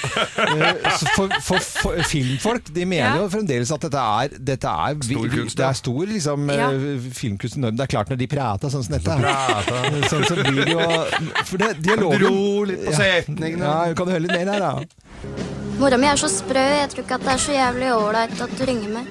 Eh, 0.54 0.90
for, 1.16 1.30
for, 1.42 1.58
for 1.58 1.96
filmfolk 2.08 2.68
de 2.74 2.84
mener 2.86 3.16
Ja. 3.16 3.22
jo 3.22 3.28
fremdeles 3.32 3.70
at 3.74 3.80
dette 3.86 3.98
er, 4.00 4.34
dette 4.38 4.68
er 4.70 4.96
Stor 5.04 5.28
kunst, 5.32 5.56
Det 5.58 5.64
er 5.66 5.72
stor 5.78 6.06
liksom, 6.10 6.48
Ja. 6.52 6.68
eh, 6.70 7.06
filmkunst. 7.16 7.56
Det 7.60 7.80
er 7.84 7.90
klart 7.90 8.10
når 8.12 8.18
de 8.20 8.26
prater 8.30 8.70
sånn 8.72 8.84
som 8.84 8.94
dette. 8.94 9.14
Sånn 10.10 10.24
som 10.28 10.38
blir 10.44 10.64
det 10.64 10.74
jo 10.74 10.80
For 11.48 11.60
det, 11.60 11.70
dialogen 11.84 12.28
Dro 12.64 12.70
litt 12.72 12.84
på 12.86 12.92
setningene. 12.96 13.64
Ja, 13.68 13.92
kan 13.92 14.08
du 14.08 14.14
høre 14.14 14.24
litt 14.24 14.32
mer 14.32 14.48
her, 14.48 14.62
da? 14.64 14.72
Mora 15.76 15.98
mi 16.00 16.08
er 16.08 16.16
så 16.16 16.30
sprø. 16.32 16.62
Jeg 16.78 16.88
tror 16.92 17.04
ikke 17.04 17.18
at 17.18 17.26
det 17.26 17.32
er 17.34 17.42
så 17.44 17.52
jævlig 17.52 17.90
ålreit 17.92 18.40
at 18.40 18.54
du 18.56 18.62
ringer 18.64 18.94
meg. 18.94 19.04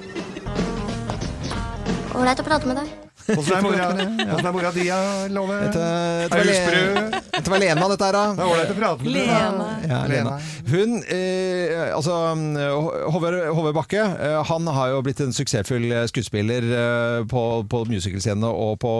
Ålreit 2.18 2.42
å 2.42 2.46
prate 2.46 2.70
med 2.70 2.80
deg. 2.82 2.88
Åssen 3.34 3.54
er 3.56 3.62
mora, 4.52 4.70
di, 4.74 4.88
Love? 5.32 5.60
Er 5.70 6.28
du 6.34 6.52
sprø? 6.58 6.82
Dette 7.44 7.52
var 7.52 7.60
Lena, 7.60 7.88
dette 7.92 8.06
her, 8.08 8.16
da. 8.16 8.22
Det. 9.04 9.10
Lena. 9.12 9.64
Ja, 9.84 9.98
Lena. 10.08 10.36
Hun, 10.70 10.94
eh, 11.12 11.90
altså 11.92 12.14
Håvard, 13.12 13.36
Håvard 13.52 13.76
Bakke, 13.76 14.00
eh, 14.00 14.38
han 14.48 14.68
har 14.72 14.94
jo 14.94 15.02
blitt 15.04 15.20
en 15.20 15.34
suksessfull 15.36 15.84
eh, 15.92 16.06
skuespiller 16.08 16.64
eh, 16.64 17.18
på, 17.28 17.42
på 17.68 17.82
musicalscene 17.90 18.48
og 18.48 18.78
på 18.80 18.92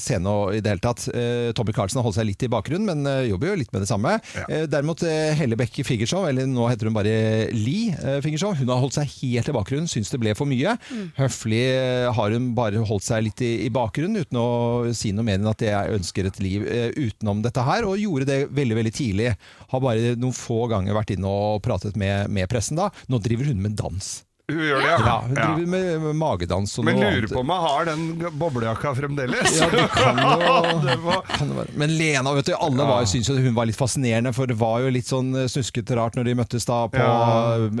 scene 0.00 0.32
og 0.32 0.56
i 0.56 0.62
det 0.64 0.72
hele 0.72 0.84
tatt. 0.86 1.04
Eh, 1.12 1.50
Tommy 1.56 1.74
Carlsen 1.76 2.00
har 2.00 2.06
holdt 2.06 2.16
seg 2.16 2.30
litt 2.30 2.46
i 2.46 2.50
bakgrunnen, 2.52 2.88
men 2.88 3.04
eh, 3.10 3.28
jobber 3.28 3.52
jo 3.52 3.58
litt 3.60 3.72
med 3.76 3.84
det 3.84 3.90
samme. 3.92 4.16
Ja. 4.38 4.46
Eh, 4.48 4.64
derimot 4.72 5.04
eh, 5.04 5.34
Helle 5.36 5.58
Beck 5.60 5.76
Figershow, 5.84 6.24
eller 6.30 6.48
nå 6.48 6.70
heter 6.72 6.88
hun 6.88 6.96
bare 6.96 7.12
Li 7.52 7.90
eh, 7.92 8.18
Figershow, 8.24 8.56
hun 8.56 8.72
har 8.72 8.80
holdt 8.80 8.96
seg 8.96 9.12
helt 9.20 9.52
i 9.52 9.56
bakgrunnen, 9.58 9.90
syns 9.92 10.08
det 10.14 10.22
ble 10.22 10.32
for 10.38 10.48
mye. 10.48 10.78
Høflig 11.20 11.62
eh, 11.76 12.08
har 12.16 12.32
hun 12.38 12.54
bare 12.56 12.80
holdt 12.88 13.04
seg 13.10 13.28
litt 13.28 13.44
i, 13.44 13.52
i 13.66 13.70
bakgrunnen, 13.74 14.24
uten 14.24 14.40
å 14.40 14.48
si 14.96 15.12
noe 15.12 15.28
mer 15.28 15.36
enn 15.42 15.52
at 15.52 15.60
jeg 15.68 15.98
ønsker 16.00 16.32
et 16.32 16.40
liv 16.40 16.64
eh, 16.64 16.88
utenom 16.96 17.44
dette 17.44 17.60
her, 17.68 17.81
og 17.86 18.00
gjorde 18.00 18.28
det 18.28 18.40
veldig, 18.54 18.76
veldig 18.80 18.94
tidlig. 18.96 19.30
Har 19.72 19.84
bare 19.84 20.16
noen 20.20 20.36
få 20.36 20.66
ganger 20.72 20.96
vært 20.96 21.14
inne 21.16 21.30
og 21.30 21.62
pratet 21.64 21.98
med, 22.00 22.30
med 22.32 22.50
pressen 22.52 22.80
da. 22.80 22.90
Nå 23.12 23.20
driver 23.22 23.50
hun 23.50 23.62
med 23.62 23.78
dans. 23.78 24.12
Hun 24.50 24.58
gjør 24.58 24.80
det, 24.82 24.88
Ja, 24.90 24.96
ja. 25.06 25.12
hun 25.22 25.34
driver 25.36 25.68
med, 25.70 26.00
med 26.02 26.16
magedans 26.18 26.72
og 26.80 26.84
Men 26.84 26.96
noe 26.98 27.04
lurer 27.12 27.22
annet. 27.22 27.32
på 27.32 27.40
om 27.44 27.50
jeg 27.52 27.62
har 27.64 27.84
den 27.88 28.00
boblejakka 28.40 28.90
fremdeles. 28.98 29.52
Ja, 29.60 29.68
det 29.70 29.84
kan 29.94 30.18
jo 30.18 30.80
det 30.88 30.96
var... 31.04 31.20
kan 31.30 31.52
det 31.52 31.56
være. 31.60 31.74
Men 31.78 31.92
Lena, 31.96 32.32
vet 32.36 32.48
du, 32.50 32.52
alle 32.58 32.86
var, 32.88 33.06
syntes 33.08 33.30
jo 33.30 33.36
hun 33.38 33.54
var 33.56 33.68
litt 33.70 33.78
fascinerende, 33.78 34.32
for 34.36 34.50
det 34.50 34.56
var 34.60 34.82
jo 34.82 34.90
litt 34.92 35.06
sånn 35.08 35.30
snuskete 35.48 35.94
rart 35.96 36.18
når 36.18 36.26
de 36.28 36.34
møttes 36.42 36.66
da 36.68 36.80
på, 36.90 36.98
Ja. 36.98 37.78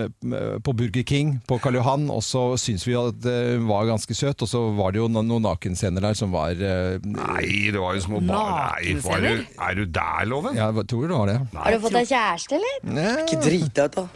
på 0.62 0.74
Burger 0.78 1.02
King 1.10 1.34
på 1.50 1.58
Karl 1.64 1.80
Johan, 1.80 2.06
og 2.14 2.22
så 2.24 2.44
syntes 2.62 2.86
vi 2.86 2.94
at 2.96 3.26
eh, 3.28 3.56
hun 3.58 3.66
var 3.68 3.90
ganske 3.90 4.14
søt, 4.16 4.46
og 4.46 4.48
så 4.54 4.62
var 4.78 4.94
det 4.94 5.02
jo 5.02 5.10
no- 5.12 5.26
noen 5.26 5.42
nakenscener 5.50 6.06
der 6.06 6.16
som 6.16 6.30
var 6.32 6.54
eh, 6.56 7.02
Nei, 7.02 7.72
det 7.74 7.82
var 7.82 7.98
jo 7.98 8.06
små 8.06 8.22
barn. 8.22 8.78
Nei, 8.78 8.94
var 9.02 9.26
du, 9.26 9.44
er 9.66 9.76
du 9.76 9.84
der, 9.98 10.24
Loven? 10.30 10.56
Ja, 10.56 10.70
jeg 10.78 10.86
tror 10.94 11.10
det 11.10 11.18
var 11.18 11.34
det. 11.34 11.36
Har 11.58 11.74
du 11.76 11.82
fått 11.88 11.98
deg 11.98 12.08
kjæreste, 12.14 12.62
eller? 12.62 12.80
Ja. 13.02 13.12
Ikke 13.26 13.42
drit 13.42 13.74
deg 13.74 13.90
ut, 13.90 13.98
da. 13.98 14.06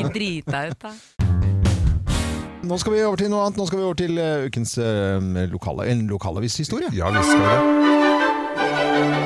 Ikke 0.00 0.12
drit 0.16 0.50
da. 0.54 0.94
Nå 2.64 2.78
skal 2.78 2.94
vi 2.94 3.02
over 3.04 3.16
til 3.20 3.28
noe 3.32 3.44
annet. 3.44 3.58
Nå 3.60 3.66
skal 3.68 3.78
vi 3.80 3.84
over 3.84 3.98
til 3.98 4.18
eh, 4.18 4.46
ukens 4.48 4.78
uh, 4.78 5.20
lokale, 5.52 5.90
en 5.92 6.06
lokalavishistorie. 6.08 6.94
Ja 6.96 7.12
visst 7.12 7.34
skal 7.34 7.44
det. 7.44 9.23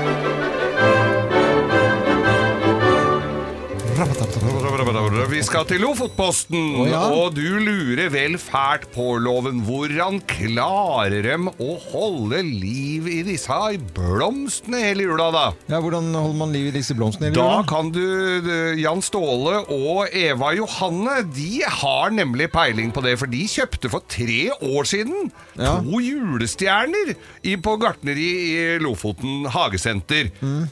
Vi 5.39 5.45
skal 5.47 5.67
til 5.71 5.79
Lofotposten, 5.85 6.73
Oh, 6.81 6.89
ja. 6.89 6.99
og 7.15 7.37
du 7.37 7.45
lurer 7.63 8.09
vel 8.11 8.33
fælt 8.43 8.89
på, 8.91 9.05
Loven. 9.23 9.61
Hvordan 9.63 10.17
klarer 10.27 11.23
dem 11.23 11.47
å 11.63 11.69
holde 11.93 12.41
liv 12.43 13.07
i 13.07 13.21
disse 13.23 13.55
blomstene 13.95 14.81
hele 14.83 15.07
jula, 15.07 15.29
da? 15.31 15.45
Ja, 15.71 15.79
Hvordan 15.85 16.09
holder 16.17 16.39
man 16.41 16.51
liv 16.57 16.67
i 16.73 16.75
disse 16.75 16.97
blomstene? 16.99 17.29
hele 17.31 17.37
Da 17.39 17.45
jula? 17.61 17.67
kan 17.71 17.93
du 17.95 18.75
Jan 18.83 18.99
Ståle 19.07 19.61
og 19.71 20.09
Eva 20.13 20.51
Johanne 20.59 21.21
De 21.31 21.63
har 21.63 22.11
nemlig 22.11 22.51
peiling 22.51 22.91
på 22.93 23.05
det, 23.07 23.15
for 23.21 23.31
de 23.31 23.45
kjøpte 23.47 23.89
for 23.95 24.03
tre 24.11 24.51
år 24.59 24.91
siden 24.91 25.31
Ja. 25.55 25.77
to 25.79 26.01
julestjerner 26.03 27.15
på 27.63 27.79
gartneri 27.79 28.29
i 28.59 28.79
Lofoten 28.83 29.47
hagesenter. 29.55 30.33
Mm. 30.43 30.67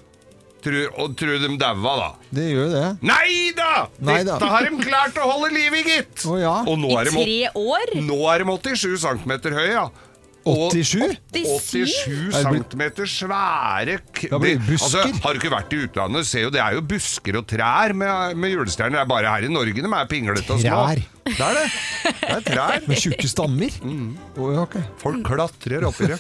Tru, 0.67 0.79
og 0.99 1.13
tru 1.19 1.37
de 1.39 1.51
daua, 1.61 1.93
da. 2.01 2.09
Det 2.35 2.49
gjør 2.51 2.65
jo 2.65 2.71
det. 2.73 2.87
Nei 3.07 3.53
da! 3.55 3.69
Nei 4.03 4.17
da. 4.27 4.35
Dette 4.41 4.49
har 4.51 4.67
de 4.67 4.81
klart 4.83 5.21
å 5.23 5.29
holde 5.31 5.53
liv 5.55 5.77
i, 5.79 5.83
gitt! 5.87 6.25
Å, 6.27 6.35
ja. 6.43 6.57
Og 6.67 6.81
nå 6.83 6.91
I 6.91 6.97
er 6.99 7.11
de, 7.11 7.15
tre 7.15 7.39
år? 7.63 7.95
nå 8.09 8.19
er 8.33 8.43
de 8.43 8.57
87 8.57 8.99
cm 9.05 9.37
høye, 9.55 9.71
ja. 9.77 9.87
Og 10.47 10.71
87? 10.75 11.17
87 11.35 12.37
Er 12.39 12.45
cm 12.47 12.83
svære 13.11 13.97
k- 14.15 14.29
Ja, 14.31 14.39
blir 14.39 14.55
det 14.55 14.61
det- 14.61 14.69
busker? 14.69 15.03
Altså, 15.07 15.23
Har 15.25 15.35
du 15.35 15.41
ikke 15.41 15.51
vært 15.57 15.73
i 15.75 15.81
utlandet, 15.87 16.27
ser 16.29 16.45
jo 16.47 16.51
det 16.55 16.61
er 16.63 16.77
jo 16.77 16.83
busker 16.87 17.39
og 17.41 17.47
trær 17.51 17.95
med, 17.99 18.37
med 18.39 18.55
julestjerner. 18.55 18.99
Det 18.99 19.03
er 19.03 19.11
bare 19.11 19.33
her 19.35 19.47
i 19.49 19.51
Norge 19.51 19.75
de 19.75 19.83
er 19.91 20.07
pinglete 20.11 20.51
og 20.55 20.61
små. 20.63 20.83
Trær? 20.87 21.03
Det 21.27 21.43
er 21.43 21.57
det. 21.59 21.65
Det 22.21 22.31
er 22.37 22.43
trær. 22.47 22.85
Med 22.87 23.01
tjukke 23.03 23.29
stammer? 23.29 23.77
Mm. 23.83 24.11
Oh, 24.39 24.61
okay. 24.63 24.83
Folk 25.01 25.25
klatrer 25.27 25.87
oppi 25.89 26.07
det 26.13 26.19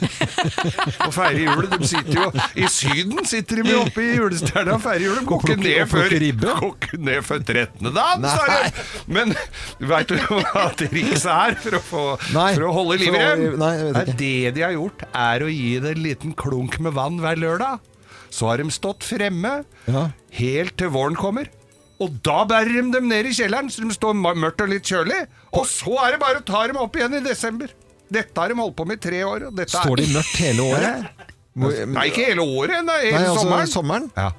og 1.07 1.12
feirer 1.14 1.42
jul. 1.45 1.69
De 1.71 1.88
sitter 1.88 2.19
jo 2.19 2.27
I 2.59 2.71
Syden 2.73 3.29
sitter 3.29 3.62
de 3.62 3.75
jo 3.75 3.83
oppe 3.85 4.03
i 4.03 4.16
julestjerna 4.16 4.75
og 4.77 4.83
feirer 4.85 5.05
jul. 5.07 5.19
De 5.21 5.27
går 5.31 5.45
ikke 5.45 5.59
ned 5.62 5.90
før, 5.92 6.16
går 6.64 7.03
ned 7.07 7.27
før 7.29 7.45
13. 7.47 7.90
dagen, 7.97 8.27
sa 8.27 8.47
de. 8.51 8.87
Men 9.19 9.35
veit 9.92 10.11
du 10.11 10.16
hva 10.27 10.66
trikset 10.81 11.31
er 11.33 11.59
for 11.62 11.79
å, 11.79 11.83
få, 11.92 12.05
for 12.33 12.66
å 12.66 12.73
holde 12.81 12.99
liv 13.05 13.14
i 13.14 13.21
dem? 13.23 13.61
det 14.19 14.33
de 14.57 14.64
har 14.66 14.75
gjort, 14.75 15.07
er 15.14 15.45
å 15.47 15.53
gi 15.53 15.77
det 15.83 15.95
en 15.95 16.03
liten 16.03 16.35
klunk 16.38 16.81
med 16.83 16.97
vann 16.99 17.21
hver 17.23 17.38
lørdag. 17.40 17.79
Så 18.35 18.51
har 18.51 18.59
de 18.61 18.66
stått 18.75 19.07
fremme 19.07 19.61
Ja. 19.87 20.09
helt 20.40 20.75
til 20.81 20.90
våren 20.92 21.14
kommer. 21.16 21.47
Og 22.03 22.13
da 22.25 22.43
bærer 22.45 22.75
de 22.77 22.83
dem 22.93 23.09
ned 23.09 23.31
i 23.31 23.33
kjelleren, 23.37 23.71
så 23.73 23.81
de 23.81 23.95
står 23.95 24.17
mørkt 24.21 24.61
og 24.61 24.69
litt 24.69 24.85
kjølig. 24.85 25.23
Og 25.57 25.65
så 25.71 25.97
er 26.05 26.17
det 26.17 26.21
bare 26.21 26.43
å 26.43 26.47
ta 26.47 26.67
dem 26.69 26.77
opp 26.83 26.97
igjen 26.99 27.17
i 27.17 27.23
desember. 27.25 27.73
Dette 28.13 28.39
har 28.39 28.53
de 28.53 28.59
holdt 28.61 28.77
på 28.77 28.85
med 28.87 29.01
i 29.01 29.09
tre 29.09 29.23
år. 29.27 29.49
Står 29.65 30.03
de 30.03 30.11
mørkt 30.13 30.37
hele 30.45 30.67
året? 30.67 31.23
Nei, 31.57 32.11
ikke 32.11 32.27
hele 32.35 32.45
året, 32.45 32.83
nei, 32.85 32.99
hele 33.07 33.17
Nei, 33.17 33.29
altså 33.31 33.47
sommeren. 33.47 33.71
sommeren. 33.73 34.11
Ja. 34.17 34.33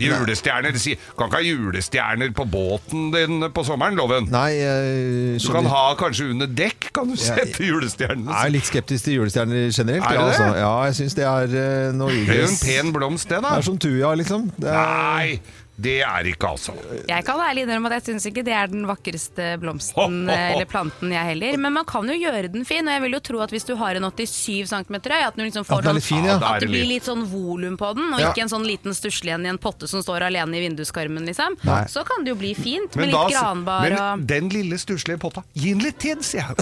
Julestjerner, 0.00 0.72
sier 0.80 0.96
Kan 1.18 1.28
ikke 1.28 1.36
ha 1.36 1.42
julestjerner 1.44 2.30
på 2.34 2.46
båten 2.48 3.10
din 3.12 3.44
på 3.52 3.64
sommeren, 3.66 3.98
Loven? 4.00 4.24
Nei, 4.32 4.56
øh, 4.64 5.36
Du 5.36 5.50
kan 5.52 5.68
ha 5.68 5.82
kanskje 6.00 6.30
under 6.32 6.48
dekk, 6.48 6.88
kan 6.96 7.10
du 7.10 7.12
Ja, 7.12 7.36
sette 7.36 7.60
julestjernene. 7.68 8.32
Jeg 8.32 8.48
er 8.48 8.54
litt 8.56 8.70
skeptisk 8.70 9.04
til 9.04 9.18
julestjerner 9.20 9.68
generelt. 9.68 10.08
Er 10.08 10.16
ja, 10.16 10.24
altså. 10.24 10.46
det? 10.48 10.62
ja, 10.64 10.72
jeg 10.88 10.96
syns 10.96 11.18
det 11.18 11.26
er 11.28 11.56
øh, 11.60 11.92
noe 11.98 12.08
Det 12.08 12.38
er 12.38 12.40
jo 12.40 12.48
en 12.48 12.60
pen 12.64 12.92
blomst, 12.96 13.28
det, 13.28 13.42
da. 13.44 13.52
Det 13.52 13.62
er 13.62 13.68
som 13.68 13.78
tuja, 13.84 14.14
liksom. 14.22 14.48
Det 14.56 14.72
er, 14.72 14.80
Nei, 14.80 15.40
det 15.80 16.02
er 16.04 16.26
ikke 16.28 16.50
altså. 16.52 16.74
Jeg 17.08 17.24
kan 17.24 17.40
ærlig 17.40 17.62
innrømme 17.64 17.88
at 17.88 17.94
jeg 17.96 18.12
syns 18.12 18.26
ikke 18.28 18.42
det 18.44 18.52
er 18.54 18.68
den 18.70 18.84
vakreste 18.86 19.54
blomsten 19.62 20.28
eh, 20.30 20.42
eller 20.52 20.68
planten, 20.68 21.10
jeg 21.14 21.24
heller. 21.32 21.56
Men 21.58 21.72
man 21.78 21.86
kan 21.88 22.06
jo 22.06 22.16
gjøre 22.20 22.50
den 22.52 22.66
fin, 22.68 22.84
og 22.86 22.92
jeg 22.92 23.02
vil 23.06 23.16
jo 23.16 23.20
tro 23.24 23.40
at 23.42 23.54
hvis 23.54 23.64
du 23.66 23.72
har 23.80 23.96
en 23.96 24.04
87 24.28 24.68
cm 24.68 24.98
høy, 25.00 25.22
at 25.24 25.40
liksom 25.40 25.64
At 25.64 25.88
er 25.88 26.00
fin, 26.04 26.24
ja. 26.28 26.36
Ja, 26.36 26.52
At 26.54 26.60
det 26.60 26.68
blir 26.70 26.84
litt- 26.86 27.08
sånn 27.08 27.24
volum 27.26 27.78
på 27.80 27.94
den, 27.96 28.12
og 28.12 28.20
Ja. 28.20 28.30
ikke 28.30 28.44
en 28.44 28.52
sånn 28.52 28.66
liten 28.68 28.92
stusslig 28.94 29.32
en 29.34 29.46
i 29.46 29.48
en 29.48 29.58
potte 29.58 29.88
som 29.88 30.04
står 30.04 30.28
alene 30.28 30.60
i 30.60 30.62
vinduskarmen, 30.68 31.24
liksom. 31.26 31.56
Nei. 31.64 31.82
Så 31.88 32.04
kan 32.06 32.22
det 32.22 32.30
jo 32.34 32.36
bli 32.36 32.52
fint 32.54 32.94
Men, 32.94 33.08
litt 33.08 33.16
da, 33.16 33.26
granbar 33.32 33.88
men 33.88 33.98
og 33.98 34.26
den 34.28 34.48
lille 34.52 34.78
stusslige 34.78 35.18
potta, 35.18 35.42
gi 35.54 35.72
den 35.72 35.82
litt 35.88 35.98
tid, 35.98 36.22
sier 36.22 36.52
jeg. 36.52 36.56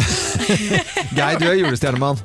Geir, 1.19 1.39
du 1.43 1.47
er 1.51 1.59
julestjernemann. 1.61 2.23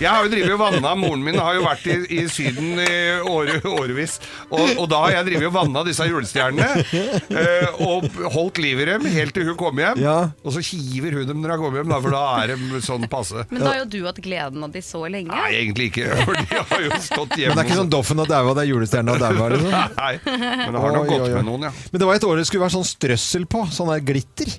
Jeg 0.00 0.08
har 0.08 0.24
jo 0.24 0.30
drivet 0.32 0.54
og 0.54 0.60
vanna, 0.62 0.94
Moren 0.96 1.20
min 1.26 1.36
har 1.36 1.56
jo 1.58 1.64
vært 1.66 1.82
i, 1.92 1.96
i 2.16 2.22
Syden 2.32 2.78
i 2.80 2.94
åre, 3.28 3.58
årevis. 3.68 4.14
Og, 4.48 4.62
og 4.80 4.86
da 4.88 5.00
har 5.04 5.12
jeg 5.18 5.26
drevet 5.28 5.48
og 5.50 5.54
vanna 5.58 5.82
disse 5.84 6.06
julestjernene. 6.08 6.84
eh, 7.28 7.82
og 7.84 8.06
holdt 8.32 8.60
liv 8.64 8.80
i 8.80 8.86
dem 8.88 9.04
helt 9.12 9.34
til 9.36 9.50
hun 9.50 9.58
kom 9.60 9.80
hjem. 9.82 10.00
Ja. 10.00 10.14
Og 10.40 10.54
så 10.56 10.62
hiver 10.64 11.18
hun 11.18 11.28
dem 11.28 11.42
når 11.44 11.52
hun 11.58 11.64
kommer 11.66 11.82
hjem, 11.82 11.92
da, 11.92 11.98
for 12.06 12.16
da 12.16 12.22
er 12.46 12.54
de 12.54 12.80
sånn 12.86 13.04
passe. 13.12 13.44
Men 13.52 13.60
da 13.60 13.74
har 13.74 13.82
jo 13.82 13.90
du 13.92 13.98
hatt 14.08 14.22
gleden 14.24 14.64
av 14.66 14.72
de 14.72 14.82
så 14.84 15.02
lenge. 15.04 15.28
Nei, 15.34 15.50
egentlig 15.60 15.90
ikke. 15.92 16.08
For 16.24 16.40
de 16.40 16.62
har 16.72 16.86
jo 16.86 17.02
stått 17.04 17.36
hjemme. 17.36 17.52
Men 17.52 17.60
det 17.60 17.66
er 17.66 17.70
ikke 17.70 17.80
sånn 17.82 17.92
Doffen 17.92 18.24
og 18.24 18.30
daua, 18.32 18.56
det 18.56 18.64
er 18.64 18.70
julestjerne 18.72 19.18
og 19.18 19.20
daua, 19.20 19.50
liksom. 19.52 19.76
Nei, 20.00 20.12
men 20.24 20.74
det 20.78 20.82
har 20.86 20.96
nok 20.96 21.12
gått 21.12 21.28
med 21.36 21.46
noen, 21.50 21.68
ja. 21.68 21.74
Men 21.92 22.02
det 22.04 22.08
var 22.08 22.18
et 22.20 22.26
år 22.30 22.40
det 22.40 22.48
skulle 22.48 22.64
være 22.64 22.76
sånn 22.78 22.88
strøssel 22.88 23.46
på, 23.50 23.66
sånn 23.74 23.92
der 23.92 24.04
glitter. 24.08 24.56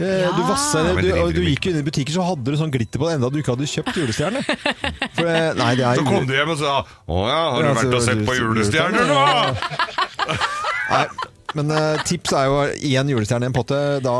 Eh, 0.00 0.22
Ja. 0.22 0.30
Du, 0.32 0.40
vasser, 0.48 0.88
du, 0.96 1.08
du 1.36 1.42
gikk 1.44 1.66
jo 1.68 1.72
inn 1.74 1.80
i 1.82 1.84
butikken, 1.86 2.14
så 2.14 2.24
hadde 2.24 2.48
du 2.54 2.56
sånn 2.58 2.72
glitter 2.72 2.98
på 3.02 3.08
det 3.10 3.18
enda 3.18 3.28
du 3.30 3.36
ikke 3.42 3.52
hadde 3.54 3.68
kjøpt 3.68 3.98
julestjerne. 4.00 4.40
For 4.46 5.26
det, 5.28 5.34
nei, 5.58 5.72
det 5.78 5.84
er 5.84 6.00
Så 6.00 6.06
kom 6.08 6.24
du 6.26 6.32
hjem 6.32 6.54
og 6.54 6.58
sa 6.62 6.78
Å 6.82 7.18
ja, 7.28 7.42
har 7.52 7.66
du 7.66 7.68
vært 7.82 7.98
og 7.98 8.06
sett 8.06 8.22
på 8.26 8.38
julestjerner 8.38 9.10
nå? 9.10 9.20
Nei, 10.92 11.04
men 11.58 11.70
eh, 11.76 12.00
tips 12.08 12.32
er 12.36 12.46
jo 12.48 12.56
én 12.96 13.10
julestjerne 13.12 13.44
i 13.44 13.50
en 13.50 13.56
potte. 13.56 13.78
Da, 14.04 14.14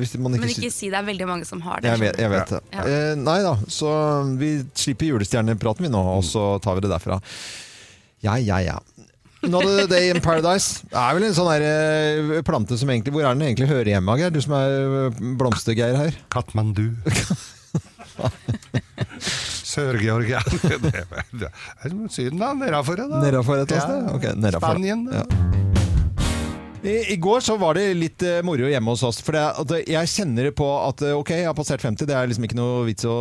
hvis 0.00 0.14
man 0.16 0.38
ikke, 0.38 0.46
Men 0.46 0.54
ikke 0.54 0.72
si 0.72 0.88
det 0.92 0.96
er 1.02 1.06
veldig 1.10 1.28
mange 1.28 1.48
som 1.48 1.60
har 1.66 1.84
det. 1.84 1.92
Jeg 1.92 2.00
vet, 2.06 2.22
jeg 2.24 2.32
vet 2.32 2.54
det. 2.56 2.62
Ja. 2.72 2.86
Eh, 2.88 3.12
nei 3.20 3.36
da, 3.44 3.52
så 3.68 3.92
vi 4.40 4.54
slipper 4.72 5.12
julestjernepraten 5.12 5.84
vi 5.84 5.92
nå, 5.92 6.00
og 6.16 6.24
så 6.24 6.54
tar 6.64 6.80
vi 6.80 6.86
det 6.86 6.92
derfra. 6.94 7.20
Ja, 8.24 8.38
ja, 8.40 8.62
ja. 8.64 8.78
Another 9.44 9.86
Day 9.90 10.10
in 10.12 10.20
Paradise 10.24 10.82
Det 10.88 10.98
er 11.00 11.16
vel 11.18 11.26
en 11.28 11.36
sånn 11.36 11.50
der, 11.52 11.64
eh, 12.36 12.42
plante 12.46 12.78
som 12.80 12.90
egentlig 12.92 13.14
Hvor 13.14 13.26
er 13.26 13.36
den 13.36 13.46
egentlig 13.48 13.68
hører 13.70 13.92
hjemme, 13.94 14.16
Geir? 14.20 14.32
Du 14.34 14.40
som 14.44 14.56
er 14.58 14.76
eh, 15.08 15.22
blomstergeir 15.40 15.98
her. 15.98 16.18
Katmandu. 16.34 16.90
Sør-Georgia. 19.74 20.40
Syden, 22.10 22.38
da. 22.38 22.52
Nedafor. 22.54 22.96
da. 23.00 23.22
Nedafor 23.24 23.64
et 23.64 23.74
sted? 23.74 24.10
Ok. 24.14 24.28
Spanien. 24.54 25.08
Ja. 25.10 25.24
I, 26.84 27.12
I 27.14 27.16
går 27.16 27.40
så 27.40 27.56
var 27.56 27.78
det 27.78 27.86
litt 27.96 28.22
uh, 28.26 28.42
moro 28.44 28.68
hjemme 28.68 28.92
hos 28.92 29.02
oss. 29.06 29.20
For 29.24 29.36
det, 29.36 29.42
at 29.62 29.72
jeg 29.88 30.10
kjenner 30.12 30.50
på 30.56 30.66
at 30.84 31.02
eh, 31.04 31.14
ok, 31.16 31.30
jeg 31.38 31.48
har 31.48 31.56
passert 31.56 31.82
50, 31.84 32.06
det 32.08 32.16
er 32.16 32.28
liksom 32.28 32.44
ikke 32.46 32.58
noe 32.58 32.84
vits 32.88 33.06
å 33.08 33.14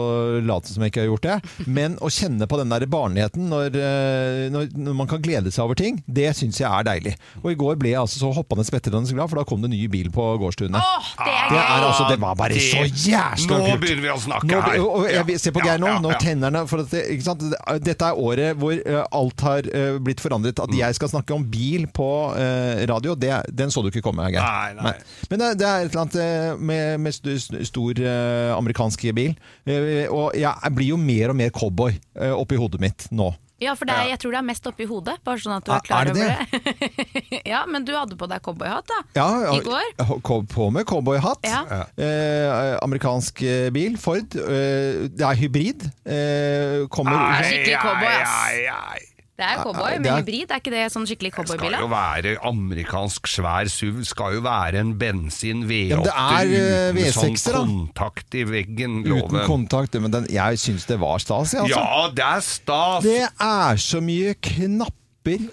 late 0.43 0.73
som 0.73 0.83
jeg 0.83 0.91
ikke 0.91 1.03
har 1.05 1.09
gjort 1.11 1.27
det. 1.27 1.37
Men 1.79 1.95
å 2.03 2.11
kjenne 2.11 2.47
på 2.49 2.59
den 2.59 2.73
der 2.73 2.85
barnligheten 2.91 3.47
når, 3.51 3.77
eh, 3.79 4.43
når, 4.53 4.67
når 4.75 4.97
man 4.99 5.09
kan 5.09 5.23
glede 5.23 5.53
seg 5.53 5.63
over 5.65 5.79
ting, 5.79 6.01
det 6.07 6.29
syns 6.37 6.59
jeg 6.59 6.67
er 6.67 6.87
deilig. 6.87 7.15
Og 7.43 7.53
i 7.53 7.57
går 7.59 7.79
ble 7.79 7.93
jeg 7.93 8.01
altså 8.01 8.19
så 8.25 8.33
hoppende 8.35 8.65
spetterende 8.67 9.13
glad, 9.13 9.31
for 9.31 9.39
da 9.39 9.45
kom 9.47 9.63
det 9.63 9.71
ny 9.71 9.81
bil 9.91 10.11
på 10.13 10.27
gårdstunet. 10.41 10.79
Oh, 10.79 11.13
det 11.23 11.31
er 11.31 11.53
Det, 11.53 11.61
er 11.61 11.87
altså, 11.87 12.09
det 12.09 12.19
var 12.23 12.35
bare 12.39 12.57
Det- 12.57 12.63
så 12.63 12.83
jævla 12.83 13.57
Nå 13.63 13.77
begynner 13.79 14.03
vi 14.03 14.11
å 14.11 14.19
snakke 14.19 14.49
Nå, 14.49 14.59
her. 14.61 14.79
og 14.83 15.07
jeg, 15.11 15.39
se 15.39 15.51
på 15.55 15.63
Ja, 15.63 15.73
Geir 15.73 15.81
nå, 15.83 15.87
ja, 15.91 15.99
nå 16.03 16.11
ja. 16.13 16.19
tennerne 16.21 16.63
for 16.67 16.83
at 16.83 16.91
det, 16.91 17.03
ikke 17.15 17.27
sant? 17.27 17.43
Dette 17.83 18.09
er 18.09 18.19
året 18.19 18.59
hvor 18.59 18.75
uh, 18.75 19.03
alt 19.15 19.43
har 19.47 19.67
uh, 19.71 19.97
blitt 20.03 20.21
forandret. 20.23 20.59
Mm. 20.59 20.65
At 20.67 20.77
jeg 20.79 20.99
skal 20.99 21.11
snakke 21.13 21.35
om 21.35 21.45
bil 21.47 21.87
på 21.93 22.09
uh, 22.35 22.83
radio, 22.89 23.15
det, 23.19 23.31
den 23.53 23.69
så 23.73 23.83
du 23.85 23.91
ikke 23.91 24.01
komme, 24.05 24.25
Geir. 24.33 24.41
Nei, 24.41 24.73
nei. 24.79 24.93
Men 25.29 25.43
det, 25.43 25.51
det 25.61 25.67
er 25.69 25.85
et 25.85 25.91
eller 25.93 26.01
annet 26.07 26.17
eh, 26.23 26.57
med, 26.57 26.97
med 27.05 27.13
st 27.13 27.35
st- 27.37 27.61
stor 27.69 28.01
eh, 28.01 28.49
amerikansk 28.57 29.05
bil. 29.15 29.35
Eh, 29.69 30.07
og 30.09 30.33
jeg 30.37 30.73
blir 30.75 30.93
jo 30.95 30.99
mer 30.99 31.33
og 31.33 31.37
mer 31.39 31.53
cowboy 31.53 31.93
uh, 32.17 32.33
oppi 32.39 32.57
hodet 32.59 32.81
mitt 32.81 33.07
nå. 33.13 33.29
Ja, 33.63 33.75
for 33.79 33.87
det 33.87 33.93
er, 33.95 34.09
jeg 34.11 34.19
tror 34.19 34.33
det 34.33 34.39
er 34.41 34.45
mest 34.49 34.65
oppi 34.67 34.83
hodet, 34.89 35.13
bare 35.23 35.39
sånn 35.39 35.53
at 35.55 35.63
du 35.63 35.71
er 35.71 35.83
klar 35.85 36.09
er 36.09 36.17
det 36.17 36.25
over 36.25 36.33
det. 36.33 37.43
ja, 37.53 37.61
men 37.69 37.85
du 37.87 37.93
hadde 37.95 38.17
på 38.19 38.27
deg 38.27 38.41
cowboyhatt, 38.43 38.89
da. 38.89 38.97
Ja, 39.15 39.53
I 39.53 39.61
går. 39.63 39.85
ja, 40.01 40.17
På 40.51 40.67
med 40.73 40.89
cowboyhatt. 40.89 41.47
Ja. 41.47 41.61
Eh, 41.95 42.73
amerikansk 42.83 43.39
bil, 43.71 43.95
Ford. 44.01 44.35
Eh, 44.35 45.07
det 45.13 45.23
er 45.29 45.39
hybrid. 45.39 45.87
Eh, 46.03 46.83
kommer 46.91 47.15
er 47.15 47.47
skikkelig 47.53 47.79
cowboy, 47.85 48.13
ass. 48.17 48.37
Ai, 48.49 48.61
ai, 48.67 48.99
ai. 48.99 49.12
Det 49.33 49.45
er 49.47 49.63
cowboy 49.63 49.95
men 49.95 50.01
med 50.03 50.11
er- 50.11 50.19
hybrid, 50.21 50.51
er 50.51 50.59
ikke 50.61 50.71
det 50.75 50.81
sånn 50.93 51.07
skikkelig 51.09 51.31
Det 51.33 51.47
skal 51.55 51.73
jo 51.81 51.87
være 51.89 52.33
amerikansk 52.45 53.25
svær 53.31 53.65
SUV. 53.65 54.03
Skal 54.05 54.35
jo 54.35 54.41
være 54.45 54.77
en 54.83 54.93
bensin 54.99 55.63
V8 55.65 55.89
Ja, 55.89 55.97
det 56.05 56.13
er, 56.13 56.91
eh, 56.93 56.93
uten 56.93 57.37
sånn 57.41 57.53
da. 57.53 57.63
kontakt 57.65 58.35
i 58.37 58.43
veggen. 58.45 58.99
Uten 59.03 59.39
kontakt. 59.49 59.97
Men 59.99 60.11
den, 60.11 60.27
jeg 60.29 60.61
syns 60.61 60.85
det 60.85 60.99
var 61.01 61.17
stas, 61.17 61.53
jeg, 61.53 61.63
altså. 61.65 61.81
Ja, 61.81 62.09
det 62.13 62.23
er 62.29 62.41
stas! 62.41 63.03
Det 63.03 63.21
er 63.41 63.75
så 63.81 64.01
mye 64.05 64.35
knapper 64.39 64.99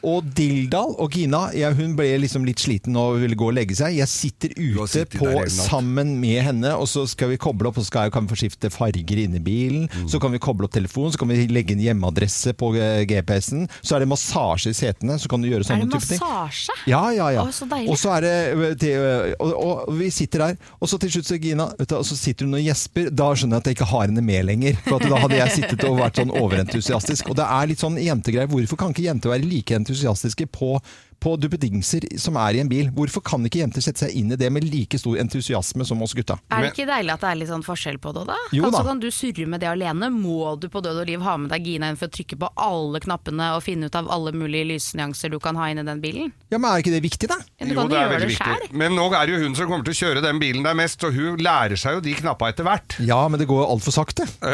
og 0.07 0.27
dildal. 0.37 0.95
Og 1.01 1.15
Gina 1.15 1.47
ja, 1.57 1.71
hun 1.77 1.95
ble 1.99 2.09
liksom 2.23 2.45
litt 2.47 2.63
sliten 2.63 2.97
og 2.99 3.21
ville 3.23 3.39
gå 3.39 3.51
og 3.51 3.57
legge 3.57 3.77
seg. 3.79 3.97
Jeg 3.99 4.11
sitter 4.11 4.55
ute 4.59 5.05
på 5.15 5.31
sammen 5.53 6.17
med 6.21 6.43
henne, 6.49 6.75
og 6.77 6.89
så 6.91 7.07
skal 7.11 7.33
vi 7.33 7.39
koble 7.41 7.71
opp, 7.71 7.79
og 7.79 7.87
så 7.87 7.93
skal, 7.93 8.13
kan 8.15 8.27
vi 8.27 8.35
få 8.35 8.41
skifte 8.45 8.71
farger 8.73 9.23
inni 9.25 9.43
bilen. 9.45 9.87
Mm. 9.91 10.09
Så 10.11 10.21
kan 10.23 10.35
vi 10.35 10.41
koble 10.43 10.67
opp 10.69 10.75
telefonen, 10.75 11.15
så 11.15 11.23
kan 11.23 11.31
vi 11.31 11.47
legge 11.51 11.75
inn 11.77 11.85
hjemmeadresse 11.85 12.55
på 12.59 12.73
eh, 12.79 13.03
GPS-en. 13.11 13.69
Så 13.81 13.97
er 13.97 14.05
det 14.05 14.11
massasje 14.11 14.75
i 14.75 14.77
setene, 14.77 15.19
så 15.21 15.31
kan 15.31 15.43
du 15.43 15.51
gjøre 15.51 15.65
Er 15.67 15.71
sånne 15.73 15.89
type 15.91 16.07
ting. 16.09 16.23
massasje? 16.23 16.79
Ja, 16.91 17.03
ja, 17.15 17.31
ja. 17.37 17.47
Å, 17.47 17.55
så 17.55 17.69
deilig. 17.71 17.91
og 17.93 18.01
så 18.01 18.15
er 18.17 18.27
det 18.27 18.35
det, 18.81 18.93
øh, 18.97 19.33
og, 19.39 19.53
og, 19.55 19.85
og 19.91 19.99
vi 20.01 20.11
sitter 20.15 20.47
der, 20.47 20.59
og 20.81 20.91
så 20.91 20.99
til 21.01 21.15
slutt 21.15 21.31
så 21.31 21.39
Gina, 21.41 21.71
vet 21.79 21.91
du, 21.91 21.97
og 22.01 22.07
så 22.09 22.17
sitter 22.19 22.49
hun 22.49 22.59
og 22.59 22.65
gjesper. 22.65 23.11
Da 23.15 23.31
skjønner 23.37 23.59
jeg 23.59 23.65
at 23.65 23.71
jeg 23.71 23.79
ikke 23.79 23.91
har 23.93 24.07
henne 24.09 24.25
med 24.25 24.47
lenger. 24.49 24.79
For 24.87 24.99
at 24.99 25.09
da 25.11 25.21
hadde 25.23 25.39
jeg 25.39 25.55
sittet 25.59 25.85
og 25.89 25.99
vært 26.01 26.21
sånn 26.21 26.33
overentusiastisk. 26.37 27.31
Og 27.33 27.39
det 27.39 27.47
er 27.47 27.71
litt 27.71 27.83
sånn 27.83 27.99
jentegreier. 28.01 28.51
Hvorfor 28.51 28.81
kan 28.81 28.95
ikke 28.95 29.07
jenter 29.07 29.33
være 29.33 29.47
like 29.49 29.60
entusiastiske 29.69 30.47
på 30.47 30.81
på 31.21 31.35
duppedingser 31.41 32.07
som 32.21 32.37
er 32.41 32.57
i 32.57 32.61
en 32.63 32.69
bil. 32.71 32.89
Hvorfor 32.97 33.23
kan 33.23 33.45
ikke 33.45 33.61
jenter 33.61 33.85
sette 33.85 34.07
seg 34.07 34.15
inn 34.17 34.33
i 34.33 34.37
det 34.41 34.49
med 34.53 34.65
like 34.65 34.99
stor 34.99 35.19
entusiasme 35.21 35.85
som 35.87 36.01
oss 36.03 36.15
gutta? 36.17 36.39
Er 36.51 36.63
det 36.65 36.73
ikke 36.73 36.87
deilig 36.89 37.13
at 37.13 37.21
det 37.21 37.31
er 37.31 37.39
litt 37.43 37.51
sånn 37.53 37.65
forskjell 37.67 37.99
på 38.01 38.13
det 38.17 38.25
da? 38.31 38.37
Jo 38.57 38.65
altså 38.69 38.81
da. 38.83 38.89
kan 38.89 39.01
du 39.03 39.09
surre 39.13 39.47
med 39.47 39.61
det 39.61 39.69
alene? 39.69 40.09
Må 40.11 40.55
du 40.61 40.69
på 40.73 40.81
død 40.83 41.03
og 41.03 41.07
liv 41.11 41.21
ha 41.27 41.37
med 41.37 41.51
deg 41.53 41.67
Gina 41.69 41.91
inn 41.93 41.99
for 42.01 42.09
å 42.09 42.15
trykke 42.17 42.39
på 42.41 42.51
alle 42.57 43.01
knappene 43.05 43.51
og 43.57 43.63
finne 43.67 43.87
ut 43.91 43.99
av 44.01 44.09
alle 44.11 44.33
mulige 44.33 44.67
lysnyanser 44.73 45.31
du 45.31 45.39
kan 45.41 45.57
ha 45.61 45.69
inni 45.71 45.85
den 45.87 46.01
bilen? 46.01 46.33
Ja, 46.51 46.59
men 46.59 46.71
Er 46.73 46.81
ikke 46.83 46.95
det 46.97 47.03
viktig, 47.05 47.29
da? 47.31 47.37
Men 47.61 47.69
du 47.69 47.75
Jo, 47.75 47.81
kan 47.83 47.91
det 47.91 47.97
er 47.99 48.03
gjøre 48.07 48.15
veldig 48.17 48.29
det 48.31 48.39
viktig. 48.39 48.73
Men 48.81 48.97
nå 48.97 49.07
er 49.13 49.27
det 49.27 49.35
jo 49.37 49.43
hun 49.45 49.55
som 49.59 49.69
kommer 49.71 49.85
til 49.85 49.93
å 49.95 50.01
kjøre 50.01 50.23
den 50.25 50.41
bilen 50.41 50.63
der 50.65 50.75
mest, 50.79 51.05
og 51.05 51.13
hun 51.15 51.37
lærer 51.45 51.77
seg 51.77 51.99
jo 51.99 52.01
de 52.09 52.15
knappa 52.19 52.49
etter 52.55 52.65
hvert. 52.65 52.97
Ja, 53.05 53.21
men 53.29 53.39
det 53.41 53.47
går 53.51 53.67
altfor 53.69 53.93
sakte. 53.95 54.27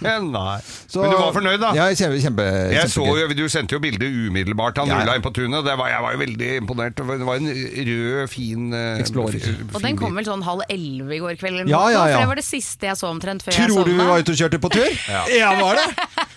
Nei. 0.00 0.60
Så- 0.88 1.02
Men 1.02 1.10
du 1.10 1.16
var 1.16 1.32
fornøyd, 1.32 1.60
da? 1.60 1.72
Ja, 1.74 1.86
kjempe, 1.94 2.20
kjempe, 2.20 2.46
Jeg 2.72 2.88
så 2.90 3.04
kjempegøy. 3.04 3.28
jo, 3.28 3.34
Du 3.40 3.48
sendte 3.48 3.72
jo 3.76 3.80
bildet 3.80 4.10
umiddelbart. 4.10 4.76
Han 4.78 4.88
Ja, 4.88 4.94
ja. 4.94 5.00
rulla 5.04 5.16
inn 5.16 5.22
på 5.22 5.32
tunet. 5.32 5.64
Var, 5.78 5.88
jeg 5.92 6.02
var 6.02 6.12
jo 6.14 6.18
veldig 6.20 6.48
imponert. 6.62 6.94
Det 6.96 7.04
var- 7.06 7.36
en 7.36 7.48
rød, 7.50 8.28
fin 8.30 8.72
eh, 8.74 8.98
Explorer. 9.00 9.38
Fin, 9.40 9.68
Og 9.74 9.82
den 9.82 9.96
kom 9.96 10.14
vel 10.16 10.24
sånn 10.24 10.42
halv 10.42 10.62
elleve 10.68 11.14
i 11.14 11.20
går 11.22 11.36
kveld? 11.40 11.68
Ja, 11.68 11.82
ja, 11.90 12.06
ja. 12.08 12.16
For 12.16 12.20
det 12.24 12.28
var 12.32 12.40
det 12.40 12.44
siste 12.46 12.86
jeg 12.90 12.96
så 12.96 13.10
omtrent 13.10 13.42
før 13.44 13.52
jeg 13.54 13.68
Tror 13.70 13.84
du 13.84 13.92
vi 13.94 14.06
var 14.08 14.18
ute 14.20 14.32
og 14.34 14.40
kjørte 14.40 14.58
på 14.62 14.70
tur? 14.74 14.90
Ja, 15.40 15.52
var 15.60 15.78
det? 15.78 15.86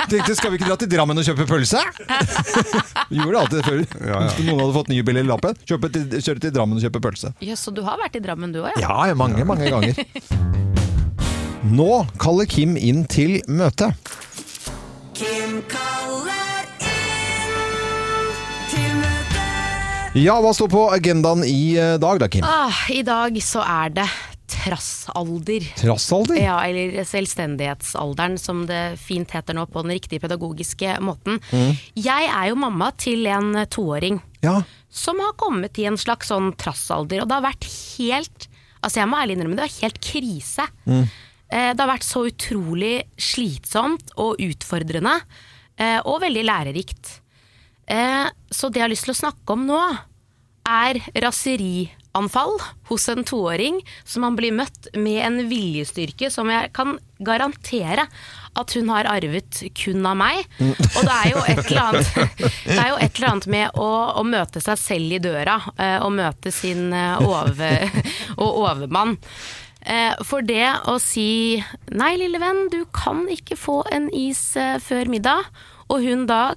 Tenkte, 0.09 0.35
skal 0.35 0.51
vi 0.51 0.57
ikke 0.59 0.67
dra 0.69 0.75
til 0.77 0.89
Drammen 0.91 1.17
og 1.17 1.23
kjøpe 1.25 1.45
pølse? 1.47 1.79
Gjorde 3.13 3.31
det 3.31 3.41
alltid 3.41 3.65
før. 3.65 3.79
Ja, 4.03 4.07
ja. 4.13 4.19
Hvis 4.35 4.45
noen 4.49 4.59
hadde 4.63 4.75
fått 4.75 4.89
nye 4.91 5.03
biler 5.07 5.23
i 5.23 5.29
lappen. 5.29 5.57
Kjøpe 5.69 5.89
til, 5.93 6.07
kjøre 6.19 6.43
til 6.43 6.53
Drammen 6.55 6.77
og 6.77 6.83
kjøpe 6.83 7.01
pølse. 7.07 7.33
Ja, 7.45 7.55
så 7.59 7.71
du 7.73 7.81
har 7.87 7.97
vært 8.01 8.17
i 8.19 8.23
Drammen 8.23 8.51
du 8.53 8.61
òg, 8.63 8.71
ja? 8.75 8.83
Ja, 8.87 8.97
ja, 9.11 9.17
mange, 9.17 9.45
mange 9.47 9.69
ganger. 9.71 9.95
Nå 11.73 11.89
kaller 12.19 12.45
Kim 12.51 12.75
inn 12.77 13.05
til 13.07 13.39
møte. 13.47 13.93
Kim 15.15 15.61
kaller 15.71 16.52
Ja, 20.13 20.35
hva 20.45 20.51
står 20.53 20.69
på 20.69 20.81
agendaen 20.93 21.41
i 21.41 21.73
eh, 21.73 21.95
dag 21.97 22.19
da, 22.21 22.27
Kim? 22.29 22.45
Ah, 22.45 22.83
I 22.93 23.01
dag 23.01 23.33
så 23.41 23.63
er 23.65 23.95
det 23.95 24.05
trassalder. 24.53 25.65
Trassalder? 25.79 26.37
Ja, 26.37 26.59
eller 26.67 26.99
selvstendighetsalderen, 27.09 28.35
som 28.37 28.61
det 28.69 28.99
fint 29.01 29.33
heter 29.33 29.57
nå 29.57 29.63
på 29.73 29.81
den 29.81 29.95
riktige 29.95 30.21
pedagogiske 30.21 30.99
måten. 31.01 31.39
Mm. 31.49 31.79
Jeg 31.97 32.29
er 32.29 32.51
jo 32.51 32.59
mamma 32.61 32.91
til 32.93 33.25
en 33.25 33.57
toåring. 33.65 34.21
Ja. 34.43 34.57
som 34.91 35.17
har 35.23 35.33
kommet 35.39 35.79
i 35.79 35.85
en 35.87 35.95
slags 35.97 36.27
sånn 36.27 36.51
trassalder, 36.59 37.23
og 37.23 37.29
det 37.29 37.37
har 37.37 37.45
vært 37.45 37.67
helt 37.95 38.49
Altså 38.83 38.99
jeg 38.99 39.07
må 39.07 39.15
ærlig 39.15 39.37
innrømme, 39.37 39.55
det 39.55 39.63
var 39.63 39.77
helt 39.79 39.99
krise. 40.03 40.65
Mm. 40.83 41.05
Det 41.47 41.79
har 41.79 41.87
vært 41.87 42.03
så 42.03 42.25
utrolig 42.27 42.97
slitsomt 43.15 44.11
og 44.19 44.41
utfordrende, 44.43 45.13
eh, 45.79 46.01
og 46.03 46.19
veldig 46.19 46.43
lærerikt. 46.43 47.13
Eh, 47.87 48.27
Så 48.53 48.69
det 48.69 48.79
jeg 48.79 48.85
har 48.85 48.93
lyst 48.93 49.07
til 49.09 49.15
å 49.15 49.21
snakke 49.23 49.53
om 49.57 49.65
nå, 49.67 49.79
er 50.69 50.99
raserianfall 51.19 52.53
hos 52.87 53.07
en 53.11 53.23
toåring 53.27 53.81
som 54.07 54.23
han 54.23 54.35
blir 54.37 54.53
møtt 54.55 54.87
med 54.95 55.19
en 55.25 55.39
viljestyrke 55.49 56.29
som 56.31 56.47
jeg 56.53 56.69
kan 56.77 56.93
garantere 57.19 58.05
at 58.55 58.71
hun 58.77 58.87
har 58.93 59.09
arvet 59.09 59.63
kun 59.75 60.05
av 60.05 60.15
meg. 60.21 60.45
Og 60.61 61.01
det 61.01 61.17
er 61.17 61.29
jo 61.33 61.41
et 61.49 61.63
eller 61.65 61.81
annet, 61.89 62.39
det 62.69 62.77
er 62.77 62.89
jo 62.93 62.99
et 63.01 63.17
eller 63.17 63.29
annet 63.33 63.47
med 63.57 63.75
å, 63.81 63.89
å 64.21 64.23
møte 64.23 64.61
seg 64.63 64.77
selv 64.79 65.17
i 65.17 65.21
døra, 65.23 65.57
eh, 65.75 65.97
og 66.05 66.13
møte 66.15 66.53
sin 66.53 66.93
eh, 66.93 67.17
over, 67.25 67.89
og 68.43 68.61
overmann. 68.67 69.17
Eh, 69.83 70.13
For 70.23 70.45
det 70.45 70.69
å 70.87 70.99
si 71.01 71.57
'nei, 71.91 72.13
lille 72.21 72.39
venn, 72.39 72.69
du 72.71 72.85
kan 72.93 73.25
ikke 73.27 73.57
få 73.59 73.81
en 73.91 74.07
is 74.13 74.55
eh, 74.55 74.77
før 74.79 75.09
middag', 75.11 75.49
og 75.89 76.05
hun 76.05 76.23
da 76.29 76.53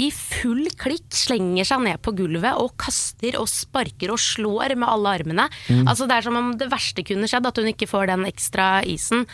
i 0.00 0.08
full 0.14 0.64
klikk 0.80 1.12
slenger 1.12 1.66
seg 1.68 1.82
ned 1.84 2.00
på 2.00 2.14
gulvet 2.16 2.56
og 2.56 2.72
kaster 2.80 3.36
og 3.40 3.48
sparker 3.52 4.12
og 4.14 4.20
slår 4.22 4.72
med 4.80 4.88
alle 4.88 5.12
armene. 5.20 5.44
Altså 5.84 6.06
Det 6.08 6.16
er 6.16 6.24
som 6.24 6.38
om 6.40 6.52
det 6.56 6.70
verste 6.72 7.04
kunne 7.04 7.28
skjedd, 7.28 7.46
at 7.50 7.60
hun 7.60 7.68
ikke 7.72 7.88
får 7.90 8.08
den 8.12 8.24
ekstra 8.30 8.68
isen. 8.88 9.26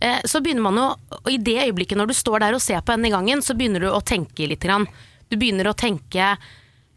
Eh, 0.00 0.20
Så 0.24 0.40
begynner 0.44 0.62
man 0.68 0.78
jo, 0.78 0.86
og 1.24 1.30
i 1.32 1.38
det 1.38 1.56
øyeblikket 1.66 1.98
når 1.98 2.12
du 2.12 2.14
står 2.14 2.44
der 2.46 2.54
og 2.54 2.62
ser 2.62 2.80
på 2.86 2.94
henne 2.94 3.08
i 3.10 3.14
gangen, 3.14 3.42
så 3.42 3.56
begynner 3.58 3.80
du 3.82 3.90
å 3.90 4.02
tenke 4.04 4.46
litt. 4.46 4.62
Grann. 4.62 4.86
Du 5.30 5.36
begynner 5.36 5.66
å 5.66 5.74
tenke 5.74 6.36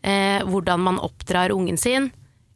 eh, 0.04 0.44
hvordan 0.46 0.80
man 0.86 1.00
oppdrar 1.02 1.52
ungen 1.56 1.78
sin. 1.78 2.12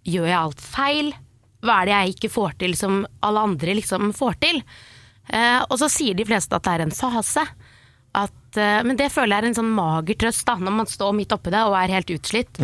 Gjør 0.06 0.28
jeg 0.30 0.38
alt 0.38 0.62
feil? 0.62 1.14
Hva 1.62 1.82
er 1.82 1.86
det 1.86 1.94
jeg 1.98 2.16
ikke 2.16 2.34
får 2.34 2.54
til 2.62 2.76
som 2.78 3.02
alle 3.22 3.40
andre 3.50 3.76
liksom 3.78 4.14
får 4.18 4.38
til? 4.42 4.62
Eh, 5.30 5.62
og 5.70 5.78
så 5.80 5.90
sier 5.90 6.18
de 6.18 6.26
fleste 6.26 6.54
at 6.58 6.66
det 6.66 6.74
er 6.74 6.86
en 6.86 6.94
fase. 6.94 7.44
At, 8.18 8.58
eh, 8.60 8.82
men 8.84 8.98
det 9.00 9.12
føler 9.14 9.38
jeg 9.38 9.44
er 9.44 9.50
en 9.52 9.60
sånn 9.62 9.74
mager 9.76 10.18
trøst 10.20 10.46
da, 10.48 10.58
når 10.60 10.78
man 10.82 10.90
står 10.90 11.16
midt 11.16 11.36
oppi 11.36 11.54
det 11.54 11.64
og 11.68 11.78
er 11.80 11.96
helt 11.96 12.12
utslitt. 12.18 12.60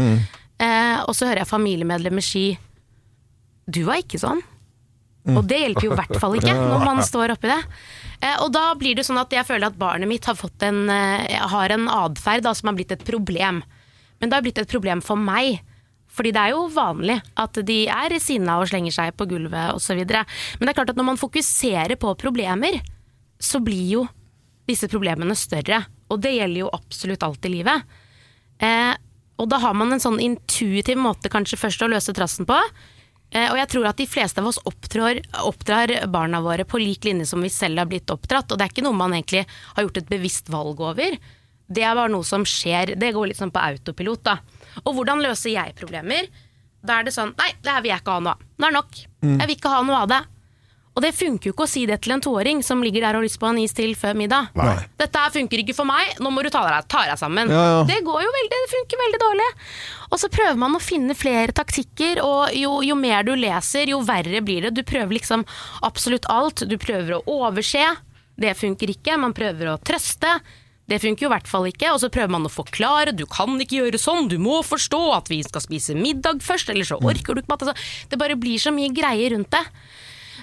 Eh, 0.60 0.98
og 1.06 1.14
så 1.16 1.30
hører 1.30 1.44
jeg 1.44 1.52
familiemedlemmer 1.52 2.24
si 2.26 2.48
Du 3.70 3.84
var 3.86 4.00
ikke 4.02 4.20
sånn. 4.20 4.42
Og 5.28 5.44
det 5.44 5.58
hjelper 5.60 5.88
jo 5.90 5.92
i 5.92 5.98
hvert 6.00 6.20
fall 6.22 6.38
ikke 6.40 6.54
når 6.72 6.84
man 6.88 7.02
står 7.04 7.34
oppi 7.36 7.50
det. 7.52 7.60
Eh, 8.24 8.38
og 8.44 8.52
da 8.56 8.70
blir 8.80 8.96
det 8.98 9.06
sånn 9.08 9.20
at 9.20 9.34
jeg 9.34 9.48
føler 9.48 9.70
at 9.70 9.80
barnet 9.80 10.10
mitt 10.10 10.26
har, 10.26 10.38
fått 10.40 10.64
en, 10.66 10.86
eh, 10.90 11.38
har 11.52 11.74
en 11.76 11.88
atferd 11.92 12.48
som 12.56 12.72
har 12.72 12.78
blitt 12.78 12.94
et 12.96 13.04
problem. 13.08 13.62
Men 14.20 14.30
det 14.30 14.38
har 14.38 14.46
blitt 14.46 14.62
et 14.62 14.72
problem 14.72 15.04
for 15.04 15.20
meg. 15.20 15.60
Fordi 16.18 16.32
det 16.34 16.42
er 16.42 16.54
jo 16.56 16.64
vanlig 16.74 17.20
at 17.38 17.60
de 17.68 17.82
er 17.94 18.16
sinna 18.24 18.56
og 18.62 18.70
slenger 18.72 18.96
seg 18.96 19.18
på 19.20 19.28
gulvet 19.30 19.76
osv. 19.76 20.00
Men 20.02 20.64
det 20.64 20.72
er 20.72 20.78
klart 20.80 20.94
at 20.94 20.98
når 20.98 21.12
man 21.12 21.20
fokuserer 21.20 22.00
på 22.00 22.16
problemer, 22.18 22.80
så 23.38 23.62
blir 23.62 23.92
jo 23.92 24.06
disse 24.68 24.90
problemene 24.92 25.36
større. 25.38 25.84
Og 26.12 26.22
det 26.24 26.36
gjelder 26.36 26.66
jo 26.66 26.74
absolutt 26.76 27.24
alt 27.26 27.48
i 27.48 27.54
livet. 27.58 27.98
Eh, 28.64 28.94
og 29.38 29.50
da 29.52 29.60
har 29.62 29.76
man 29.78 29.94
en 29.94 30.02
sånn 30.02 30.22
intuitiv 30.24 30.98
måte 31.00 31.30
kanskje 31.32 31.60
først 31.62 31.84
å 31.86 31.92
løse 31.92 32.16
trassen 32.18 32.48
på. 32.50 32.58
Eh, 33.32 33.50
og 33.52 33.58
jeg 33.60 33.70
tror 33.74 33.90
at 33.90 34.00
de 34.00 34.08
fleste 34.10 34.42
av 34.42 34.48
oss 34.50 34.60
oppdrar, 34.70 35.20
oppdrar 35.46 35.94
barna 36.12 36.42
våre 36.44 36.66
på 36.68 36.80
lik 36.82 37.06
linje 37.08 37.28
som 37.30 37.44
vi 37.44 37.52
selv 37.54 37.82
har 37.84 37.90
blitt 37.90 38.12
oppdratt. 38.14 38.52
Og 38.52 38.58
det 38.58 38.68
er 38.68 38.74
ikke 38.74 38.86
noe 38.88 38.98
man 38.98 39.16
egentlig 39.18 39.46
har 39.48 39.86
gjort 39.86 40.02
et 40.02 40.12
bevisst 40.12 40.52
valg 40.54 40.82
over. 40.82 41.18
Det 41.68 41.84
er 41.84 41.98
bare 42.00 42.14
noe 42.14 42.26
som 42.28 42.46
skjer. 42.48 42.96
Det 43.00 43.12
går 43.16 43.32
litt 43.32 43.42
sånn 43.42 43.52
på 43.54 43.62
autopilot, 43.62 44.24
da. 44.24 44.38
Og 44.86 44.96
hvordan 44.96 45.22
løser 45.26 45.52
jeg 45.52 45.76
problemer? 45.78 46.30
Da 46.88 47.00
er 47.02 47.08
det 47.08 47.14
sånn 47.16 47.34
Nei, 47.36 47.52
det 47.64 47.74
her 47.74 47.84
vil 47.84 47.92
jeg 47.92 48.02
ikke 48.04 48.16
ha 48.16 48.24
noe 48.24 48.38
av. 48.38 48.44
Nå 48.58 48.68
er 48.68 48.72
det 48.72 48.80
nok. 48.80 49.00
Jeg 49.28 49.50
vil 49.50 49.58
ikke 49.58 49.74
ha 49.74 49.84
noe 49.84 50.02
av 50.06 50.12
det. 50.14 50.22
Og 50.98 51.04
det 51.06 51.12
funker 51.14 51.52
jo 51.52 51.54
ikke 51.54 51.68
å 51.68 51.70
si 51.70 51.84
det 51.86 52.00
til 52.02 52.16
en 52.16 52.24
toåring 52.26 52.64
som 52.66 52.82
ligger 52.82 53.04
der 53.06 53.14
og 53.14 53.22
har 53.22 53.28
lyst 53.28 53.38
på 53.38 53.46
en 53.46 53.60
is 53.62 53.76
til 53.78 53.92
før 53.94 54.18
middag. 54.18 54.50
Nei. 54.58 54.74
Dette 54.98 55.22
her 55.22 55.34
funker 55.36 55.62
ikke 55.62 55.76
for 55.78 55.86
meg, 55.86 56.16
nå 56.18 56.32
må 56.34 56.42
du 56.42 56.50
ta 56.50 56.64
deg, 56.66 56.88
ta 56.90 57.04
deg 57.06 57.20
sammen. 57.22 57.54
Ja, 57.54 57.66
ja. 57.76 57.84
Det 57.86 58.00
går 58.08 58.24
jo 58.26 58.32
veldig, 58.34 58.62
det 58.64 58.72
funker 58.74 59.04
veldig 59.04 59.22
dårlig. 59.22 59.48
Og 60.10 60.22
så 60.24 60.32
prøver 60.34 60.58
man 60.66 60.74
å 60.74 60.82
finne 60.82 61.14
flere 61.20 61.54
taktikker, 61.54 62.24
og 62.26 62.56
jo, 62.58 62.80
jo 62.88 62.98
mer 62.98 63.28
du 63.28 63.36
leser, 63.38 63.94
jo 63.94 64.02
verre 64.08 64.42
blir 64.42 64.66
det. 64.66 64.74
Du 64.80 64.82
prøver 64.88 65.20
liksom 65.20 65.46
absolutt 65.86 66.26
alt. 66.34 66.66
Du 66.66 66.78
prøver 66.82 67.20
å 67.20 67.24
overse, 67.44 67.92
det 68.42 68.58
funker 68.58 68.96
ikke. 68.98 69.20
Man 69.22 69.38
prøver 69.38 69.76
å 69.76 69.78
trøste. 69.86 70.40
Det 70.88 71.02
funker 71.04 71.26
jo 71.26 71.30
i 71.30 71.34
hvert 71.36 71.50
fall 71.52 71.66
ikke, 71.68 71.92
og 71.92 72.00
så 72.00 72.08
prøver 72.10 72.32
man 72.32 72.48
å 72.48 72.52
forklare. 72.52 73.14
Du 73.14 73.26
kan 73.30 73.54
ikke 73.60 73.84
gjøre 73.84 74.00
sånn, 74.00 74.30
du 74.32 74.38
må 74.40 74.62
forstå 74.66 75.02
at 75.18 75.30
vi 75.30 75.42
skal 75.44 75.62
spise 75.62 75.98
middag 76.00 76.42
først, 76.46 76.72
eller 76.74 76.88
så 76.88 76.98
orker 76.98 77.36
du 77.36 77.44
ikke 77.44 77.52
mat. 77.52 77.66
Altså, 77.68 78.08
det 78.10 78.22
bare 78.22 78.40
blir 78.40 78.58
så 78.64 78.72
mye 78.74 78.94
greier 78.96 79.36
rundt 79.36 79.52
det. 79.54 79.66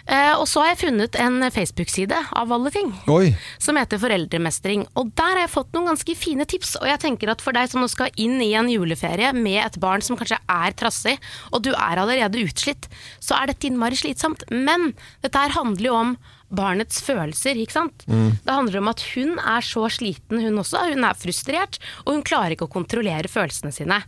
Eh, 0.05 0.35
og 0.37 0.45
så 0.51 0.61
har 0.61 0.75
jeg 0.75 0.81
funnet 0.83 1.17
en 1.17 1.41
Facebook-side, 1.49 2.17
av 2.37 2.51
alle 2.53 2.69
ting 2.75 2.91
Oi. 3.09 3.31
som 3.63 3.79
heter 3.81 4.01
Foreldremestring. 4.03 4.85
Og 5.01 5.15
der 5.17 5.33
har 5.33 5.43
jeg 5.47 5.55
fått 5.55 5.73
noen 5.73 5.89
ganske 5.95 6.17
fine 6.19 6.45
tips. 6.49 6.75
Og 6.83 6.89
jeg 6.91 7.01
tenker 7.07 7.33
at 7.33 7.45
for 7.45 7.57
deg 7.57 7.71
som 7.73 7.81
nå 7.81 7.89
skal 7.89 8.13
inn 8.21 8.37
i 8.45 8.53
en 8.59 8.69
juleferie 8.69 9.33
med 9.37 9.63
et 9.63 9.79
barn 9.81 10.05
som 10.05 10.19
kanskje 10.21 10.41
er 10.45 10.77
trassig, 10.77 11.17
og 11.53 11.65
du 11.65 11.73
er 11.73 12.03
allerede 12.03 12.43
utslitt, 12.45 12.91
så 13.25 13.39
er 13.39 13.53
dette 13.53 13.71
innmari 13.71 13.97
slitsomt. 13.97 14.45
Men 14.53 14.93
dette 15.25 15.41
her 15.41 15.57
handler 15.57 15.89
jo 15.89 15.97
om 16.03 16.17
barnets 16.55 17.01
følelser, 17.03 17.57
ikke 17.59 17.79
sant. 17.79 18.05
Det 18.45 18.53
handler 18.53 18.83
om 18.83 18.93
at 18.93 19.01
hun 19.15 19.39
er 19.41 19.65
så 19.65 19.89
sliten, 19.91 20.43
hun 20.45 20.61
også. 20.61 20.85
Hun 20.93 21.09
er 21.09 21.17
frustrert, 21.19 21.81
og 22.05 22.13
hun 22.15 22.27
klarer 22.27 22.55
ikke 22.55 22.69
å 22.69 22.77
kontrollere 22.77 23.33
følelsene 23.33 23.73
sine. 23.75 24.03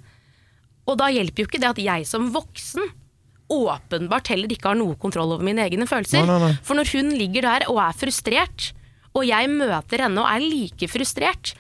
Og 0.86 1.00
da 1.00 1.08
hjelper 1.10 1.42
jo 1.42 1.48
ikke 1.48 1.62
det 1.64 1.72
at 1.72 1.82
jeg 1.82 2.06
som 2.06 2.28
voksen 2.34 2.84
åpenbart 3.52 4.28
heller 4.32 4.50
ikke 4.52 4.72
har 4.72 4.78
noe 4.78 4.96
kontroll 5.00 5.32
over 5.36 5.44
mine 5.46 5.62
egne 5.66 5.86
følelser. 5.88 6.24
Nei, 6.26 6.38
nei, 6.38 6.50
nei. 6.50 6.58
For 6.66 6.78
når 6.78 6.90
hun 6.96 7.12
ligger 7.16 7.46
der 7.46 7.66
og 7.70 7.80
er 7.82 7.96
frustrert, 7.96 8.70
og 9.16 9.24
jeg 9.24 9.48
møter 9.52 10.02
henne 10.06 10.22
og 10.22 10.28
er 10.28 10.44
like 10.44 10.88
frustrert, 10.92 11.54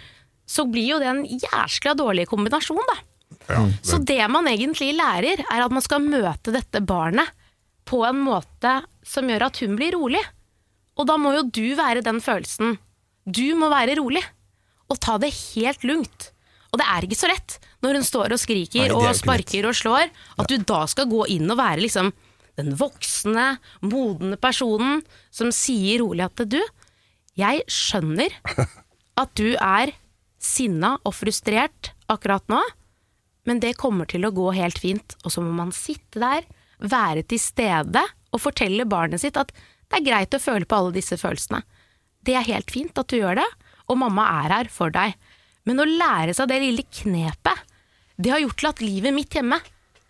så 0.46 0.66
blir 0.70 0.92
jo 0.94 0.98
det 1.02 1.08
en 1.10 1.24
jæskla 1.26 1.94
dårlig 1.98 2.26
kombinasjon, 2.30 2.82
da. 2.92 2.98
Ja, 3.50 3.62
Så 3.82 3.98
det 4.02 4.20
man 4.30 4.46
egentlig 4.50 4.92
lærer, 4.98 5.42
er 5.42 5.64
at 5.64 5.72
man 5.74 5.82
skal 5.82 6.02
møte 6.02 6.52
dette 6.54 6.82
barnet 6.86 7.30
på 7.86 8.02
en 8.06 8.18
måte 8.26 8.80
som 9.06 9.28
gjør 9.30 9.46
at 9.48 9.58
hun 9.62 9.76
blir 9.78 9.94
rolig. 9.94 10.22
Og 10.98 11.06
da 11.06 11.16
må 11.20 11.34
jo 11.36 11.44
du 11.50 11.66
være 11.78 12.02
den 12.06 12.20
følelsen. 12.22 12.78
Du 13.26 13.46
må 13.58 13.68
være 13.70 13.98
rolig, 13.98 14.22
og 14.90 14.98
ta 15.02 15.16
det 15.22 15.32
helt 15.34 15.82
lugnt. 15.86 16.30
Og 16.76 16.82
det 16.82 16.86
er 16.92 17.06
ikke 17.06 17.16
så 17.16 17.30
lett 17.30 17.54
når 17.80 17.96
hun 17.96 18.04
står 18.04 18.34
og 18.36 18.40
skriker 18.42 18.90
Nei, 18.90 18.92
og 18.92 19.16
sparker 19.16 19.64
og 19.64 19.76
slår, 19.78 20.10
at 20.36 20.50
du 20.52 20.60
da 20.60 20.82
skal 20.92 21.08
gå 21.08 21.22
inn 21.32 21.48
og 21.48 21.56
være 21.56 21.80
liksom 21.86 22.10
den 22.60 22.74
voksne, 22.76 23.46
modne 23.84 24.36
personen 24.40 25.00
som 25.32 25.48
sier 25.56 26.02
rolig 26.04 26.26
at 26.26 26.42
du, 26.52 26.58
jeg 27.36 27.64
skjønner 27.72 28.36
at 29.22 29.32
du 29.40 29.54
er 29.56 29.94
sinna 30.36 30.98
og 31.00 31.16
frustrert 31.16 31.94
akkurat 32.12 32.44
nå, 32.52 32.60
men 33.48 33.62
det 33.62 33.78
kommer 33.80 34.08
til 34.10 34.28
å 34.28 34.34
gå 34.34 34.50
helt 34.56 34.76
fint. 34.82 35.16
Og 35.24 35.32
så 35.32 35.40
må 35.40 35.54
man 35.56 35.72
sitte 35.72 36.20
der, 36.20 36.44
være 36.76 37.22
til 37.24 37.40
stede 37.40 38.02
og 38.34 38.42
fortelle 38.42 38.84
barnet 38.88 39.22
sitt 39.22 39.38
at 39.40 39.52
det 39.54 40.00
er 40.00 40.08
greit 40.10 40.36
å 40.36 40.42
føle 40.42 40.68
på 40.68 40.76
alle 40.76 40.92
disse 40.98 41.16
følelsene. 41.16 41.62
Det 42.26 42.34
er 42.36 42.48
helt 42.50 42.72
fint 42.74 42.98
at 42.98 43.08
du 43.08 43.16
gjør 43.20 43.38
det, 43.38 43.46
og 43.86 44.00
mamma 44.02 44.26
er 44.42 44.52
her 44.58 44.70
for 44.72 44.92
deg. 44.92 45.14
Men 45.66 45.82
å 45.82 45.86
lære 45.88 46.34
seg 46.36 46.48
det 46.50 46.60
lille 46.62 46.84
knepet, 47.00 47.64
det 48.16 48.30
har 48.32 48.40
gjort 48.40 48.60
til 48.62 48.68
at 48.70 48.82
livet 48.84 49.12
mitt 49.16 49.34
hjemme 49.36 49.58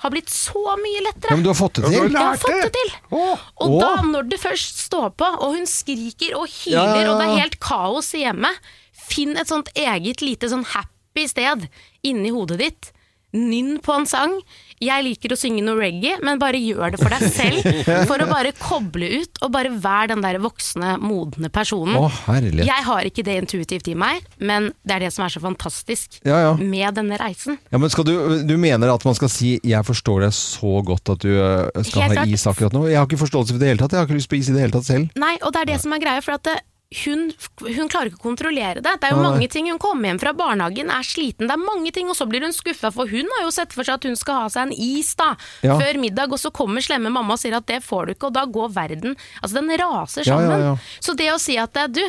har 0.05 0.13
blitt 0.13 0.29
så 0.29 0.61
mye 0.77 1.01
lettere. 1.07 1.33
Ja, 1.33 1.37
men 1.39 1.45
du 1.47 1.49
har 1.51 1.57
fått 1.59 1.79
det 1.81 1.89
Ja, 1.89 1.89
du 1.89 1.97
har 1.97 2.09
til? 2.09 2.17
Jeg 2.17 2.27
har 2.27 2.41
fått 2.43 2.53
det 2.53 2.67
det. 2.67 2.73
til! 2.77 2.91
Åh. 3.17 3.47
Og 3.65 3.71
Åh. 3.73 3.79
da, 3.81 3.93
når 4.05 4.29
det 4.29 4.39
først 4.43 4.83
står 4.85 5.09
på, 5.17 5.31
og 5.41 5.55
hun 5.57 5.65
skriker 5.71 6.37
og 6.37 6.45
hyler, 6.53 6.77
Ja, 6.77 6.85
ja, 6.85 7.01
ja. 7.07 7.13
og 7.15 7.23
det 7.23 7.29
er 7.31 7.41
helt 7.41 7.57
kaos 7.65 8.13
i 8.15 8.21
hjemmet, 8.27 8.61
finn 9.07 9.37
et 9.41 9.49
sånt 9.49 9.71
eget 9.75 10.21
lite 10.23 10.51
sånn 10.53 10.67
happy 10.75 11.25
sted 11.31 11.65
inni 12.05 12.31
hodet 12.35 12.59
ditt. 12.61 12.93
Nynn 13.35 13.79
på 13.85 13.93
en 13.93 14.07
sang. 14.09 14.33
Jeg 14.81 15.03
liker 15.07 15.33
å 15.33 15.37
synge 15.41 15.63
noe 15.65 15.77
reggae, 15.81 16.19
men 16.25 16.39
bare 16.41 16.59
gjør 16.61 16.93
det 16.95 17.01
for 17.01 17.13
deg 17.13 17.25
selv. 17.33 17.65
For 18.11 18.21
å 18.23 18.27
bare 18.29 18.53
koble 18.57 19.09
ut, 19.23 19.41
og 19.43 19.51
bare 19.55 19.71
vær 19.73 20.11
den 20.13 20.21
der 20.25 20.39
voksne, 20.41 20.95
modne 21.01 21.49
personen. 21.53 21.97
Å, 21.97 22.11
herlighet. 22.29 22.69
Jeg 22.69 22.85
har 22.87 23.09
ikke 23.09 23.25
det 23.27 23.37
intuitivt 23.43 23.89
i 23.89 23.97
meg, 23.99 24.25
men 24.39 24.71
det 24.87 24.97
er 24.99 25.05
det 25.07 25.11
som 25.17 25.25
er 25.27 25.33
så 25.33 25.41
fantastisk 25.43 26.21
Ja, 26.29 26.39
ja. 26.45 26.53
med 26.61 26.97
denne 27.01 27.17
reisen. 27.21 27.59
Ja, 27.73 27.81
men 27.83 27.93
skal 27.93 28.07
du, 28.09 28.15
du 28.47 28.55
mener 28.61 28.93
at 28.95 29.05
man 29.09 29.17
skal 29.17 29.33
si 29.33 29.57
'jeg 29.65 29.85
forstår 29.89 30.29
deg 30.29 30.37
så 30.37 30.77
godt 30.85 31.09
at 31.17 31.25
du 31.25 31.33
øh, 31.33 31.73
skal 31.83 32.07
Helt 32.07 32.13
ha 32.13 32.23
klart. 32.23 32.29
is 32.37 32.47
akkurat 32.47 32.73
nå'? 32.77 32.87
Jeg 32.93 33.01
har 33.01 33.09
ikke 33.09 33.25
forståelse 33.25 33.53
for 33.53 33.59
det 33.59 33.65
i 33.65 33.69
det 33.69 33.75
hele 33.75 33.83
tatt. 33.85 33.93
Jeg 33.97 34.01
har 34.05 34.09
ikke 34.09 34.21
lyst 34.21 34.31
på 34.31 34.37
is 34.39 34.49
i 34.49 34.57
det 34.57 34.61
hele 34.61 34.77
tatt 34.77 34.87
selv. 34.93 35.09
Nei, 35.17 35.35
og 35.43 35.53
det 35.53 35.61
er 35.65 35.73
det 35.73 35.81
som 35.83 35.93
er 35.97 36.05
greia, 36.05 36.21
for 36.21 36.37
at 36.37 36.45
det, 36.45 36.57
hun, 37.03 37.33
hun 37.67 37.89
klarer 37.91 38.13
ikke 38.13 38.21
å 38.21 38.27
kontrollere 38.29 38.79
det. 38.79 38.93
Det 39.03 39.09
er 39.09 39.15
jo 39.17 39.19
Nei. 39.19 39.31
mange 39.33 39.49
ting 39.51 39.67
Hun 39.73 39.81
kommer 39.83 40.07
hjem 40.07 40.21
fra 40.23 40.33
barnehagen, 40.39 40.87
er 40.95 41.03
sliten, 41.03 41.49
det 41.51 41.57
er 41.57 41.63
mange 41.65 41.91
ting, 41.93 42.07
og 42.09 42.15
så 42.15 42.29
blir 42.31 42.45
hun 42.47 42.55
skuffa, 42.55 42.93
for 42.95 43.11
hun 43.11 43.27
har 43.37 43.43
jo 43.43 43.51
sett 43.51 43.75
for 43.75 43.83
seg 43.83 43.99
at 43.99 44.07
hun 44.07 44.15
skal 44.17 44.45
ha 44.45 44.53
seg 44.55 44.69
en 44.69 44.73
is 44.77 45.11
da, 45.19 45.33
Ja. 45.67 45.75
før 45.81 45.99
middag, 45.99 46.31
og 46.31 46.39
så 46.39 46.53
kommer 46.55 46.81
slemme 46.81 47.11
mamma 47.11 47.35
og 47.35 47.43
sier 47.43 47.57
at 47.59 47.67
det 47.67 47.83
får 47.83 48.07
du 48.07 48.15
ikke, 48.15 48.31
og 48.31 48.35
da 48.39 48.45
går 48.47 48.71
verden 48.71 49.17
Altså, 49.43 49.55
den 49.59 49.75
raser 49.83 50.23
Ja, 50.23 50.39
ja, 50.39 50.47
sammen. 50.47 50.61
ja. 50.63 50.77
Så 51.01 51.17
det 51.19 51.33
å 51.35 51.41
si 51.43 51.59
at 51.59 51.73
det 51.75 51.83
er 51.83 51.89
du 51.89 52.05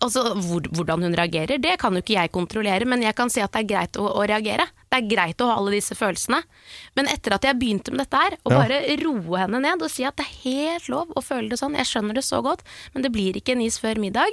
Altså, 0.00 0.22
hvor, 0.40 0.62
Hvordan 0.72 1.02
hun 1.04 1.12
reagerer, 1.12 1.58
det 1.60 1.74
kan 1.78 1.92
jo 1.92 2.00
ikke 2.00 2.14
jeg 2.16 2.30
kontrollere, 2.32 2.86
men 2.88 3.02
jeg 3.02 3.14
kan 3.14 3.28
si 3.28 3.42
at 3.44 3.52
det 3.52 3.64
er 3.66 3.68
greit 3.68 3.98
å, 4.00 4.06
å 4.16 4.22
reagere. 4.24 4.64
Det 4.94 5.00
er 5.02 5.10
greit 5.10 5.42
å 5.42 5.48
ha 5.50 5.56
alle 5.58 5.72
disse 5.74 5.96
følelsene. 5.98 6.38
Men 6.94 7.08
etter 7.10 7.34
at 7.34 7.42
jeg 7.42 7.58
begynte 7.58 7.90
med 7.90 8.04
dette 8.04 8.20
her, 8.20 8.36
å 8.46 8.52
Ja. 8.52 8.58
bare 8.62 8.96
roe 9.02 9.38
henne 9.40 9.60
ned 9.60 9.82
og 9.82 9.90
si 9.90 10.04
at 10.04 10.14
det 10.16 10.26
er 10.26 10.36
helt 10.44 10.88
lov 10.88 11.10
å 11.16 11.22
føle 11.24 11.50
det 11.50 11.58
sånn, 11.58 11.74
jeg 11.74 11.86
skjønner 11.86 12.14
det 12.14 12.22
så 12.22 12.40
godt, 12.42 12.62
men 12.94 13.02
det 13.02 13.10
blir 13.10 13.34
ikke 13.34 13.52
en 13.56 13.62
is 13.62 13.78
før 13.78 13.98
middag, 13.98 14.30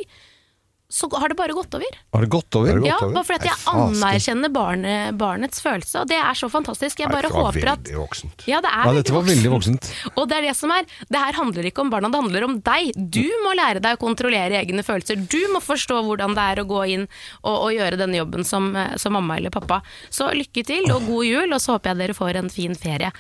så 0.92 1.08
har 1.16 1.32
det 1.32 1.38
bare 1.40 1.56
gått 1.56 1.74
over. 1.78 1.98
Har 2.14 2.26
det 2.26 2.30
gått 2.34 2.56
over? 2.60 2.80
Det 2.82 2.90
Ja, 2.90 2.98
bare 3.00 3.24
fordi 3.24 3.40
at 3.40 3.48
jeg 3.48 3.60
anerkjenner 3.72 4.52
barnet, 4.52 5.16
barnets 5.18 5.62
følelse, 5.64 6.02
og 6.04 6.10
det 6.12 6.18
er 6.20 6.36
så 6.36 6.50
fantastisk. 6.52 7.00
Jeg 7.00 7.08
bare 7.12 7.30
det 7.30 7.36
var 7.36 7.48
håper 7.48 7.72
at 7.72 7.86
veldig 7.86 8.00
voksent. 8.02 8.44
Ja, 8.50 8.60
det 8.64 8.72
er 8.76 8.90
Ja, 8.90 8.94
dette 9.00 9.16
var 9.16 9.24
veldig 9.30 9.52
voksent. 9.54 9.88
Og 10.16 10.28
det 10.28 10.38
er 10.38 10.48
det 10.50 10.56
som 10.60 10.74
er. 10.76 10.84
Det 11.08 11.22
her 11.24 11.38
handler 11.40 11.70
ikke 11.70 11.86
om 11.86 11.94
barna, 11.94 12.12
det 12.12 12.22
handler 12.22 12.48
om 12.50 12.58
deg. 12.68 12.92
Du 12.98 13.24
må 13.46 13.54
lære 13.56 13.80
deg 13.84 13.96
å 13.96 14.02
kontrollere 14.02 14.60
egne 14.60 14.84
følelser. 14.84 15.16
Du 15.32 15.40
må 15.54 15.64
forstå 15.64 16.02
hvordan 16.04 16.36
det 16.36 16.48
er 16.52 16.64
å 16.64 16.68
gå 16.68 16.84
inn 16.98 17.08
og, 17.08 17.56
og 17.56 17.70
gjøre 17.78 18.00
denne 18.02 18.20
jobben 18.20 18.44
som, 18.48 18.76
eh, 18.76 18.98
som 19.00 19.16
mamma 19.16 19.38
eller 19.40 19.54
pappa. 19.54 19.82
Så 20.12 20.28
lykke 20.36 20.66
til, 20.68 20.92
og 20.92 21.08
god 21.08 21.26
jul, 21.26 21.54
og 21.56 21.62
så 21.64 21.78
håper 21.78 21.94
jeg 21.94 22.02
dere 22.04 22.18
får 22.18 22.42
en 22.44 22.52
fin 22.52 22.76
ferie, 22.76 23.12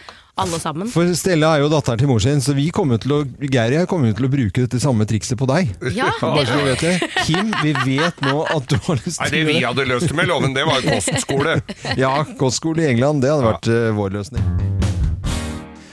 alle 0.43 0.59
sammen. 0.61 0.89
For 0.91 1.11
Stella 1.17 1.55
er 1.55 1.63
jo 1.65 1.69
datteren 1.71 2.01
til 2.01 2.09
mor 2.11 2.21
sin, 2.23 2.41
så 2.43 2.55
vi 2.57 2.67
kommer 2.75 3.01
til 3.01 3.15
å, 3.15 3.21
Geir 3.41 3.75
og 3.75 3.77
jeg 3.81 3.89
kommer 3.91 4.15
til 4.17 4.27
å 4.27 4.31
bruke 4.33 4.65
dette 4.65 4.81
samme 4.83 5.07
trikset 5.09 5.39
på 5.39 5.47
deg. 5.51 5.71
Ja, 5.95 6.09
Bare 6.21 6.45
så 6.47 6.59
du 6.59 6.65
det, 6.65 6.73
vet 6.73 6.85
det. 6.87 7.11
Kim, 7.27 7.53
vi 7.63 7.97
vet 7.97 8.21
nå 8.25 8.43
at 8.45 8.67
du 8.71 8.77
har 8.87 9.01
lyst 9.01 9.21
til 9.21 9.27
Nei, 9.27 9.31
Det 9.37 9.45
vi 9.49 9.57
hadde 9.65 9.87
løst 9.89 10.09
det 10.11 10.17
med 10.17 10.29
loven, 10.31 10.55
det 10.57 10.67
var 10.67 10.81
jo 10.81 10.97
kostskole. 10.99 11.57
Ja, 11.99 12.13
kostskole 12.39 12.85
i 12.85 12.91
England, 12.93 13.23
det 13.25 13.33
hadde 13.33 13.49
vært 13.51 13.71
eh, 13.71 13.89
vår 13.97 14.17
løsning. 14.19 15.00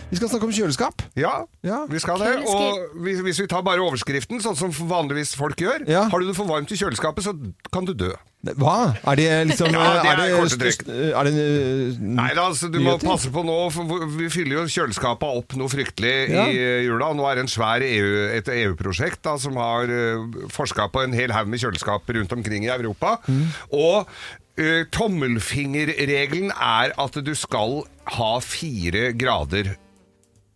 Vi 0.08 0.16
skal 0.16 0.30
snakke 0.32 0.46
om 0.48 0.52
kjøleskap. 0.56 1.02
Ja, 1.20 1.44
Ja. 1.62 1.82
vi 1.90 1.98
skal 2.00 2.16
det. 2.22 2.30
Og 2.48 2.94
hvis, 3.04 3.18
hvis 3.20 3.40
vi 3.42 3.46
tar 3.46 3.60
bare 3.62 3.82
overskriften, 3.84 4.40
sånn 4.40 4.56
som 4.56 4.70
vanligvis 4.88 5.34
folk 5.36 5.56
gjør 5.60 5.84
Ja. 5.86 6.06
Har 6.08 6.20
du 6.20 6.26
det 6.30 6.36
for 6.36 6.48
varmt 6.48 6.70
i 6.72 6.76
kjøleskapet, 6.80 7.24
så 7.26 7.34
kan 7.72 7.84
du 7.84 7.92
dø. 7.92 8.08
Hva? 8.56 8.94
Er 9.04 9.16
det 9.18 9.26
liksom 9.50 9.68
Ja, 9.74 10.00
det 10.00 10.08
er 10.08 10.16
det, 10.16 10.28
korte. 10.38 10.92
Er 11.12 11.24
det 11.28 11.32
eh, 11.34 11.98
Nei, 12.00 12.28
da, 12.38 12.46
altså, 12.48 12.70
du 12.72 12.78
må 12.78 12.94
nyheter? 12.94 13.08
passe 13.10 13.28
på 13.34 13.42
nå, 13.44 13.56
for 13.74 14.06
vi 14.16 14.28
fyller 14.32 14.62
jo 14.62 14.64
kjøleskapet 14.70 15.28
opp 15.42 15.56
noe 15.60 15.68
fryktelig 15.68 16.14
Ja. 16.32 16.46
i 16.46 16.56
eh, 16.56 16.84
jula. 16.86 17.10
Nå 17.12 17.26
er 17.28 17.34
det 17.36 17.44
en 17.44 17.52
svær 17.52 17.84
EU, 17.84 18.08
et 18.32 18.48
EU-prosjekt 18.48 19.20
da, 19.26 19.36
som 19.36 19.56
har 19.60 19.90
uh, 19.92 20.24
forska 20.54 20.88
på 20.88 21.02
en 21.04 21.12
hel 21.12 21.34
haug 21.36 21.50
med 21.52 21.60
kjøleskap 21.60 22.08
rundt 22.16 22.32
omkring 22.32 22.64
i 22.64 22.72
Europa. 22.72 23.18
Mm. 23.28 23.44
Og 23.76 24.08
uh, 24.08 24.84
tommelfingerregelen 24.94 26.48
er 26.54 26.94
at 26.96 27.20
du 27.20 27.34
skal 27.36 27.82
ha 28.16 28.32
fire 28.40 29.12
grader 29.18 29.74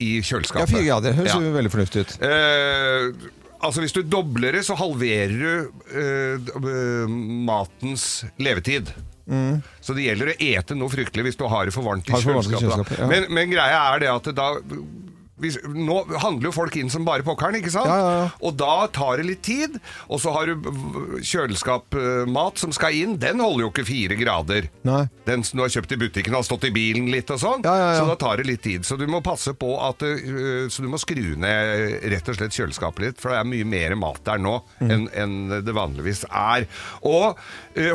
i 0.03 0.09
Ja, 0.19 0.25
kjøleskapet. 0.33 0.73
fire 0.75 0.85
grader. 0.89 1.15
Høres 1.21 1.33
Ja. 1.35 1.41
jo 1.41 1.55
veldig 1.55 1.73
fornuftig 1.73 2.03
ut. 2.07 2.17
Eh, 2.27 3.31
altså 3.63 3.81
Hvis 3.85 3.95
du 3.97 4.03
dobler 4.03 4.53
det, 4.59 4.65
så 4.67 4.75
halverer 4.77 5.39
du 5.39 5.53
eh, 5.95 7.07
matens 7.49 8.25
levetid. 8.43 8.91
Så 9.81 9.95
det 9.97 10.03
gjelder 10.09 10.33
å 10.33 10.37
ete 10.43 10.75
noe 10.77 10.91
fryktelig 10.93 11.23
hvis 11.31 11.39
du 11.41 11.47
har 11.49 11.65
det 11.69 11.73
for 11.73 11.87
varmt 11.87 12.09
i 12.11 12.13
kjøleskapet, 12.13 12.99
ja. 12.99 13.07
men, 13.09 13.29
men 13.33 13.53
greia 13.55 13.79
er 13.95 14.03
det 14.03 14.11
at 14.13 14.27
da 14.37 14.49
hvis, 15.43 15.59
Nå 15.75 15.99
handler 16.23 16.49
jo 16.49 16.55
folk 16.55 16.77
inn 16.81 16.91
som 16.93 17.05
bare 17.07 17.25
pokkeren, 17.27 17.59
ikke 17.61 17.73
sant? 17.75 17.91
Ja, 17.91 17.99
ja, 17.99 18.13
ja. 18.23 18.29
Og 18.47 18.57
da 18.61 18.87
tar 18.95 19.19
det 19.21 19.27
litt 19.29 19.43
tid. 19.47 19.77
Og 20.09 20.21
så 20.23 20.33
har 20.35 20.47
du 20.51 20.71
kjøleskapmat 21.23 22.59
som 22.61 22.73
skal 22.75 22.95
inn. 22.97 23.17
Den 23.21 23.41
holder 23.43 23.67
jo 23.67 23.71
ikke 23.73 23.85
fire 23.89 24.17
grader. 24.19 24.69
Nei. 24.87 25.05
Den 25.27 25.45
som 25.47 25.59
du 25.59 25.65
har 25.65 25.73
kjøpt 25.73 25.95
i 25.95 25.99
butikken, 26.01 26.35
har 26.37 26.45
stått 26.47 26.67
i 26.69 26.73
bilen 26.75 27.11
litt 27.13 27.31
og 27.35 27.41
sånn. 27.43 27.63
Ja, 27.67 27.75
ja, 27.79 27.89
ja. 27.95 28.01
Så 28.01 28.09
da 28.11 28.17
tar 28.21 28.41
det 28.43 28.49
litt 28.49 28.63
tid. 28.65 28.87
Så 28.89 28.99
du 29.01 29.05
må 29.11 29.21
passe 29.25 29.55
på 29.59 29.75
at 29.83 30.03
uh, 30.03 30.67
Så 30.73 30.83
du 30.85 30.89
må 30.93 30.99
skru 31.01 31.35
ned 31.41 32.07
rett 32.13 32.29
og 32.33 32.39
slett 32.39 32.57
kjøleskapet 32.57 33.05
litt, 33.07 33.21
for 33.23 33.33
det 33.33 33.41
er 33.43 33.49
mye 33.49 33.69
mer 33.69 33.97
mat 33.99 34.23
der 34.27 34.41
nå 34.43 34.59
Mm. 34.83 34.91
enn 34.91 35.03
en 35.23 35.65
det 35.67 35.73
vanligvis 35.75 36.23
er. 36.29 36.65
Og 37.07 37.39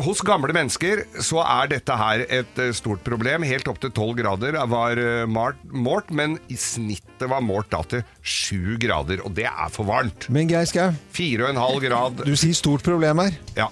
hos 0.04 0.22
gamle 0.26 0.54
mennesker 0.56 1.04
så 1.22 1.42
er 1.44 1.70
dette 1.76 1.98
her 2.00 2.24
et 2.26 2.62
øh, 2.64 2.72
stort 2.76 3.04
problem. 3.06 3.46
Helt 3.48 3.68
opp 3.70 3.80
til 3.84 3.92
12 3.94 4.16
grader 4.22 4.58
var 4.70 5.02
malt, 5.30 5.60
målt, 5.70 6.10
men 6.10 6.38
i 6.50 6.58
snittet 6.58 7.28
var 7.30 7.44
målt 7.46 7.70
da 7.74 7.84
til 7.86 8.06
7 8.22 8.78
grader, 8.82 9.22
og 9.26 9.36
det 9.38 9.46
er 9.50 9.74
for 9.74 9.88
varmt. 9.88 10.30
Men 10.34 10.50
Geir 10.50 10.66
Skau, 10.70 10.90
4,5 11.14 11.84
grad. 11.86 12.24
du 12.26 12.36
sier 12.36 12.58
stort 12.58 12.86
problem 12.86 13.22
her. 13.26 13.38
Ja. 13.58 13.70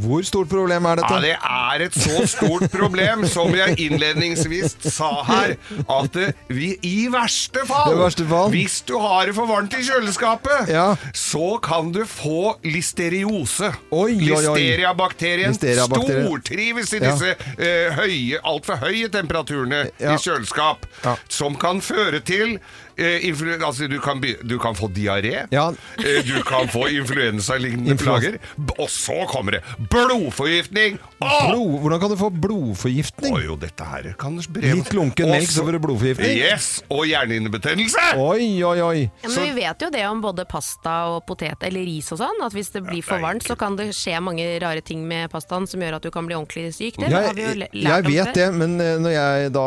Hvor 0.00 0.22
stort 0.24 0.48
problem 0.48 0.86
er 0.88 0.96
dette? 1.02 1.12
Ja, 1.12 1.20
det 1.20 1.36
er 1.36 1.82
et 1.86 1.94
så 1.94 2.22
stort 2.30 2.70
problem, 2.72 3.26
som 3.28 3.52
jeg 3.54 3.76
innledningsvis 3.84 4.76
sa 4.94 5.10
her, 5.28 5.54
at 5.92 6.16
vi 6.48 6.70
i 6.82 7.08
verste 7.12 7.66
fall, 7.68 7.92
I 7.92 7.98
verste 8.00 8.24
fall. 8.30 8.48
hvis 8.54 8.78
du 8.88 8.94
har 9.02 9.26
det 9.28 9.34
for 9.36 9.46
varmt 9.50 9.74
i 9.76 9.82
kjøleskapet, 9.84 10.68
Ja. 10.72 10.96
så 11.12 11.58
kan 11.62 11.92
du 11.92 12.04
få 12.08 12.56
listeriose. 12.64 13.72
Oi. 13.92 14.14
Listeriabakterien 14.16 15.54
stortrives 15.54 16.92
i 16.92 16.98
Ja. 17.02 17.10
disse 17.12 17.34
eh, 17.58 17.92
høye, 17.96 18.40
altfor 18.44 18.76
høye 18.82 19.08
temperaturene 19.12 19.90
Ja. 20.00 20.14
i 20.14 20.16
kjøleskap, 20.18 20.86
som 21.28 21.54
kan 21.56 21.80
føre 21.80 22.20
til 22.24 22.58
eh, 22.96 23.58
altså, 23.66 23.88
du, 23.90 23.98
kan 24.00 24.20
du 24.20 24.58
kan 24.62 24.74
få 24.78 24.88
diaré, 24.92 25.46
Ja. 25.52 25.68
eh, 25.98 26.22
du 26.26 26.42
kan 26.46 26.68
få 26.68 26.86
influensalignende 26.92 27.94
Influens- 27.94 28.02
plager, 28.02 28.38
og 28.78 28.88
så 28.90 29.26
kommer 29.30 29.52
det 29.58 29.62
blodforgiftning! 29.90 30.98
Åh! 31.22 31.50
Blod, 31.50 31.80
hvordan 31.80 32.00
kan 32.02 32.10
du 32.10 32.16
få 32.18 32.30
blodforgiftning? 32.34 33.34
Oi, 33.36 33.44
jo, 33.46 33.56
dette 33.56 33.84
her 33.86 34.08
kan. 34.18 34.36
Litt 34.58 34.92
lunken 34.96 35.30
melk, 35.30 35.48
så 35.50 35.62
får 35.64 35.76
du 35.76 35.82
blodforgiftning? 35.84 36.36
Yes, 36.42 36.82
og 36.90 37.04
hjernehinnebetennelse! 37.06 38.08
Oi, 38.18 38.48
oi, 38.66 38.78
oi. 38.82 39.00
ja, 39.22 39.28
men 39.30 39.46
vi 39.46 39.52
vet 39.62 39.84
jo 39.86 39.90
det 39.94 40.04
om 40.08 40.22
både 40.24 40.44
pasta 40.50 40.96
og 41.12 41.22
potet 41.28 41.62
eller 41.68 41.86
ris 41.86 42.10
og 42.14 42.20
sånn, 42.22 42.42
at 42.44 42.54
hvis 42.56 42.72
det 42.74 42.82
blir 42.86 43.02
for 43.06 43.22
varmt, 43.22 43.46
så 43.46 43.56
kan 43.58 43.76
det 43.78 43.90
skje 43.96 44.18
mange 44.24 44.46
rare 44.62 44.82
ting 44.84 45.04
med 45.08 45.30
pastaen 45.32 45.66
som 45.70 45.80
gjør 45.82 45.98
at 46.00 46.06
du 46.06 46.10
kan 46.14 46.26
bli 46.28 46.36
ordentlig 46.38 46.72
syk. 46.76 46.98
Det 47.02 47.12
har 47.12 47.34
vi 47.36 47.44
jo 47.46 47.52
Jeg, 47.52 47.68
jeg 47.72 47.84
lært 47.86 48.06
om 48.06 48.12
vet 48.12 48.34
det, 48.38 48.48
men 48.56 48.76
eh, 48.80 48.96
når 49.02 49.12
jeg 49.16 49.52
da 49.54 49.62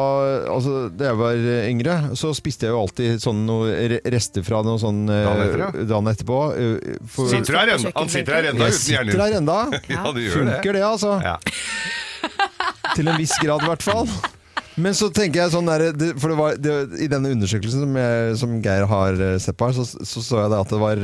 Altså, 0.56 0.90
da 0.94 1.10
jeg 1.12 1.18
var 1.20 1.40
eh, 1.40 1.68
yngre, 1.72 1.96
så 2.20 2.32
spiste 2.36 2.68
jeg 2.68 2.74
jo 2.76 2.82
alltid 2.84 3.15
sånn 3.24 3.44
noe 3.48 4.00
rester 4.12 4.44
fra 4.46 4.62
noe 4.66 4.80
sånn 4.82 5.04
eh, 5.10 5.24
Dagen 5.26 5.44
etter, 5.46 5.64
ja. 5.64 5.86
dagen 5.92 6.10
etterpå. 6.12 6.40
eh, 6.56 6.96
for- 7.12 7.30
Sitter 7.32 7.54
du 7.54 7.60
her 7.60 7.74
ennå? 7.76 7.92
Han 7.96 8.10
sitter 8.12 8.38
her 8.40 8.50
ennå 8.52 8.62
uten 8.64 8.74
uten 8.74 8.80
sitter 8.82 9.24
her 9.26 9.38
enda. 9.42 9.58
Ja, 9.96 10.04
det 10.16 10.26
gjør. 10.28 10.38
Funker 10.42 10.74
det, 10.80 10.84
altså. 10.88 11.14
Ja. 11.24 11.38
Til 12.96 13.08
en 13.12 13.18
viss 13.20 13.36
grad, 13.42 13.64
i 13.66 13.70
hvert 13.70 13.86
fall. 13.86 14.10
Men 14.82 14.96
så 14.98 15.08
tenker 15.14 15.46
jeg 15.46 15.54
sånn 15.54 15.70
der, 15.72 15.86
det, 15.96 16.10
For 16.20 16.34
det 16.34 16.38
var, 16.40 16.58
det, 16.60 16.76
i 17.06 17.08
denne 17.12 17.32
undersøkelsen 17.36 17.86
som, 17.86 17.96
jeg, 18.00 18.36
som 18.42 18.56
Geir 18.64 18.88
har 18.92 19.22
eh, 19.30 19.38
sett 19.40 19.56
på 19.60 19.70
her, 19.70 19.78
så 19.78 19.86
så, 19.88 20.24
så 20.24 20.42
jeg 20.44 20.52
det 20.52 20.62
at 20.66 20.74
det 20.74 20.82
var 20.82 21.04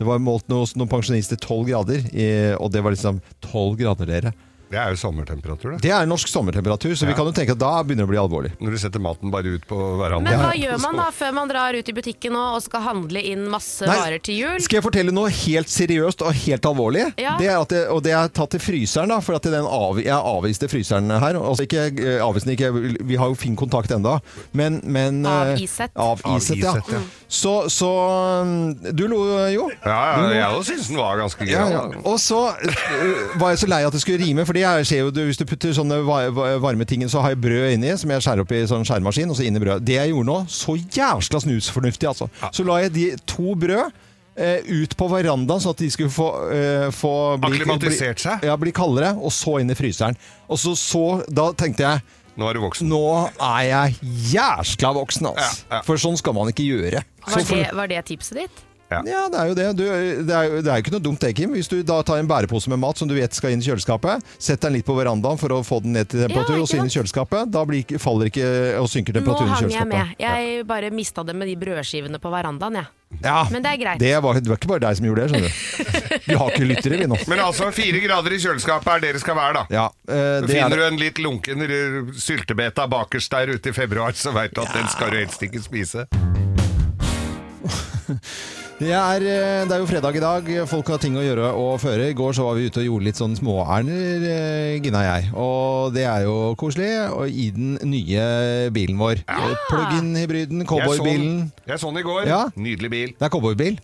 det 0.00 0.06
var 0.08 0.22
målt 0.24 0.46
noe, 0.48 0.64
noen 0.80 0.88
pensjonister 0.88 1.36
12 1.36 1.66
grader, 1.68 2.06
i, 2.16 2.28
og 2.56 2.70
det 2.72 2.80
var 2.80 2.94
liksom 2.94 3.18
12 3.44 3.74
grader, 3.82 4.08
dere. 4.08 4.30
Det 4.70 4.78
er 4.78 4.92
jo 4.94 4.98
sommertemperatur, 5.00 5.72
det. 5.72 5.80
Det 5.82 5.90
er 5.90 6.06
norsk 6.06 6.30
sommertemperatur, 6.30 6.92
så 6.94 7.08
vi 7.08 7.14
kan 7.18 7.26
jo 7.26 7.32
tenke 7.34 7.56
at 7.56 7.58
da 7.58 7.72
begynner 7.82 8.04
det 8.04 8.06
å 8.06 8.10
bli 8.12 8.20
alvorlig. 8.22 8.50
Når 8.62 8.76
du 8.76 8.78
setter 8.78 9.02
maten 9.02 9.32
bare 9.34 9.56
ut 9.56 9.64
på 9.66 9.78
verandaen. 9.98 10.36
Men 10.38 10.44
hva 10.44 10.52
gjør 10.62 10.76
man 10.84 11.00
da 11.00 11.06
før 11.14 11.32
man 11.40 11.50
drar 11.50 11.74
ut 11.74 11.90
i 11.90 11.94
butikken 11.96 12.36
nå 12.36 12.44
og 12.54 12.62
skal 12.62 12.84
handle 12.84 13.22
inn 13.32 13.48
masse 13.50 13.88
Nei, 13.88 13.96
varer 13.98 14.22
til 14.22 14.38
jul? 14.38 14.60
Skal 14.62 14.78
jeg 14.78 14.86
fortelle 14.86 15.14
noe 15.16 15.32
helt 15.34 15.72
seriøst 15.72 16.22
og 16.22 16.38
helt 16.44 16.68
alvorlig? 16.70 17.08
Ja. 17.18 17.34
Det 17.40 17.50
er 17.50 17.58
at 17.58 17.74
det, 17.74 17.82
og 17.90 18.04
det 18.06 18.14
er 18.14 18.30
tatt 18.30 18.54
til 18.54 18.62
fryseren, 18.62 19.10
da, 19.10 19.18
for 19.24 19.40
at 19.40 19.48
den 19.50 19.66
av, 19.66 19.98
jeg 19.98 20.14
avviste 20.14 20.70
fryseren 20.70 21.10
her. 21.18 21.40
Altså 21.40 21.66
ikke 21.66 21.88
eh, 21.90 22.54
ikke, 22.54 22.70
vi 23.10 23.18
har 23.18 23.32
jo 23.32 23.38
fin 23.38 23.58
kontakt 23.58 23.90
enda, 23.94 24.20
men, 24.54 24.78
men 24.86 25.24
eh, 25.26 25.54
Avisett. 25.56 25.98
Aviset, 25.98 26.62
ja. 26.62 26.76
Aviset, 26.76 26.94
ja. 26.94 27.02
Så, 27.30 27.52
så 27.70 27.90
mm, 28.46 28.94
Du 28.94 29.04
lo 29.10 29.20
jo. 29.50 29.68
Ja, 29.84 29.98
ja, 30.18 30.30
jeg 30.34 30.46
også 30.60 30.74
syns 30.74 30.88
den 30.90 30.98
var 30.98 31.18
ganske 31.20 31.46
Ja, 31.50 31.66
gøy. 31.66 31.74
ja. 31.74 32.02
Og 32.06 32.18
så 32.22 32.40
øh, 32.54 33.36
var 33.40 33.54
jeg 33.54 33.62
så 33.64 33.70
lei 33.70 33.82
at 33.86 33.94
det 33.94 34.02
skulle 34.02 34.22
rime, 34.22 34.46
for 34.68 34.82
jeg 34.82 34.86
ser 34.86 35.00
jo 35.02 35.10
hvis 35.30 35.38
du 35.40 35.44
putter 35.48 35.72
sånne 35.76 35.98
va- 36.06 36.30
va- 36.30 36.58
varme 36.62 36.84
ting 36.86 37.02
Så 37.08 37.20
har 37.22 37.30
jeg 37.34 37.40
brød 37.40 37.72
inni, 37.74 37.96
som 37.98 38.10
jeg 38.10 38.20
skjærer 38.22 38.40
opp 38.44 38.52
i 38.52 38.60
sånn 38.68 38.84
skjæremaskin, 38.84 39.30
og 39.32 39.36
så 39.36 39.46
inn 39.46 39.56
i 39.56 39.62
brød. 39.62 39.84
Det 39.84 39.96
jeg 39.96 40.12
gjorde 40.12 40.26
nå, 40.30 40.38
så 40.48 40.76
jævla 40.76 41.40
snusfornuftig, 41.46 42.08
altså. 42.08 42.28
Så 42.52 42.64
la 42.66 42.80
jeg 42.84 42.92
de 42.92 43.06
to 43.26 43.54
brød 43.54 43.90
eh, 44.36 44.60
ut 44.68 44.94
på 44.96 45.08
verandaen, 45.10 45.60
sånn 45.60 45.74
at 45.74 45.82
de 45.82 45.90
skulle 45.90 46.12
få, 46.14 46.28
uh, 46.52 46.86
få 46.94 47.10
Akklimatisert 47.44 48.22
seg? 48.22 48.44
Ja, 48.46 48.54
bli 48.56 48.72
kaldere, 48.72 49.10
og 49.18 49.32
så 49.34 49.58
inn 49.60 49.68
i 49.70 49.76
fryseren. 49.76 50.16
Og 50.48 50.56
så, 50.58 50.72
så 50.78 51.02
Da 51.28 51.50
tenkte 51.52 51.84
jeg 51.84 52.00
Nå 52.40 52.46
er 52.48 52.54
du 52.56 52.60
voksen. 52.62 52.88
nå 52.88 53.00
er 53.42 53.64
jeg 53.68 53.98
jæskla 54.32 54.94
voksen, 54.96 55.26
altså. 55.32 55.64
Ja, 55.68 55.76
ja. 55.76 55.82
For 55.84 56.00
sånn 56.00 56.16
skal 56.16 56.32
man 56.38 56.48
ikke 56.48 56.64
gjøre. 56.64 57.02
Var 57.26 57.42
det, 57.50 57.66
var 57.76 57.90
det 57.90 58.04
tipset 58.08 58.38
ditt? 58.44 58.62
Ja. 58.90 58.98
ja, 59.06 59.20
det 59.30 59.38
er 59.38 59.46
jo 59.46 59.54
det. 59.54 59.64
Du, 59.78 59.84
det, 59.86 60.34
er, 60.34 60.44
jo- 60.50 60.62
det 60.66 60.70
er 60.72 60.76
jo 60.80 60.82
ikke 60.82 60.90
noe 60.96 61.02
dumt 61.04 61.20
det, 61.22 61.28
Kim. 61.38 61.52
Hvis 61.54 61.68
du 61.70 61.76
da 61.86 62.00
tar 62.02 62.18
en 62.18 62.26
bærepose 62.30 62.66
med 62.72 62.80
mat 62.82 62.98
som 62.98 63.06
du 63.06 63.14
vet 63.14 63.30
skal 63.36 63.50
inn 63.54 63.62
i 63.62 63.66
kjøleskapet, 63.68 64.18
sett 64.42 64.58
den 64.66 64.74
litt 64.74 64.82
på 64.88 64.96
verandaen 64.98 65.38
for 65.38 65.46
å 65.54 65.60
få 65.62 65.78
den 65.84 65.92
ned 65.94 66.08
til 66.10 66.18
temperatur, 66.24 66.56
Ja, 66.58 66.62
og 66.64 66.68
så 66.72 66.76
inn 66.80 66.90
i 66.90 66.94
kjøleskapet, 66.96 67.52
da 67.54 67.62
blir, 67.68 67.78
ikke- 67.84 68.00
faller 68.02 68.26
ikke 68.32 68.48
og 68.80 68.88
synker 68.90 69.14
Nå 69.14 69.20
temperaturen 69.22 69.46
i 69.46 69.48
hang 69.54 69.62
jeg 69.62 69.70
kjøleskapet. 69.78 69.94
med. 69.94 70.06
Jeg 70.26 70.66
bare 70.66 70.90
mista 70.90 71.22
det 71.24 71.34
med 71.38 71.46
de 71.48 71.54
brødskivene 71.62 72.18
på 72.18 72.28
verandaen, 72.34 72.74
jeg. 72.82 72.86
Ja, 73.24 73.40
Men 73.50 73.62
det 73.62 73.70
er 73.72 73.76
greit. 73.80 73.98
Det 73.98 74.10
var, 74.22 74.34
det 74.38 74.46
var 74.50 74.56
ikke 74.60 74.68
bare 74.70 74.80
deg 74.84 74.96
som 74.98 75.06
gjorde 75.06 75.22
det, 75.22 75.30
skjønner 75.30 75.50
du. 75.50 75.54
Vi 76.30 76.34
har 76.38 76.50
ikke 76.52 76.66
lyttere, 76.68 76.96
vi 77.00 77.06
nå. 77.10 77.16
Men 77.30 77.38
altså, 77.42 77.70
fire 77.74 77.98
grader 78.04 78.30
i 78.34 78.38
kjøleskapet 78.38 78.90
er 78.92 78.98
det 79.06 79.12
det 79.16 79.20
skal 79.24 79.34
være, 79.38 79.54
da. 79.54 79.62
Ja, 79.74 79.86
eh, 80.06 80.40
det 80.46 80.46
er 80.46 80.50
Finner 80.52 80.76
du 80.78 80.82
en 80.86 80.96
litt 81.00 81.18
lunken 81.18 81.58
r- 81.66 82.12
syltebeta 82.14 82.86
bakerst 82.90 83.30
der 83.34 83.46
ute 83.54 83.68
i 83.70 83.72
februar, 83.74 84.12
så 84.14 84.30
veit 84.34 84.54
du 84.54 84.60
at 84.62 84.72
den 84.74 84.86
skal 84.94 85.10
du 85.10 85.16
helst 85.22 85.42
ikke 85.42 85.58
spise. 85.62 86.06
Det 88.80 88.94
er, 88.96 89.20
eh, 89.28 89.66
det 89.68 89.74
er 89.76 89.80
jo 89.82 89.86
fredag 89.90 90.16
i 90.16 90.20
dag. 90.24 90.46
Folk 90.68 90.88
har 90.88 91.00
ting 91.02 91.12
å 91.20 91.20
gjøre 91.20 91.50
og 91.52 91.74
føre. 91.82 92.06
I 92.08 92.14
går 92.16 92.32
så 92.32 92.46
var 92.46 92.54
vi 92.56 92.70
ute 92.70 92.80
og 92.80 92.86
gjorde 92.86 93.04
litt 93.10 93.18
sånn 93.20 93.34
småærender, 93.36 94.22
eh, 94.24 94.78
Gina 94.80 95.02
og 95.02 95.08
jeg. 95.10 95.26
Og 95.36 95.92
det 95.92 96.04
er 96.08 96.24
jo 96.24 96.36
koselig. 96.56 96.88
Og 97.12 97.28
i 97.28 97.50
den 97.52 97.76
nye 97.84 98.70
bilen 98.72 98.96
vår. 98.96 99.20
Ja. 99.28 99.52
Plug-in-hybriden, 99.68 100.64
Jeg 100.64 100.66
så 100.66 100.72
cowboybilen. 100.72 101.28
den- 101.28 101.52
Jeg 101.68 101.78
så 101.78 101.92
den 101.92 101.98
i 101.98 102.02
går. 102.08 102.24
Ja. 102.26 102.48
Nydelig 102.56 102.90
bil. 102.90 103.08
Det 103.08 103.20
er 103.20 103.28
cowboybil. 103.28 103.78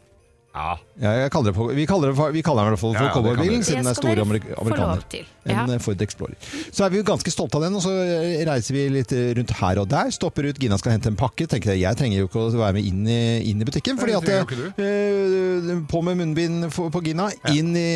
Ja. 0.57 0.79
Ja, 0.97 1.11
jeg 1.21 1.31
kaller 1.35 1.53
det 1.53 1.57
på, 1.59 1.67
vi 1.77 1.85
kaller, 1.85 2.15
det, 2.15 2.27
vi 2.33 2.41
kaller 2.41 2.65
den 2.65 2.71
i 2.71 2.73
hvert 2.73 2.81
fall 2.81 2.95
for 2.97 3.05
Ja, 3.05 3.09
ja, 3.11 3.13
cowboybilen, 3.13 3.65
siden 3.67 3.83
den 3.85 3.89
Det 3.91 3.93
er 3.93 3.99
store 4.01 4.23
amerik 4.25 4.45
amerikaner. 4.57 5.03
En 5.45 5.53
Ja. 5.53 5.65
eh, 5.75 5.81
Ford 5.85 6.01
Explorer. 6.01 6.37
Så 6.73 6.87
er 6.87 6.91
vi 6.95 6.97
jo 6.97 7.05
ganske 7.05 7.31
stolte 7.31 7.59
av 7.59 7.67
den, 7.67 7.77
og 7.77 7.83
så 7.85 7.93
eh, 7.93 8.41
reiser 8.49 8.73
vi 8.73 8.89
litt 8.95 9.13
eh, 9.13 9.35
rundt 9.37 9.53
her 9.61 9.81
og 9.83 9.91
der. 9.93 10.09
Stopper 10.17 10.49
ut, 10.49 10.59
Gina 10.59 10.79
skal 10.81 10.97
hente 10.97 11.13
en 11.13 11.19
pakke. 11.21 11.45
Tenker 11.53 11.75
jeg, 11.75 11.83
jeg 11.85 12.01
trenger 12.01 12.23
jo 12.23 12.31
ikke 12.31 12.41
å 12.47 12.55
være 12.57 12.79
med 12.79 12.89
inn 12.89 13.05
i, 13.05 13.19
inn 13.51 13.61
i 13.61 13.69
butikken, 13.69 14.01
fordi 14.01 14.17
at 14.17 14.33
jeg 14.33 14.73
eh, 14.81 15.85
På 15.93 16.01
med 16.01 16.17
munnbind 16.23 16.71
på 16.73 17.05
Gina, 17.05 17.29
inn 17.53 17.77
i, 17.77 17.93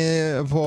på 0.53 0.63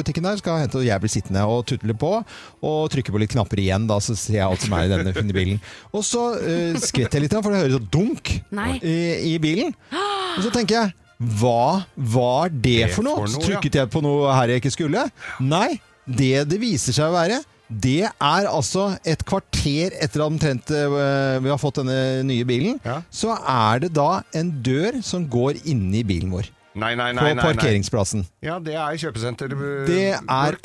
butikken 0.00 0.24
der, 0.24 0.40
skal 0.40 0.64
hente, 0.64 0.80
og 0.80 0.88
jeg 0.88 1.04
blir 1.04 1.12
sittende 1.12 1.44
og 1.44 1.66
tutle 1.68 1.92
på, 1.92 2.16
og 2.64 2.90
trykke 2.96 3.12
på 3.12 3.20
litt 3.20 3.36
knapper 3.36 3.60
igjen, 3.60 3.84
da, 3.90 4.00
så 4.00 4.16
ser 4.16 4.40
jeg 4.40 4.48
alt 4.48 4.64
som 4.64 4.72
er 4.80 4.88
i 4.88 4.94
denne 4.96 5.12
hundebilen. 5.12 5.60
bilen. 5.60 5.90
Og 5.92 6.00
så 6.06 6.30
uh, 6.40 6.78
skvetter 6.80 7.20
jeg 7.20 7.26
litt, 7.28 7.36
for 7.44 7.52
det 7.52 7.60
høres 7.66 7.76
så 7.76 7.88
dunk 7.92 8.32
i, 8.80 8.96
i 9.34 9.38
bilen. 9.42 9.76
Og 9.92 10.46
så 10.46 10.52
tenker 10.54 10.80
jeg 10.80 10.94
hva 11.18 11.84
var 11.96 12.48
det, 12.52 12.86
Det 12.86 12.94
for 12.94 13.02
noe? 13.06 13.26
Så 13.30 13.40
trykket 13.40 13.74
jeg 13.80 13.90
på 13.90 14.02
noe 14.04 14.32
her 14.36 14.48
jeg 14.52 14.60
ikke 14.62 14.74
skulle. 14.74 15.06
Nei, 15.40 15.80
det 16.06 16.44
det 16.50 16.58
viser 16.60 16.92
seg 16.92 17.08
å 17.08 17.14
være, 17.16 17.38
det 17.66 18.04
er 18.06 18.46
altså 18.46 18.98
et 19.02 19.24
kvarter 19.26 19.96
etter 20.04 20.22
omtrent 20.22 20.70
eh, 20.70 21.38
vi 21.42 21.50
har 21.50 21.58
fått 21.58 21.80
denne 21.80 22.22
nye 22.28 22.44
bilen, 22.46 22.76
Ja. 22.84 23.00
så 23.10 23.32
er 23.42 23.80
det 23.86 23.92
da 23.96 24.22
en 24.36 24.52
dør 24.62 25.00
som 25.02 25.24
går 25.26 25.62
inni 25.66 26.04
bilen 26.06 26.30
vår. 26.30 26.52
Nei, 26.76 26.92
nei, 26.94 27.08
På 27.16 27.24
nei. 27.24 27.32
nei. 27.34 27.42
parkeringsplassen. 27.42 28.26
Ja, 28.44 28.58
det 28.60 28.74
er 28.76 29.00
kjøpesenter. 29.00 29.50
eh, 29.56 29.86
Det 29.88 30.20
er 30.20 30.58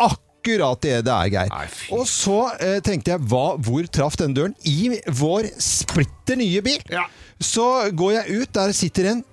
akkurat 0.00 0.80
det 0.82 1.04
det 1.04 1.12
er, 1.12 1.28
Geir. 1.34 1.74
Og 1.92 2.06
så 2.08 2.38
eh, 2.58 2.78
tenkte 2.80 3.12
jeg, 3.12 3.20
hva, 3.28 3.54
hvor 3.60 3.86
traff 3.92 4.16
den 4.16 4.34
døren? 4.34 4.54
I 4.64 4.96
vår 5.20 5.50
splitter 5.60 6.38
nye 6.40 6.62
bil! 6.64 6.80
Ja. 6.90 7.04
Så 7.38 7.90
går 7.94 8.14
jeg 8.22 8.40
ut, 8.42 8.52
der 8.56 8.72
sitter 8.74 9.12
en 9.12 9.24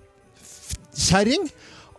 kjerring 0.95 1.49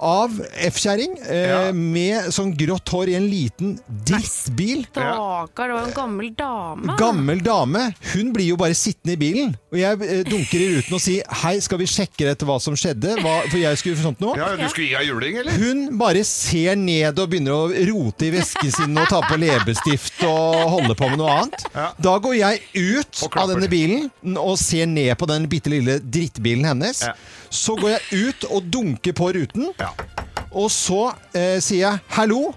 av 0.01 0.34
F-kjerring 0.68 1.14
eh, 1.24 1.47
Ja. 1.49 1.72
med 1.72 2.28
sånn 2.34 2.51
grått 2.59 2.88
hår 2.92 3.09
i 3.09 3.14
en 3.16 3.28
liten 3.30 3.78
drittbil. 4.07 4.84
Stakkar, 4.90 5.68
det 5.68 5.74
var 5.76 5.86
en 5.86 5.94
gammel 5.97 6.30
dame. 6.36 6.97
Gammel 6.99 7.40
dame. 7.44 7.82
Hun 8.12 8.32
blir 8.34 8.51
jo 8.51 8.57
bare 8.61 8.74
sittende 8.76 9.14
i 9.14 9.20
bilen. 9.20 9.55
Og 9.72 9.78
jeg 9.80 10.01
eh, 10.07 10.22
dunker 10.28 10.61
i 10.64 10.68
ruten 10.76 10.97
og 10.99 11.03
sier 11.03 11.24
hei, 11.42 11.55
skal 11.64 11.80
vi 11.80 11.88
sjekke 11.90 12.28
etter 12.32 12.49
hva 12.49 12.59
som 12.62 12.76
skjedde? 12.78 13.16
Hva, 13.22 13.36
for 13.51 13.59
jeg 13.61 13.80
skulle 13.80 13.97
for 13.97 14.11
sånt 14.11 14.20
noe. 14.24 14.36
ja, 14.38 14.51
du 14.59 14.66
skulle 14.68 14.88
gi 14.90 14.94
henne 14.99 15.09
juling, 15.09 15.38
eller? 15.42 15.57
Hun 15.62 15.99
bare 16.01 16.24
ser 16.28 16.76
ned 16.80 17.18
og 17.22 17.30
begynner 17.32 17.57
å 17.57 17.86
rote 17.92 18.28
i 18.28 18.32
vesken 18.36 18.72
sin 18.74 18.97
og 19.01 19.09
ta 19.12 19.22
på 19.26 19.38
leppestift 19.40 20.22
og 20.28 20.61
holde 20.76 20.97
på 20.99 21.09
med 21.12 21.20
noe 21.22 21.38
annet. 21.40 21.66
Ja. 21.74 21.88
Da 22.09 22.16
går 22.22 22.36
jeg 22.40 22.62
ut 22.76 23.24
av 23.36 23.51
denne 23.55 23.68
bilen 23.72 24.11
og 24.36 24.57
ser 24.61 24.86
ned 24.90 25.14
på 25.20 25.28
den 25.30 25.49
bitte 25.51 25.72
lille 25.72 25.99
drittbilen 26.03 26.64
hennes. 26.68 27.03
Ja. 27.09 27.14
Så 27.51 27.76
går 27.78 27.92
jeg 27.97 28.26
ut 28.28 28.47
og 28.51 28.66
dunker 28.74 29.14
på 29.16 29.32
ruten, 29.36 29.70
Ja. 29.78 29.86
Og 30.57 30.70
så 30.72 31.11
eh, 31.36 31.59
sier 31.61 31.82
jeg 31.86 32.00
'hallo'. 32.16 32.54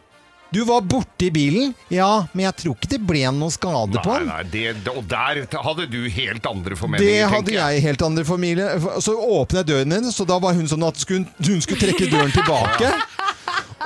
Du 0.49 0.63
var 0.65 0.81
borte 0.81 1.27
i 1.27 1.29
bilen? 1.29 1.75
Ja, 1.93 2.25
men 2.33 2.47
jeg 2.47 2.55
tror 2.57 2.73
ikke 2.73 2.89
det 2.89 2.99
ble 3.05 3.19
noe 3.37 3.53
skade 3.53 4.01
på 4.01 4.15
Nei, 4.15 4.17
den. 4.17 4.29
nei, 4.31 4.43
det, 4.49 4.93
og 4.97 5.03
der 5.05 5.43
hadde 5.61 5.85
du 5.91 5.99
helt 6.09 6.47
andre 6.49 6.73
Det 6.73 6.79
formeninger, 6.79 7.27
hadde 7.29 7.45
tenker 7.51 7.59
jeg 7.59 7.83
helt 7.85 8.01
andre 8.07 8.23
familie. 8.25 8.69
Så 9.05 9.13
åpnet 9.13 9.59
jeg 9.61 9.67
døren 9.69 9.93
hennes, 9.93 10.17
og 10.17 10.27
da 10.31 10.39
var 10.41 10.57
hun 10.57 10.65
sånn 10.71 10.87
at 10.87 11.05
hun 11.05 11.27
skulle 11.61 11.77
trekke 11.83 12.09
døren 12.09 12.33
tilbake. 12.33 12.89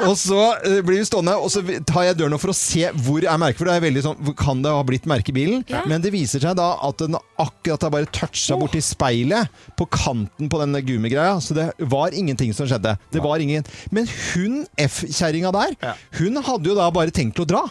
Og 0.02 0.16
så 0.18 0.40
eh, 0.66 0.80
blir 0.86 0.98
vi 1.00 1.06
stående, 1.06 1.36
og 1.38 1.52
så 1.54 1.62
tar 1.86 2.08
jeg 2.08 2.18
døren 2.18 2.34
opp 2.34 2.42
for 2.42 2.54
å 2.54 2.58
se 2.58 2.88
hvor 3.06 3.22
er 3.24 3.38
merket. 3.42 3.60
For 3.62 3.70
det 3.70 3.76
er 3.78 3.84
veldig 3.86 4.04
sånn, 4.08 4.32
kan 4.40 4.64
det 4.66 4.72
ha 4.74 4.82
blitt 4.88 5.06
merke 5.10 5.30
i 5.30 5.36
bilen? 5.38 5.62
Men 5.90 6.02
det 6.04 6.12
viser 6.16 6.42
seg 6.44 6.58
da 6.58 6.72
at 6.88 7.04
den 7.04 7.18
akkurat 7.42 7.86
har 7.86 7.94
bare 7.94 8.10
toucha 8.14 8.58
borti 8.60 8.82
speilet 8.84 9.52
på 9.80 9.86
kanten 9.94 10.50
på 10.50 10.60
denne 10.64 10.82
gummigreia. 10.86 11.38
Så 11.44 11.54
det 11.58 11.70
var 11.94 12.16
ingenting 12.18 12.54
som 12.58 12.68
skjedde. 12.70 12.96
Det 13.14 13.22
var 13.24 13.44
ingen. 13.44 13.64
Men 13.94 14.10
hun 14.34 14.64
F-kjerringa 14.82 15.54
der, 15.54 15.78
Ja. 15.84 15.94
hun 16.20 16.42
hadde 16.42 16.70
jo 16.74 16.76
da 16.76 16.90
bare 16.92 17.14
tenkt 17.14 17.40
å 17.40 17.46
dra. 17.48 17.64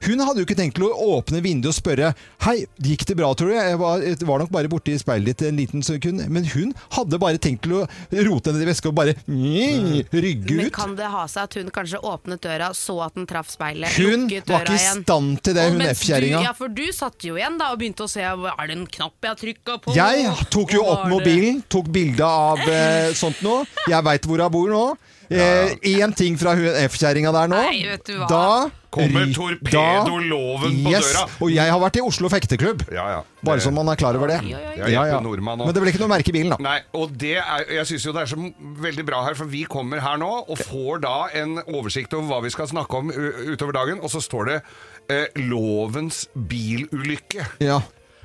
Hun 0.00 0.20
hadde 0.24 0.40
jo 0.40 0.46
ikke 0.46 0.56
tenkt 0.56 0.78
å 0.80 0.88
åpne 1.18 1.42
vinduet 1.44 1.74
og 1.74 1.76
spørre 1.76 2.12
Hei, 2.46 2.62
gikk 2.80 3.02
det 3.10 3.16
bra, 3.18 3.28
tror 3.36 3.50
du? 3.52 3.56
Jeg 3.58 3.76
var, 3.80 4.04
var 4.30 4.42
nok 4.42 4.52
bare 4.54 4.70
borti 4.72 4.94
speilet 4.96 5.34
ditt 5.34 5.44
en 5.50 5.58
liten 5.60 5.84
sekund. 5.84 6.22
Men 6.32 6.46
hun 6.54 6.70
hadde 6.96 7.18
bare 7.20 7.40
tenkt 7.42 7.68
å 7.68 7.82
rote 8.24 8.54
ned 8.54 8.64
i 8.64 8.68
veska 8.70 8.88
og 8.88 8.96
bare 8.96 9.12
mm, 9.26 10.08
rygge 10.14 10.56
Men 10.56 10.72
kan 10.72 10.94
det 10.96 11.10
ha 11.12 11.26
seg 11.28 11.50
at 11.50 11.58
hun 11.60 11.68
kanskje 11.74 12.00
åpnet 12.00 12.40
døra, 12.46 12.70
så 12.76 12.96
at 13.04 13.18
den 13.18 13.28
traff 13.28 13.52
speilet, 13.52 13.92
Hun 13.98 14.24
lukket 14.24 14.48
døra 14.48 14.64
igjen? 14.64 14.64
Hun 14.64 14.64
var 14.64 14.64
ikke 14.64 14.80
i 14.80 15.04
stand 15.04 15.44
til 15.44 15.58
det, 15.58 15.66
Og 15.66 15.76
hun 15.76 15.86
F-kjerringa. 15.90 16.42
Ja, 16.48 16.56
for 16.56 16.72
du 16.80 16.84
satt 16.96 17.28
jo 17.28 17.36
igjen 17.36 17.60
da 17.60 17.70
og 17.74 17.82
begynte 17.82 18.08
å 18.08 18.10
se 18.10 18.24
Er 18.24 18.40
det 18.40 18.78
en 18.78 18.88
knapp 18.96 19.30
jeg 19.30 19.40
trykka 19.44 19.78
på? 19.84 19.96
Jeg 19.98 20.32
tok 20.54 20.76
jo 20.78 20.86
opp 20.88 21.06
mobilen, 21.12 21.60
tok 21.68 21.92
bilde 21.92 22.24
av 22.24 22.64
eh, 22.64 23.12
sånt 23.20 23.44
nå. 23.44 23.60
Jeg 23.90 24.08
veit 24.08 24.28
hvor 24.30 24.40
hun 24.46 24.56
bor 24.56 24.72
nå. 24.72 24.84
Én 25.30 26.14
ting 26.18 26.38
fra 26.40 26.56
F-kjerringa 26.88 27.30
der 27.34 27.50
nå. 27.50 27.58
Nei, 27.62 27.82
vet 27.86 28.06
du 28.08 28.16
hva. 28.18 28.28
Da 28.30 28.80
Kommer 28.90 29.28
torpedoloven 29.30 30.72
på 30.82 30.90
yes. 30.90 31.12
døra. 31.12 31.26
Og 31.44 31.52
jeg 31.54 31.70
har 31.70 31.78
vært 31.78 31.98
i 32.00 32.02
Oslo 32.02 32.30
fekteklubb. 32.32 32.82
Ja, 32.90 33.04
ja. 33.12 33.20
Bare 33.46 33.62
så 33.62 33.70
man 33.74 33.86
er 33.92 34.00
klar 34.00 34.18
over 34.18 34.32
det. 34.32 34.40
Ja, 34.50 35.04
nordmann. 35.22 35.62
Men 35.62 35.76
det 35.76 35.84
ble 35.84 35.92
ikke 35.92 36.02
noe 36.02 36.10
merke 36.10 36.32
i 36.32 36.34
bilen, 36.34 36.56
da. 36.56 36.58
Nei, 36.64 36.80
og 36.98 37.14
det 37.20 37.36
er, 37.38 37.68
jeg 37.78 37.86
syns 37.92 38.08
jo 38.08 38.14
det 38.16 38.24
er 38.24 38.32
så 38.32 38.40
veldig 38.82 39.06
bra 39.06 39.22
her, 39.28 39.38
for 39.38 39.50
vi 39.52 39.62
kommer 39.70 40.02
her 40.02 40.18
nå 40.18 40.30
og 40.40 40.58
får 40.58 41.04
da 41.06 41.14
en 41.38 41.60
oversikt 41.68 42.16
over 42.18 42.26
hva 42.32 42.40
vi 42.48 42.50
skal 42.56 42.70
snakke 42.72 42.98
om 42.98 43.14
utover 43.14 43.78
dagen, 43.78 44.02
og 44.02 44.10
så 44.10 44.22
står 44.24 44.50
det 44.50 44.58
eh, 45.06 45.26
'Lovens 45.38 46.26
bilulykke'. 46.34 47.46
Ja. 47.62 47.78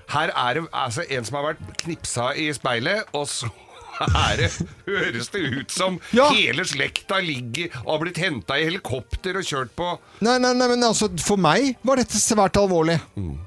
Her 0.10 0.34
er 0.34 0.58
det 0.58 0.66
altså 0.74 1.06
en 1.10 1.26
som 1.26 1.38
har 1.38 1.52
vært 1.52 1.62
knipsa 1.82 2.32
i 2.38 2.50
speilet, 2.54 3.06
og 3.14 3.30
så 3.30 3.50
er 4.04 4.38
det, 4.42 4.50
høres 4.88 5.30
det 5.34 5.42
ut 5.60 5.72
som 5.72 6.00
Ja. 6.16 6.28
hele 6.34 6.66
slekta 6.68 7.20
ligger 7.24 7.70
og 7.86 7.92
har 7.94 8.02
blitt 8.06 8.18
henta 8.22 8.58
i 8.60 8.66
helikopter 8.68 9.38
og 9.40 9.46
kjørt 9.48 9.72
på 9.78 9.88
Nei, 10.26 10.38
nei, 10.42 10.54
nei, 10.58 10.68
men 10.72 10.84
altså, 10.88 11.10
for 11.22 11.38
meg 11.42 11.76
var 11.86 12.00
dette 12.00 12.18
svært 12.20 12.56
alvorlig. 12.60 12.96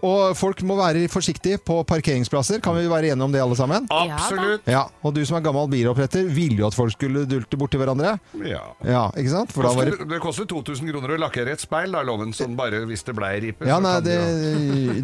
Og 0.04 0.34
folk 0.36 0.60
må 0.68 0.76
være 0.78 1.06
forsiktige 1.10 1.58
på 1.64 1.80
parkeringsplasser. 1.88 2.60
Kan 2.64 2.76
vi 2.76 2.84
være 2.90 3.10
enige 3.14 3.24
om 3.24 3.32
det, 3.32 3.40
alle 3.42 3.56
sammen? 3.58 3.86
Absolutt. 3.90 4.66
Ja, 4.68 4.84
Og 5.02 5.14
du 5.16 5.22
som 5.26 5.38
er 5.38 5.44
gammel 5.46 5.68
biloppretter, 5.72 6.28
ville 6.28 6.60
jo 6.60 6.68
at 6.68 6.76
folk 6.76 6.92
skulle 6.94 7.24
dulte 7.28 7.56
borti 7.60 7.80
hverandre. 7.80 8.18
Ja. 8.44 8.62
Ja, 8.84 9.04
ikke 9.16 9.32
sant? 9.32 9.52
For 9.56 9.64
da 9.66 9.72
var 9.76 9.90
det 9.90 10.08
det 10.08 10.20
koster 10.22 10.46
2000 10.48 10.92
kroner 10.92 11.16
å 11.16 11.20
lakkere 11.24 11.52
et 11.56 11.64
speil, 11.64 11.92
da, 11.96 12.02
loven. 12.06 12.32
Sånn 12.36 12.54
bare 12.58 12.84
hvis 12.88 13.02
det 13.08 13.16
blei 13.18 13.32
ripe. 13.48 13.66
Ja, 13.68 13.80
nei, 13.82 13.96
det, 14.04 14.18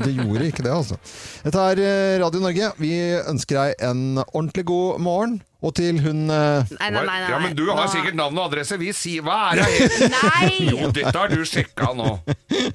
det 0.04 0.12
gjorde 0.16 0.48
ikke 0.50 0.64
det, 0.66 0.72
altså. 0.74 0.98
Dette 1.44 1.64
er 1.72 1.82
eh, 1.84 2.18
Radio 2.22 2.40
Norge. 2.44 2.70
Vi 2.80 2.92
ønsker 3.24 3.60
deg 3.60 3.84
en 3.88 4.04
ordentlig 4.26 4.66
god 4.68 5.00
morgen. 5.04 5.33
Og 5.64 5.72
til 5.78 5.96
hun 6.04 6.26
eh, 6.28 6.72
Nei, 6.76 6.90
nei, 6.92 7.02
nei, 7.08 7.18
nei. 7.22 7.30
Ja, 7.32 7.38
men 7.40 7.54
du 7.56 7.64
har 7.70 7.78
Nå- 7.86 7.90
sikkert 7.94 8.16
navn 8.18 8.36
og 8.38 8.50
adresse. 8.50 8.76
Vi 8.80 8.90
sier 8.96 9.24
Hva 9.24 9.38
er 9.54 9.62
det? 9.62 10.10
Nei! 10.12 10.50
Jo, 10.68 10.90
dette 10.92 11.14
har 11.16 11.28
du 11.32 11.40
sjekka 11.48 11.92
nå. 11.96 12.10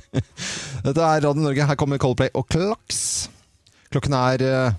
Dette 0.87 0.97
er 1.03 1.21
Radio 1.21 1.35
Norge. 1.43 1.67
Her 1.69 1.77
kommer 1.79 2.01
Coldplay 2.01 2.31
og 2.39 2.47
Klaks. 2.49 3.01
Klokken 3.93 4.13
er 4.17 4.41
eh, 4.47 4.77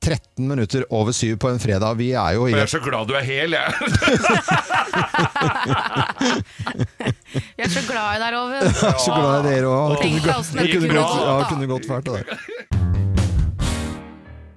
13 0.00 0.46
minutter 0.48 0.86
over 0.96 1.12
syv 1.12 1.36
på 1.42 1.50
en 1.52 1.58
fredag. 1.60 1.98
Vi 1.98 2.12
er 2.16 2.36
jo 2.38 2.46
i 2.48 2.54
jeg 2.54 2.62
er 2.64 2.70
så 2.72 2.80
glad 2.84 3.10
du 3.10 3.14
er 3.18 3.26
hel, 3.26 3.52
jeg. 3.52 3.68
Jeg 7.60 7.66
er 7.66 7.70
så 7.72 7.82
glad 7.86 8.16
i 8.16 8.20
deg, 8.22 8.32
Loven. 8.34 8.64
Jeg 8.80 8.90
er 8.90 8.98
så 9.04 9.12
glad 9.14 9.44
i 9.44 9.50
dere 9.50 9.68
òg. 9.70 9.94
Tenk 10.00 10.18
deg 10.24 10.32
åssen 10.34 10.60
Det 10.60 10.66
kunne 10.72 10.88
gått, 10.94 11.12
bra, 11.20 11.34
ja, 11.36 11.48
kunne 11.50 11.68
gått 11.70 11.86
fælt, 11.90 12.08
det 12.08 12.12
der. 12.16 12.26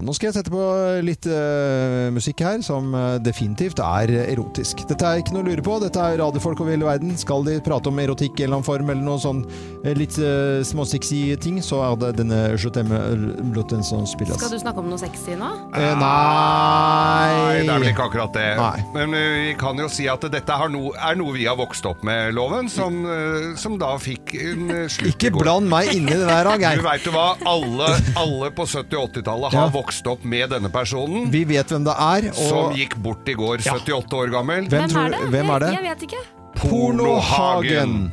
Nå 0.04 0.12
skal 0.16 0.28
jeg 0.30 0.36
sette 0.36 0.52
på 0.52 0.62
litt 1.06 1.26
uh, 1.32 2.10
musikk 2.12 2.42
her 2.44 2.60
som 2.66 2.90
eh, 2.98 3.16
definitivt 3.24 3.80
er 3.84 4.12
erotisk. 4.26 4.82
Dette 4.90 5.08
er 5.08 5.22
ikke 5.22 5.32
noe 5.36 5.44
å 5.46 5.48
lure 5.48 5.64
på. 5.64 5.78
Dette 5.84 6.02
er 6.02 6.18
radiofolk 6.20 6.60
over 6.64 6.74
hele 6.74 6.88
verden. 6.88 7.14
Skal 7.20 7.46
de 7.48 7.56
prate 7.64 7.88
om 7.92 8.00
erotikk 8.04 8.36
i 8.40 8.44
en 8.44 8.50
eller 8.50 8.58
annen 8.60 8.68
form, 8.68 8.90
eller 8.92 9.06
noe 9.06 9.22
sånn 9.24 9.40
eh, 9.86 9.94
litt 9.98 10.18
uh, 10.20 10.60
småsexy 10.68 11.22
ting, 11.44 11.62
så 11.64 11.80
er 11.88 11.96
det 12.02 12.12
denne 12.20 12.42
Jotemme-låten 12.60 13.84
som 13.88 14.04
spilles. 14.10 14.36
Skal 14.42 14.52
du 14.54 14.60
snakke 14.62 14.84
om 14.84 14.90
noe 14.92 15.00
sexy 15.02 15.38
nå? 15.40 15.52
Eh, 15.78 15.94
Nei, 16.04 16.04
nei 16.04 17.64
det 17.64 17.72
er 17.74 17.84
vel 17.86 17.92
ikke 17.94 18.08
akkurat 18.10 18.36
det. 18.36 18.48
Nei. 18.60 18.86
Men 18.98 19.16
vi 19.16 19.56
kan 19.60 19.80
jo 19.80 19.88
si 19.92 20.10
at 20.12 20.28
dette 20.34 20.60
har 20.60 20.72
no, 20.74 20.92
er 20.94 21.18
noe 21.20 21.36
vi 21.38 21.48
har 21.48 21.58
vokst 21.60 21.88
opp 21.90 22.04
med, 22.08 22.34
Loven, 22.36 22.68
som, 22.72 23.00
uh, 23.08 23.54
som 23.60 23.80
da 23.82 23.94
fikk 24.02 24.36
en 24.42 24.68
slutt 24.92 25.14
Ikke 25.14 25.32
bland 25.36 25.70
meg 25.72 25.94
inni 25.96 26.12
det 26.18 26.28
der, 26.28 26.52
Geir. 26.60 26.82
Du 26.84 26.88
veit 26.90 27.08
jo 27.08 27.16
hva, 27.16 27.30
alle, 27.50 27.90
alle 28.20 28.52
på 28.56 28.68
70- 28.68 29.00
og 29.00 29.10
80-tallet 29.14 29.54
har 29.56 29.68
Ja. 29.70 29.72
vokst 29.74 29.93
opp 30.08 30.24
med 30.26 30.50
denne 30.50 30.70
personen. 30.74 31.30
Vi 31.34 31.44
vet 31.46 31.68
hvem 31.74 31.84
det 31.86 31.94
er. 32.00 32.28
Som 32.34 32.74
gikk 32.78 32.96
bort 33.04 33.28
i 33.30 33.34
går, 33.38 33.62
Ja. 33.66 33.74
78 33.78 34.14
år 34.18 34.32
gammel. 34.34 34.68
hvem, 34.70 34.90
tror, 34.90 35.16
hvem 35.30 35.50
er 35.56 35.60
det? 35.60 35.72
Jeg, 35.74 35.84
jeg 35.84 35.92
vet 35.92 36.02
ikke. 36.10 36.24
Pornohagen. 36.64 38.12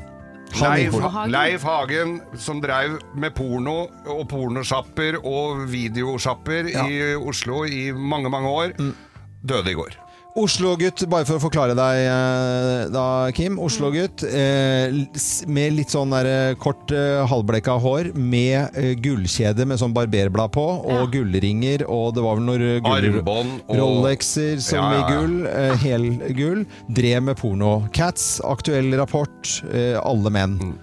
Leif. 0.61 0.95
Hagen. 0.99 1.31
Leif 1.31 1.62
Hagen, 1.62 2.20
som 2.35 2.59
drev 2.61 2.97
med 3.14 3.31
porno 3.39 3.85
og 4.11 4.24
pornosjapper 4.28 5.20
og 5.24 5.68
videosjapper 5.70 6.70
Ja. 6.72 6.87
i 6.91 7.14
Oslo 7.14 7.64
i 7.64 7.93
mange, 7.95 8.28
mange 8.28 8.49
år, 8.49 8.72
døde 9.47 9.70
i 9.70 9.74
går. 9.78 9.95
Oslo-gutt, 10.39 11.03
bare 11.11 11.26
for 11.26 11.41
å 11.41 11.43
forklare 11.43 11.74
deg 11.74 12.01
eh, 12.07 12.85
da, 12.95 13.05
Kim. 13.35 13.57
Oslo-gutt 13.59 14.22
eh, 14.28 14.93
med 15.51 15.74
litt 15.74 15.91
sånn 15.91 16.12
der, 16.14 16.28
eh, 16.31 16.59
kort 16.61 16.93
eh, 16.95 17.18
halvbleka 17.26 17.74
hår, 17.83 18.12
med 18.14 18.78
eh, 18.78 18.93
gullkjede 19.03 19.66
med 19.66 19.81
sånn 19.83 19.95
barberblad 19.97 20.53
på, 20.55 20.66
og 20.85 20.95
ja. 20.95 21.09
gullringer, 21.16 21.83
og 21.91 22.14
det 22.14 22.24
var 22.26 22.39
vel 22.39 22.47
noen 22.47 22.66
eh, 22.68 22.78
gull... 22.85 23.18
Og... 23.24 23.74
Rolexer 23.81 24.62
som 24.62 24.87
ja. 24.95 25.01
i 25.01 25.16
gull. 25.16 25.37
Eh, 25.51 25.74
Helgull. 25.83 26.62
Drev 26.95 27.26
med 27.26 27.41
porno. 27.41 27.72
Cats, 27.97 28.37
aktuell 28.47 28.95
rapport. 29.01 29.49
alle 30.01 30.31
menn. 30.33 30.57
Mm. 30.61 30.76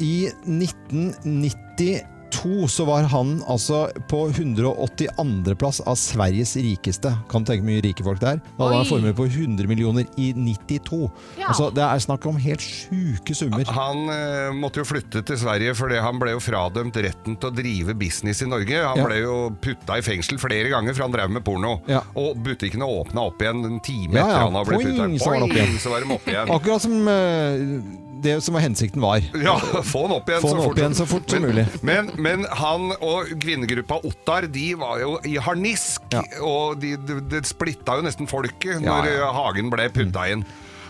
I 0.00 0.14
1990 0.48 2.19
2002 2.30 2.68
så 2.68 2.84
var 2.88 3.06
han 3.10 3.40
altså 3.48 3.84
på 4.10 4.22
182.-plass 4.28 5.80
av 5.88 5.96
Sveriges 6.00 6.56
rikeste. 6.56 7.12
Kan 7.30 7.44
du 7.44 7.50
tenke 7.50 7.66
mye 7.66 7.82
rike 7.84 8.04
folk 8.06 8.20
der. 8.22 8.40
Da 8.56 8.64
hadde 8.64 8.78
han 8.78 8.84
en 8.84 8.90
formue 8.90 9.16
på 9.16 9.26
100 9.28 9.68
millioner 9.70 10.08
i 10.20 10.30
92. 10.36 11.00
Ja. 11.40 11.50
Altså, 11.50 11.70
det 11.74 11.84
er 11.84 12.02
snakk 12.02 12.26
om 12.30 12.38
helt 12.40 12.64
sjuke 12.64 13.36
summer. 13.36 13.64
Han 13.76 14.10
eh, 14.14 14.50
måtte 14.56 14.82
jo 14.82 14.88
flytte 14.88 15.24
til 15.26 15.40
Sverige 15.40 15.74
fordi 15.78 16.00
han 16.02 16.20
ble 16.20 16.34
jo 16.36 16.42
fradømt 16.42 17.00
retten 17.00 17.38
til 17.40 17.50
å 17.50 17.54
drive 17.54 17.96
business 18.00 18.44
i 18.44 18.50
Norge. 18.50 18.82
Han 18.84 19.02
ja. 19.02 19.08
ble 19.08 19.20
jo 19.22 19.38
putta 19.62 19.98
i 20.00 20.04
fengsel 20.06 20.40
flere 20.42 20.72
ganger 20.72 20.96
for 20.96 21.06
han 21.06 21.16
drev 21.16 21.34
med 21.38 21.46
porno. 21.46 21.78
Ja. 21.90 22.02
Og 22.20 22.38
butikkene 22.44 22.88
åpna 22.88 23.28
opp 23.30 23.42
igjen 23.42 23.64
en 23.66 23.82
time 23.84 24.20
etter 24.20 24.46
han 24.46 24.56
hadde 24.58 24.70
blitt 24.70 24.86
putta. 24.88 25.10
Så, 25.18 25.84
så 25.86 25.94
var 25.94 26.04
de 26.04 26.14
opp 26.16 26.30
igjen. 26.30 26.52
Akkurat 26.56 26.86
som 26.86 27.10
eh, 27.10 28.08
det 28.22 28.36
som 28.44 28.56
var 28.56 28.64
hensikten 28.64 29.02
var. 29.04 29.24
Ja, 29.40 29.56
få 29.84 30.04
han 30.06 30.14
opp 30.18 30.28
igjen, 30.30 30.42
så, 30.44 30.52
han 30.54 30.62
fort 30.62 30.72
opp 30.74 30.80
igjen 30.82 30.96
så 30.98 31.06
fort 31.10 31.30
som 31.34 31.44
mulig. 31.46 31.66
Men, 31.86 32.10
men 32.20 32.46
han 32.60 32.90
og 33.00 33.30
kvinnegruppa 33.40 34.00
Ottar 34.06 34.46
De 34.52 34.66
var 34.80 35.00
jo 35.02 35.16
i 35.28 35.36
harnisk, 35.42 36.02
Ja. 36.14 36.22
og 36.44 36.80
de, 36.82 36.96
de, 36.96 37.20
det 37.30 37.44
splitta 37.48 37.98
jo 37.98 38.06
nesten 38.06 38.28
folket 38.30 38.82
når 38.84 39.10
Hagen 39.36 39.70
ble 39.72 39.88
putta 39.94 40.26
inn. 40.32 40.44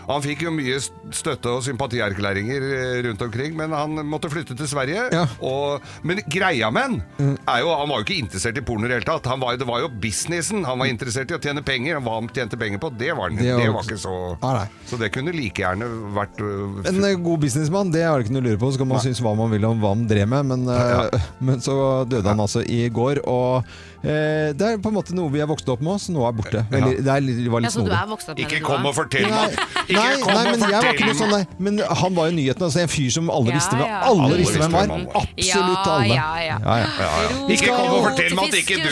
Han 0.09 0.23
fikk 0.23 0.45
jo 0.47 0.51
mye 0.55 0.79
støtte 0.81 1.51
og 1.51 1.63
sympatierklæringer 1.65 2.65
eh, 2.67 2.97
rundt 3.07 3.21
omkring, 3.25 3.55
men 3.57 3.73
han 3.75 3.97
måtte 4.07 4.29
flytte 4.31 4.55
til 4.57 4.69
Sverige. 4.69 5.07
Ja. 5.13 5.25
Og, 5.45 5.83
men 6.07 6.21
greia 6.31 6.69
med 6.73 6.81
han 6.81 7.37
er 7.47 7.61
jo 7.61 7.71
Han 7.75 7.89
var 7.91 8.01
jo 8.01 8.05
ikke 8.07 8.17
interessert 8.23 8.57
i 8.57 8.63
porno 8.65 8.87
i 8.87 8.89
det 8.89 8.97
hele 8.99 9.07
tatt. 9.07 9.27
Han 9.29 9.41
var, 9.41 9.57
det 9.59 9.67
var 9.69 9.83
jo 9.83 9.89
businessen 10.01 10.65
han 10.65 10.79
var 10.81 10.89
interessert 10.89 11.31
i, 11.31 11.35
å 11.37 11.41
tjene 11.41 11.63
penger. 11.65 11.99
Hva 12.01 12.17
han 12.17 12.29
tjente 12.33 12.57
penger 12.59 12.81
på, 12.81 12.89
det 12.97 13.11
var, 13.17 13.29
Det 13.29 13.45
det 13.45 13.57
var- 13.59 13.75
var, 13.77 13.85
ikke 13.85 13.99
så 14.01 14.15
ah, 14.41 14.55
nei. 14.61 14.65
Så 14.89 14.97
det 15.01 15.11
kunne 15.13 15.33
like 15.35 15.61
gjerne 15.61 15.87
vært 16.15 16.41
uh, 16.41 16.81
En 16.89 17.03
eh, 17.05 17.15
god 17.21 17.43
businessmann, 17.45 17.91
det 17.93 18.03
er 18.05 18.15
det 18.17 18.25
ikke 18.25 18.35
noe 18.37 18.43
å 18.43 18.47
lure 18.49 18.61
på. 18.61 18.71
Så 18.73 18.81
kan 18.81 18.91
man 18.91 19.03
synes 19.03 19.21
hva 19.23 19.35
man 19.37 19.51
vil 19.53 19.67
om 19.69 19.79
hva 19.81 19.93
han 19.95 20.07
drev 20.09 20.31
med, 20.31 20.51
men, 20.51 20.67
eh, 20.73 21.29
men 21.47 21.63
så 21.63 21.77
døde 22.09 22.27
han 22.27 22.41
altså 22.43 22.63
i 22.65 22.83
går. 22.93 23.23
Og 23.29 23.63
det 24.01 24.67
er 24.67 24.79
på 24.81 24.89
en 24.91 24.95
måte 24.97 25.15
noe 25.17 25.29
vi 25.33 25.41
er 25.43 25.49
vokst 25.49 25.69
opp 25.69 25.81
med, 25.85 26.01
så 26.01 26.13
noe 26.15 26.27
er 26.29 26.37
borte. 26.37 26.63
Veldig, 26.71 26.93
det, 27.05 27.11
er, 27.13 27.27
det 27.45 27.51
var 27.53 27.63
litt 27.63 27.75
snodig. 27.75 27.97
Ikke 28.45 28.61
kom 28.65 28.87
og 28.89 28.95
fortell 28.97 29.27
meg 29.29 29.55
nei, 29.91 30.07
nei, 30.21 30.43
men 30.51 30.63
jeg 30.65 30.77
var 30.77 30.89
ikke 30.95 31.09
noe 31.09 31.17
sånn 31.19 31.33
nei. 31.33 31.41
Men 31.61 31.79
han 32.01 32.15
var 32.17 32.29
jo 32.31 32.35
nyheten. 32.37 32.65
Altså 32.67 32.81
en 32.83 32.91
fyr 32.91 33.11
som 33.13 33.29
alle 33.33 33.51
Ja, 33.51 33.57
visste 33.59 33.77
hvem 33.77 33.87
ja. 33.89 33.99
Alle 34.07 34.25
Alle 34.27 34.39
visste 34.41 34.61
hvem 34.61 34.75
var. 34.75 34.91
han 34.91 35.05
var. 35.05 35.21
Absolutt 35.21 35.89
alle. 35.91 36.15
ja, 36.15 36.29
ja. 36.45 36.57
Ja, 36.61 36.75
ja. 36.81 36.89
ja, 37.01 37.09
ja. 37.25 37.29
Ikke 37.55 37.75
kom 37.75 37.95
og 37.95 38.05
fortell 38.07 38.35
meg 38.37 38.43
at 38.47 38.57
ikke 38.61 38.77
du. 38.81 38.89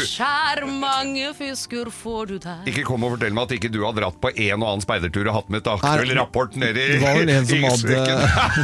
Ikke 2.72 2.86
kom 2.88 3.06
og 3.08 3.16
fortell 3.16 3.36
meg 3.36 3.50
at 3.50 3.56
ikke 3.58 3.72
du 3.74 3.80
har 3.86 3.96
dratt 3.98 4.20
på 4.22 4.32
en 4.34 4.56
og 4.60 4.68
annen 4.74 4.86
speidertur 4.86 5.30
og 5.30 5.38
hatt 5.40 5.50
med 5.54 5.64
et 5.64 5.72
aktuell 5.74 6.14
rapport 6.20 6.58
nedi 6.60 6.86
Det 6.96 7.02
var 7.04 7.20
vel 7.20 7.34
en 7.34 7.50
som 7.50 7.58
i 7.58 7.64
hadde 7.70 7.88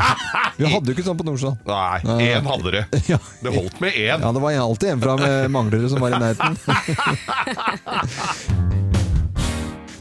Vi 0.59 0.69
hadde 0.71 0.87
jo 0.87 0.95
ikke 0.95 1.05
sånn 1.05 1.19
på 1.19 1.25
Nordstrand. 1.27 1.57
Nei, 1.67 2.29
én 2.29 2.45
hadde 2.47 2.69
det. 2.77 2.83
Det 3.45 3.51
holdt 3.53 3.81
med 3.83 3.91
én. 3.93 4.21
Ja, 4.23 4.31
det 4.33 4.41
var 4.41 4.55
alltid 4.55 4.89
en 4.93 5.01
fra 5.03 5.15
Manglerud 5.51 5.89
som 5.91 5.99
var 6.01 6.15
i 6.15 6.19
nærheten. 6.21 6.34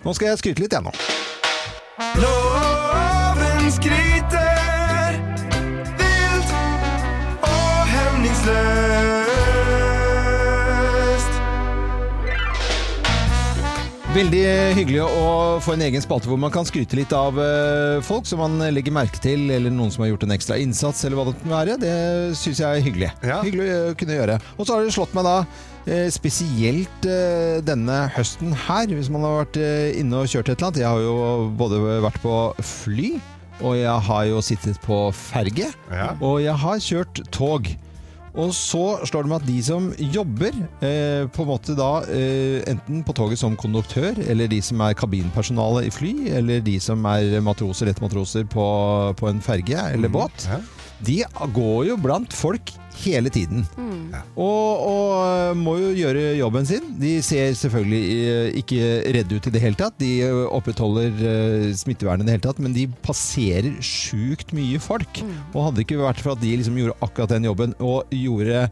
Nå 0.05 0.13
skal 0.13 0.27
jeg 0.29 0.39
skryte 0.43 0.61
litt, 0.65 0.73
jeg 0.77 0.83
nå. 0.85 0.93
Loven 2.21 3.71
skryter 3.73 4.14
Veldig 14.15 14.43
hyggelig 14.79 15.01
å 15.03 15.59
få 15.65 15.73
en 15.75 15.83
egen 15.89 16.03
spalte 16.05 16.29
hvor 16.31 16.39
man 16.39 16.53
kan 16.55 16.67
skryte 16.69 16.95
litt 16.95 17.11
av 17.17 17.35
eh, 17.43 17.97
folk 18.07 18.29
som 18.31 18.39
man 18.45 18.61
legger 18.71 18.95
merke 18.95 19.19
til, 19.19 19.49
eller 19.51 19.73
noen 19.75 19.91
som 19.91 20.05
har 20.05 20.13
gjort 20.13 20.27
en 20.29 20.35
ekstra 20.37 20.59
innsats, 20.63 21.01
eller 21.03 21.19
hva 21.19 21.25
det 21.27 21.33
måtte 21.35 21.51
være. 21.51 21.75
Det 21.83 21.95
syns 22.39 22.61
jeg 22.63 22.69
er 22.79 22.85
hyggelig. 22.85 23.09
Ja. 23.27 23.41
Hyggelig 23.43 23.67
å 23.75 23.97
kunne 23.99 24.19
gjøre. 24.21 24.37
Og 24.55 24.69
så 24.69 24.77
har 24.77 24.87
det 24.87 24.95
slått 24.95 25.17
meg 25.19 25.27
da, 25.27 25.35
eh, 25.91 26.07
spesielt 26.15 27.09
eh, 27.11 27.59
denne 27.67 27.97
høsten 28.15 28.55
her, 28.69 28.87
hvis 28.95 29.11
man 29.11 29.27
har 29.27 29.41
vært 29.43 29.59
inne 29.99 30.23
og 30.23 30.31
kjørt 30.31 30.53
et 30.53 30.55
eller 30.61 30.69
annet. 30.71 30.83
Jeg 30.85 30.93
har 30.93 31.03
jo 31.09 31.51
både 31.59 31.83
vært 32.07 32.21
på 32.23 32.37
fly, 32.71 33.11
og 33.65 33.75
jeg 33.81 33.99
har 34.13 34.29
jo 34.31 34.45
sittet 34.47 34.79
på 34.87 35.01
ferge, 35.25 35.73
Ja. 35.91 36.13
og 36.23 36.39
jeg 36.45 36.55
har 36.63 36.87
kjørt 36.87 37.25
tog. 37.35 37.67
Og 38.35 38.51
så 38.57 38.83
slår 39.07 39.23
det 39.27 39.31
meg 39.31 39.43
at 39.43 39.47
de 39.47 39.57
som 39.63 39.85
jobber 40.11 40.57
eh, 40.83 41.25
på 41.31 41.45
en 41.45 41.51
måte 41.53 41.77
da 41.79 41.91
eh, 42.11 42.65
enten 42.71 43.05
på 43.07 43.15
toget 43.15 43.39
som 43.39 43.55
konduktør, 43.61 44.19
eller 44.27 44.51
de 44.51 44.59
som 44.65 44.81
er 44.83 44.97
kabinpersonale 44.99 45.85
i 45.87 45.93
fly, 45.95 46.13
eller 46.41 46.65
de 46.67 46.75
som 46.83 47.05
er 47.07 47.37
matroser, 47.47 47.93
lettmatroser 47.93 48.49
på, 48.51 48.65
på 49.21 49.31
en 49.31 49.43
ferge 49.45 49.79
eller 49.95 50.11
båt, 50.11 50.49
Ja. 50.51 50.59
de 51.07 51.21
går 51.55 51.85
jo 51.93 51.97
blant 52.03 52.35
folk 52.35 52.75
hele 53.03 53.31
tiden. 53.33 53.65
Og, 54.39 54.85
og 54.87 55.59
må 55.59 55.77
jo 55.81 55.91
gjøre 55.97 56.25
jobben 56.39 56.69
sin. 56.69 56.87
De 57.01 57.17
ser 57.25 57.55
selvfølgelig 57.59 58.03
eh, 58.31 58.59
ikke 58.61 58.81
redde 59.17 59.39
ut 59.39 59.49
i 59.49 59.55
det 59.55 59.63
hele 59.63 59.79
tatt. 59.79 59.99
De 60.01 60.13
eh, 60.27 60.41
opprettholder 60.55 61.21
eh, 61.31 61.69
smittevernet 61.77 62.25
i 62.25 62.29
det 62.29 62.37
hele 62.37 62.47
tatt, 62.47 62.63
men 62.63 62.77
de 62.77 62.87
passerer 63.05 63.73
sjukt 63.85 64.55
mye 64.57 64.81
folk. 64.83 65.23
Og 65.53 65.69
hadde 65.69 65.81
det 65.81 65.87
ikke 65.89 66.03
vært 66.03 66.23
for 66.25 66.35
at 66.35 66.43
de 66.45 66.55
liksom 66.59 66.79
gjorde 66.81 66.99
akkurat 67.05 67.35
den 67.37 67.49
jobben, 67.51 67.77
og 67.83 68.15
gjorde 68.15 68.69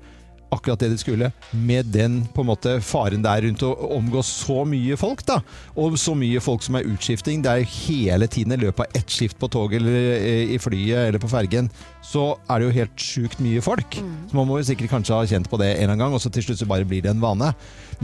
akkurat 0.53 0.83
det 0.83 0.91
de 0.93 0.99
skulle, 1.01 1.31
med 1.51 1.89
den 1.95 2.21
på 2.35 2.45
en 2.45 2.51
måte 2.51 2.75
faren 2.85 3.25
der 3.25 3.43
rundt 3.47 3.65
å 3.67 3.73
omgås 3.97 4.29
så 4.43 4.63
mye 4.69 4.99
folk, 5.01 5.25
da. 5.29 5.41
Og 5.79 5.97
så 6.01 6.15
mye 6.19 6.43
folk 6.45 6.65
som 6.65 6.77
er 6.79 6.89
utskifting. 6.91 7.43
Det 7.45 7.53
er 7.53 7.71
hele 7.87 8.29
tiden 8.31 8.55
i 8.57 8.61
løpet 8.61 8.85
av 8.85 9.01
ett 9.01 9.17
skift 9.17 9.39
på 9.41 9.51
toget 9.53 9.81
eller 9.81 10.13
eh, 10.19 10.55
i 10.55 10.61
flyet 10.63 11.09
eller 11.09 11.23
på 11.23 11.31
fergen, 11.33 11.71
så 12.05 12.33
er 12.51 12.61
det 12.61 12.69
jo 12.69 12.77
helt 12.81 13.07
sjukt 13.09 13.43
mye 13.45 13.65
folk. 13.65 13.99
Så 14.31 14.39
man 14.39 14.49
må 14.49 14.61
jo 14.61 14.69
sikkert 14.69 14.93
kanskje 14.93 15.17
ha 15.17 15.29
kjent 15.29 15.51
på 15.51 15.61
det 15.63 15.73
en 15.73 15.77
eller 15.77 15.95
annen 15.95 16.05
gang, 16.07 16.17
og 16.17 16.23
så 16.23 16.33
til 16.33 16.47
slutt 16.47 16.63
så 16.63 16.69
bare 16.71 16.89
blir 16.89 17.05
det 17.05 17.13
en 17.15 17.23
vane. 17.23 17.53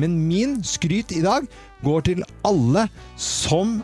Men 0.00 0.18
min 0.28 0.58
skryt 0.66 1.14
i 1.16 1.24
dag 1.24 1.48
går 1.84 2.10
til 2.10 2.26
alle 2.48 2.88
som 3.20 3.80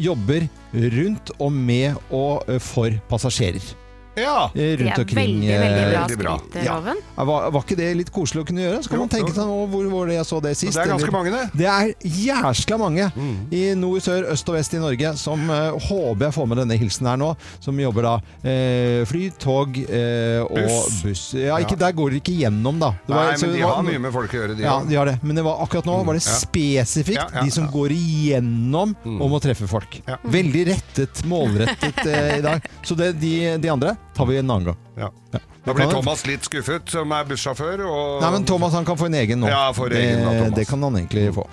jobber 0.00 0.48
rundt 0.74 1.30
og 1.38 1.54
med 1.54 1.94
og 2.10 2.46
eh, 2.50 2.62
for 2.62 2.94
passasjerer. 3.10 3.74
Ja. 4.16 4.50
eh, 4.54 4.76
Det 4.76 4.86
er 4.86 5.00
omkring. 5.00 5.40
veldig, 5.40 5.58
veldig 5.60 6.14
eh, 6.14 6.16
bra 6.16 6.34
veldig 6.38 6.64
Ja. 6.64 6.74
Loven. 6.78 6.96
ja, 7.16 7.24
Var, 7.24 7.50
var 7.50 7.62
ikke 7.62 7.76
det 7.76 7.96
litt 7.96 8.12
koselig 8.12 8.44
å 8.44 8.46
kunne 8.46 8.62
gjøre? 8.62 8.82
Så 8.84 8.88
kan 8.88 8.98
Jo, 8.98 9.02
man 9.04 9.08
tenke 9.08 9.34
seg 9.34 9.44
nå, 9.48 9.56
hvor 9.72 9.88
var 9.90 10.06
det 10.06 10.14
jeg 10.20 10.26
så 10.28 10.40
det 10.42 10.56
sist? 10.56 10.72
Det 10.74 10.82
er 10.84 10.90
ganske 10.92 11.08
eller- 11.08 11.12
mange, 11.12 11.30
det. 11.30 11.50
Det 11.58 11.66
er 11.66 11.94
jæskla 12.04 12.78
mange 12.78 13.10
i 13.50 13.74
nord, 13.74 14.00
sør, 14.02 14.28
øst 14.30 14.48
og 14.48 14.54
vest 14.54 14.74
i 14.74 14.78
Norge 14.78 15.16
som 15.16 15.50
uh, 15.50 15.72
håper 15.78 16.26
jeg 16.28 16.32
får 16.34 16.46
med 16.48 16.58
denne 16.58 16.78
hilsen 16.78 17.06
her 17.06 17.16
nå, 17.16 17.36
som 17.60 17.78
jobber 17.78 18.02
da 18.02 18.14
uh, 18.20 19.04
fly, 19.04 19.30
tog 19.38 19.76
uh, 19.82 20.44
og 20.44 20.54
Buss. 20.62 21.02
buss. 21.02 21.24
Ja, 21.34 21.58
ikke, 21.58 21.74
Ja. 21.74 21.82
Der 21.84 21.92
går 21.92 22.10
det 22.10 22.22
ikke 22.22 22.38
gjennom, 22.38 22.78
da. 22.78 22.90
Det 23.06 23.14
var- 23.14 23.32
Nei, 23.32 23.36
men 23.40 23.52
de 23.56 23.62
var- 23.62 23.74
har 23.74 23.82
mye 23.82 23.98
med 24.00 24.12
folk 24.12 24.30
å 24.30 24.38
gjøre, 24.40 24.56
de 24.56 24.62
ja, 24.62 24.80
de 24.84 24.94
har 24.94 25.04
det. 25.06 25.18
Men 25.22 25.36
det 25.36 25.44
var 25.44 25.58
akkurat 25.66 25.84
nå 25.84 26.04
var 26.04 26.14
det 26.14 26.22
ja. 26.24 26.30
spesifikt 26.38 27.16
Ja, 27.18 27.26
ja, 27.34 27.42
de 27.42 27.50
som 27.50 27.64
ja. 27.64 27.70
går 27.70 27.90
igjennom 27.90 28.94
om 29.04 29.32
å 29.32 29.40
treffe 29.42 29.66
folk. 29.68 30.00
Ja. 30.06 30.16
Veldig 30.24 30.66
rettet, 30.68 31.24
målrettet 31.26 32.06
i 32.38 32.40
dag. 32.40 32.62
Så 32.82 32.94
det, 32.96 33.12
de, 33.20 33.56
de 33.58 33.68
andre 33.68 33.96
tar 34.14 34.26
vi 34.26 34.38
en 34.38 34.50
annen 34.50 34.64
gang. 34.64 34.76
Ja. 34.96 35.10
Ja. 35.32 35.38
Da 35.64 35.74
blir 35.74 35.88
Thomas 35.88 36.26
litt 36.28 36.44
skuffet, 36.44 36.90
som 36.92 37.12
er 37.16 37.24
bussjåfør. 37.28 37.84
Og 37.88 38.20
Nei, 38.22 38.30
men 38.36 38.44
Thomas 38.48 38.74
han 38.76 38.84
kan 38.84 38.98
få 39.00 39.08
en 39.08 39.16
egen 39.22 39.40
nå. 39.40 39.48
Ja, 39.48 39.72
for 39.76 39.92
egen 39.92 40.24
da, 40.26 40.50
det, 40.54 40.66
kan 40.68 40.82
han 40.84 41.00
egentlig 41.00 41.30
få. 41.34 41.46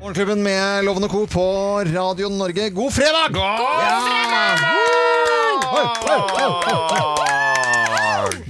Morgenklubben 0.00 0.42
med 0.42 0.84
Lovende 0.84 1.08
Co. 1.08 1.26
på 1.30 1.46
Radio 1.92 2.28
Norge. 2.28 2.70
God 2.74 2.92
fredag! 2.92 3.30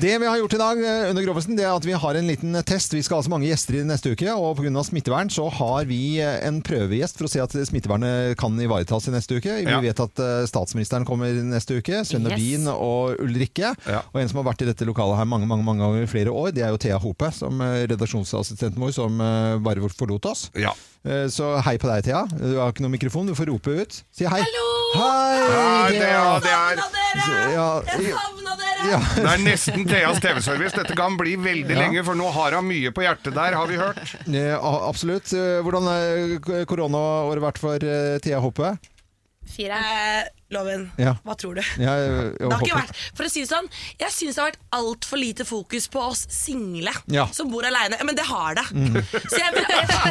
Det 0.01 0.15
vi 0.19 0.27
har 0.27 0.39
gjort 0.39 0.55
i 0.55 0.59
dag 0.61 0.79
eh, 0.81 1.11
under 1.11 1.25
Grovesen, 1.27 1.57
det 1.59 1.65
er 1.67 1.75
at 1.77 1.85
vi 1.85 1.93
har 1.93 2.17
en 2.17 2.29
liten 2.31 2.55
test. 2.65 2.95
Vi 2.97 3.03
skal 3.05 3.19
ha 3.19 3.25
så 3.27 3.33
mange 3.33 3.51
gjester 3.51 3.77
i 3.77 3.83
neste 3.85 4.15
uke, 4.15 4.33
og 4.33 4.57
pga. 4.57 4.81
smittevern 4.87 5.29
så 5.29 5.45
har 5.53 5.85
vi 5.91 5.99
eh, 6.25 6.39
en 6.49 6.63
prøvegjest 6.65 7.19
for 7.21 7.29
å 7.29 7.31
se 7.33 7.43
at 7.43 7.53
smittevernet 7.69 8.33
kan 8.41 8.57
ivaretas 8.65 9.11
i 9.11 9.13
neste 9.13 9.37
uke. 9.37 9.59
Vi 9.61 9.69
Ja. 9.69 9.81
vet 9.85 10.01
at 10.01 10.23
eh, 10.25 10.47
statsministeren 10.49 11.05
kommer 11.05 11.29
neste 11.45 11.77
uke. 11.83 12.01
Svenne 12.09 12.33
Yes. 12.33 12.65
Og 12.73 13.21
Ulrikke. 13.21 13.75
Ja. 13.85 14.01
Og 14.15 14.23
en 14.23 14.31
som 14.33 14.41
har 14.41 14.49
vært 14.55 14.63
i 14.65 14.71
dette 14.71 14.89
lokalet 14.89 15.19
her 15.21 15.29
mange 15.29 15.47
mange, 15.51 15.67
mange 15.69 15.85
ganger 15.85 16.07
i 16.07 16.09
flere 16.09 16.33
år, 16.33 16.55
det 16.57 16.65
er 16.65 16.73
jo 16.73 16.81
Thea 16.81 16.97
Hope, 17.03 17.29
som 17.37 17.61
eh, 17.61 17.85
redaksjonsassistenten 17.93 18.81
vår, 18.81 18.95
som 18.97 19.21
eh, 19.21 19.59
bare 19.61 19.85
forlot 19.93 20.31
oss. 20.33 20.49
Ja. 20.57 20.73
Eh, 21.05 21.27
Så 21.33 21.55
hei 21.65 21.77
på 21.81 21.89
deg, 21.89 22.05
Thea. 22.05 22.27
Du 22.37 22.59
har 22.61 22.73
ikke 22.75 22.85
noen 22.85 22.93
mikrofon, 22.99 23.27
du 23.31 23.35
får 23.39 23.49
rope 23.49 23.73
ut. 23.83 24.03
Si 24.13 24.27
hei. 24.29 24.43
Hallo! 24.45 24.67
Hei, 24.91 25.39
Nei, 25.49 25.93
Thea! 26.01 26.23
er, 26.37 26.41
det 26.45 26.51
er 26.51 26.81
Savna 26.81 26.89
dere! 26.97 28.01
Jeg 28.01 28.15
savna 28.17 28.57
dere! 28.59 28.67
Ja. 28.91 28.99
Det 29.15 29.25
er 29.31 29.43
nesten 29.45 29.85
Theas 29.89 30.21
TV-service. 30.25 30.73
Dette 30.77 30.97
kan 30.99 31.17
bli 31.21 31.37
veldig 31.37 31.77
Ja. 31.77 31.81
lenge, 31.85 32.05
for 32.05 32.17
nå 32.19 32.31
har 32.33 32.57
han 32.57 32.65
mye 32.67 32.91
på 32.97 33.05
hjertet 33.05 33.35
der, 33.37 33.55
har 33.55 33.67
vi 33.69 33.77
hørt. 33.81 34.15
Ja, 34.27 34.57
Absolutt. 34.89 35.33
Eh, 35.37 35.61
Hvordan 35.65 35.85
har 35.89 36.65
koronaåret 36.67 37.45
vært 37.45 37.59
for 37.61 37.77
eh, 37.77 38.19
Thea 38.25 38.41
Hoppe? 38.41 38.75
Eh, 39.59 40.29
loven, 40.51 40.91
Ja. 40.99 41.15
hva 41.25 41.35
tror 41.39 41.55
du? 41.55 41.63
Ja, 41.79 41.95
jeg, 41.99 42.11
jeg 42.41 42.49
Det 42.49 42.53
har 42.53 42.63
ikke 42.67 42.79
vært, 42.81 42.97
for 43.15 43.25
å 43.27 43.31
si 43.31 43.41
det 43.45 43.49
sånn 43.51 43.69
Jeg 44.01 44.11
syns 44.11 44.35
det 44.35 44.43
har 44.43 44.51
vært 44.51 44.61
altfor 44.73 45.19
lite 45.21 45.45
fokus 45.47 45.87
på 45.89 46.01
oss 46.03 46.27
single 46.31 46.93
Ja. 47.07 47.27
som 47.33 47.51
bor 47.51 47.63
aleine. 47.67 47.99
Men 48.05 48.15
det 48.19 48.25
har 48.27 48.55
det. 48.59 48.65
Mm. 48.73 48.99
Så, 49.31 49.39
jeg, 49.39 49.65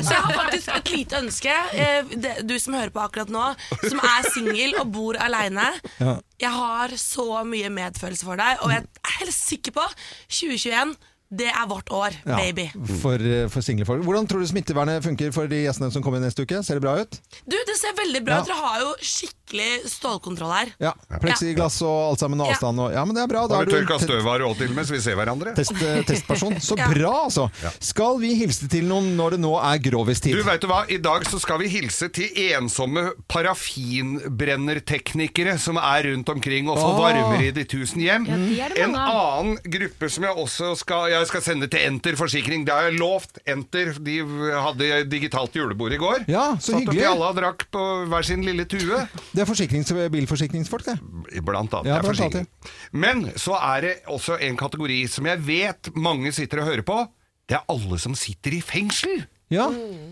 så 0.04 0.14
jeg 0.14 0.22
har 0.24 0.34
faktisk 0.40 0.70
et 0.76 0.92
lite 0.96 1.20
ønske. 1.24 1.58
Eh, 1.74 2.04
det- 2.16 2.48
Du 2.48 2.58
som 2.60 2.74
hører 2.74 2.90
på 2.92 3.02
akkurat 3.04 3.30
nå, 3.30 3.56
som 3.90 4.00
er 4.00 4.30
singel 4.32 4.76
og 4.80 4.92
bor 4.92 5.14
aleine. 5.20 5.68
Ja. 6.00 6.18
Jeg 6.40 6.52
har 6.52 6.90
så 6.96 7.44
mye 7.46 7.70
medfølelse 7.70 8.24
for 8.24 8.36
deg, 8.40 8.58
og 8.64 8.72
jeg 8.72 8.84
er 8.84 9.16
helt 9.20 9.34
sikker 9.36 9.72
på 9.76 9.86
2021. 10.30 10.96
Det 11.30 11.46
er 11.46 11.66
vårt 11.70 11.86
år, 11.94 12.10
Ja, 12.26 12.38
baby. 12.42 12.64
For, 13.04 13.14
eh, 13.22 13.46
for 13.54 13.62
single 13.62 13.86
folk. 13.86 14.02
Hvordan 14.04 14.26
tror 14.28 14.40
du 14.42 14.48
smittevernet 14.50 15.04
funker 15.06 15.30
for 15.32 15.46
de 15.48 15.60
gjestene 15.62 15.92
som 15.94 16.02
kommer 16.02 16.18
neste 16.24 16.42
uke? 16.42 16.58
Ser 16.66 16.74
det 16.80 16.82
bra 16.82 16.96
ut? 17.04 17.20
Du, 17.46 17.54
Det 17.70 17.76
ser 17.78 17.94
veldig 17.94 18.24
bra 18.26 18.34
Ja. 18.34 18.40
ut. 18.42 18.48
Dere 18.48 18.56
har 18.58 18.80
jo 18.82 18.96
skikkelig 19.00 19.86
stålkontroll 19.86 20.52
her. 20.52 20.66
Ja. 20.82 20.94
Pleksiglass 21.22 21.82
og 21.86 22.10
alt 22.12 22.20
sammen 22.20 22.42
og 22.42 22.48
avstand 22.50 22.80
og 22.82 22.92
Ja, 22.94 23.06
men 23.06 23.14
det 23.14 23.22
er 23.24 23.28
bra. 23.28 23.46
Da 23.48 23.56
Har 23.56 23.62
er 23.62 23.66
du 23.66 23.72
tørka 23.78 24.00
støv 24.02 24.26
av 24.26 24.40
råd 24.42 24.58
til 24.58 24.70
mens 24.74 24.90
vi 24.90 25.00
ser 25.00 25.16
hverandre? 25.16 25.54
test, 25.56 25.72
eh, 25.84 26.02
testperson. 26.04 26.56
Så 26.60 26.76
bra, 26.96 27.26
altså! 27.30 27.50
Skal 27.80 28.18
vi 28.20 28.34
hilse 28.36 28.68
til 28.68 28.86
noen 28.90 29.16
når 29.16 29.30
det 29.38 29.42
nå 29.42 29.54
er 29.62 29.78
grovistid? 29.78 30.34
Du 30.36 30.42
vet 30.44 30.62
du 30.62 30.68
hva, 30.68 30.86
I 30.90 30.98
dag 30.98 31.22
så 31.30 31.40
skal 31.40 31.60
vi 31.60 31.68
hilse 31.70 32.10
til 32.12 32.28
ensomme 32.56 33.12
parafinbrennerteknikere 33.30 35.58
som 35.60 35.78
er 35.78 36.04
rundt 36.10 36.28
omkring 36.30 36.68
og 36.70 36.78
får 36.78 36.98
varmer 37.00 37.42
i 37.46 37.52
de 37.52 37.64
tusen 37.66 38.02
hjem. 38.02 38.26
Ja, 38.58 38.68
en 38.76 38.96
annen 38.96 39.58
gruppe 39.64 40.10
som 40.10 40.24
jeg 40.24 40.34
også 40.36 40.76
skal, 40.78 41.10
jeg 41.12 41.19
skal 41.28 41.42
sende 41.44 41.68
til 41.68 41.82
Enter 41.84 42.16
forsikring. 42.16 42.64
Det 42.68 42.74
har 42.74 42.88
jeg 42.88 43.00
lovt. 43.00 43.40
Enter 43.50 43.92
de 44.00 44.16
hadde 44.54 45.04
digitalt 45.12 45.56
julebord 45.58 45.92
i 45.94 46.00
går. 46.00 46.24
Ja, 46.32 46.54
så 46.58 46.72
Satt 46.72 46.86
oppi 46.88 46.96
hyggelig. 46.96 47.08
alle 47.12 47.30
og 47.32 47.36
drakk 47.42 47.66
på 47.74 47.86
hver 48.12 48.24
sin 48.30 48.46
lille 48.48 48.66
tue. 48.70 49.02
Det 49.34 49.44
er 49.44 49.50
forsikrings 49.50 49.92
bilforsikringsfolk, 50.14 50.86
det. 50.86 50.98
Blant 51.44 51.74
annet. 51.74 51.92
Ja, 51.92 52.00
blant 52.06 52.22
annet, 52.30 52.48
Men 52.92 53.32
så 53.36 53.58
er 53.60 53.82
det 53.82 53.96
også 54.08 54.40
en 54.40 54.58
kategori 54.60 55.02
som 55.12 55.26
jeg 55.30 55.44
vet 55.46 55.92
mange 55.96 56.32
sitter 56.32 56.64
og 56.64 56.72
hører 56.72 56.86
på. 56.88 57.02
Det 57.50 57.58
er 57.58 57.66
alle 57.74 57.98
som 58.00 58.14
sitter 58.16 58.54
i 58.60 58.62
fengsel. 58.62 59.26
Ja. 59.50 59.64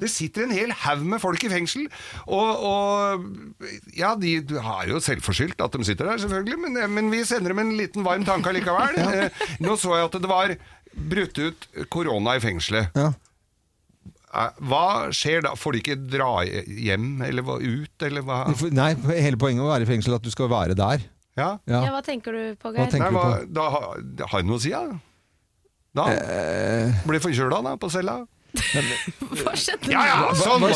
Det 0.01 0.07
sitter 0.09 0.47
en 0.47 0.53
hel 0.55 0.71
haug 0.73 1.03
med 1.05 1.21
folk 1.21 1.43
i 1.45 1.49
fengsel. 1.51 1.83
Og, 2.25 2.63
og 2.65 3.27
ja, 3.93 4.15
de 4.17 4.39
har 4.65 4.87
jo 4.89 4.97
selvforskyldt 5.03 5.61
at 5.61 5.77
de 5.77 5.85
sitter 5.85 6.09
der, 6.09 6.17
selvfølgelig, 6.23 6.57
men, 6.63 6.79
men 6.95 7.11
vi 7.13 7.19
sender 7.29 7.53
dem 7.53 7.61
en 7.61 7.75
liten 7.77 8.05
varm 8.07 8.25
tanke 8.25 8.49
allikevel. 8.49 8.97
ja. 8.97 9.27
Nå 9.61 9.75
så 9.77 9.93
jeg 9.93 10.09
at 10.09 10.17
det 10.23 10.31
var 10.31 10.55
brutt 10.97 11.37
ut 11.39 11.67
korona 11.93 12.35
i 12.37 12.43
fengselet. 12.43 12.91
ja. 12.97 13.13
Eh, 14.37 14.49
Hva 14.69 15.07
skjer 15.15 15.41
da? 15.45 15.53
Får 15.55 15.73
de 15.73 15.79
ikke 15.81 15.95
dra 16.11 16.31
hjem, 16.43 17.21
eller 17.25 17.45
ut, 17.63 18.03
eller 18.03 18.21
hva? 18.27 18.41
Nei, 18.75 18.89
hele 19.15 19.39
poenget 19.39 19.61
med 19.63 19.69
å 19.69 19.71
være 19.71 19.87
i 19.87 19.89
fengsel 19.89 20.13
er 20.13 20.19
at 20.19 20.25
du 20.27 20.31
skal 20.33 20.49
være 20.51 20.75
der. 20.77 21.05
Ja. 21.37 21.51
Ja. 21.69 21.83
Ja, 21.85 21.91
hva 21.95 22.01
tenker 22.05 22.33
du 22.35 22.55
på, 22.59 22.73
Hva 22.73 22.83
Geir? 22.83 22.91
tenker 22.91 23.07
Nei, 23.07 23.13
du 23.13 23.17
hva, 23.17 23.37
på? 23.39 24.03
da 24.17 24.25
har 24.33 24.41
jeg 24.41 24.47
noe 24.49 24.57
å 24.59 24.61
si, 24.61 24.73
da? 24.75 24.99
Da 25.97 26.05
Eh, 26.11 26.99
blir 27.07 27.23
forkjøla 27.23 27.61
da, 27.65 27.75
på 27.81 27.89
cella. 27.93 28.17
Hva 29.37 29.53
skjedde 29.57 29.91
Ja, 29.91 30.03
ja, 30.07 30.17
sånn 30.37 30.61
var 30.63 30.73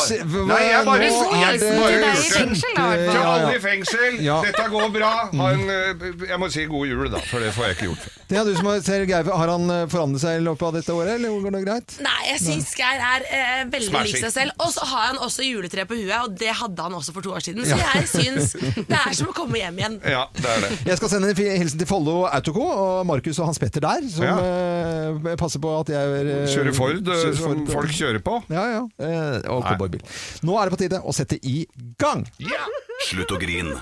Nei, 0.52 0.60
jeg 0.68 0.86
bare, 0.88 1.08
er 1.08 1.42
jeg 1.42 1.60
bare 1.80 1.92
Det 1.92 2.08
er 2.08 2.22
i 2.22 2.30
fengsel, 2.32 2.74
da. 2.76 2.86
i 2.86 3.02
hvert 3.02 3.02
Ja, 3.02 3.14
ja. 3.16 3.32
alle 3.32 3.56
i 3.56 3.62
fengsel, 3.64 4.18
dette 4.46 4.66
går 4.72 4.90
bra. 4.94 5.12
Ha 5.42 5.50
en, 5.56 5.64
eh, 5.70 6.04
jeg 6.32 6.40
må 6.42 6.50
si 6.54 6.66
god 6.70 6.88
jul, 6.92 7.10
da, 7.14 7.22
for 7.30 7.44
det 7.44 7.52
får 7.56 7.68
jeg 7.70 7.78
ikke 7.78 7.88
gjort. 7.90 8.08
Ja, 8.32 8.44
du 8.48 8.54
som 8.56 8.66
har- 8.70 8.82
ser 8.86 9.06
Geir, 9.06 9.28
har 9.28 9.48
han 9.52 9.70
eh, 9.70 9.86
forandret 9.92 10.22
seg 10.24 10.40
i 10.40 10.44
løpet 10.46 10.68
av 10.68 10.74
dette 10.78 10.94
året, 10.96 11.16
eller 11.18 11.36
går 11.44 11.56
det 11.58 11.64
greit? 11.66 11.96
Nei, 12.06 12.20
jeg 12.30 12.40
syns 12.46 12.72
Geir 12.78 13.02
er 13.08 13.26
eh, 13.28 13.64
veldig 13.74 14.04
lik 14.08 14.18
seg 14.22 14.32
selv. 14.36 14.52
Og 14.64 14.72
så 14.76 14.86
har 14.92 15.08
han 15.12 15.18
også 15.26 15.44
juletre 15.48 15.86
på 15.90 15.98
huet, 16.00 16.16
og 16.22 16.36
det 16.40 16.54
hadde 16.62 16.82
han 16.88 16.94
også 17.00 17.14
for 17.16 17.22
to 17.26 17.34
år 17.36 17.44
siden. 17.44 17.66
Så 17.68 17.76
jeg 17.82 18.08
syns 18.12 18.54
det 18.88 18.98
er 19.02 19.14
som 19.18 19.28
å 19.32 19.36
komme 19.36 19.60
hjem 19.62 19.78
igjen. 19.82 20.00
Ja, 20.16 20.26
det 20.36 20.46
er 20.56 20.60
det. 20.66 20.72
Jeg 20.92 20.98
skal 21.02 21.10
sende 21.16 21.30
en 21.32 21.36
hilsen 21.62 21.80
til 21.82 21.88
Follo 21.90 22.26
Autoco 22.28 22.64
og 22.68 23.06
Markus 23.10 23.40
og 23.40 23.48
Hans 23.52 23.60
Petter 23.62 23.82
der, 23.84 24.08
som 24.12 24.26
Ja. 24.28 24.36
eh, 24.40 25.36
passer 25.40 25.60
på 25.64 25.72
at 25.82 25.92
jeg 25.92 26.48
Kjører 26.52 26.74
Ford, 26.76 27.02
kjører 27.06 27.38
Ford. 27.40 27.71
Folk 27.74 27.92
kjører 27.96 28.22
på. 28.26 28.38
Ja, 28.54 28.66
ja. 28.76 28.82
Eh, 29.02 29.38
og 29.52 29.64
cowboybil. 29.68 30.04
Nå 30.48 30.58
er 30.62 30.70
det 30.70 30.76
på 30.76 30.82
tide 30.84 31.02
å 31.02 31.14
sette 31.16 31.40
i 31.42 31.64
gang. 32.02 32.26
Ja. 32.44 32.66
Slutt 33.10 33.32
å 33.34 33.40
grin. 33.42 33.74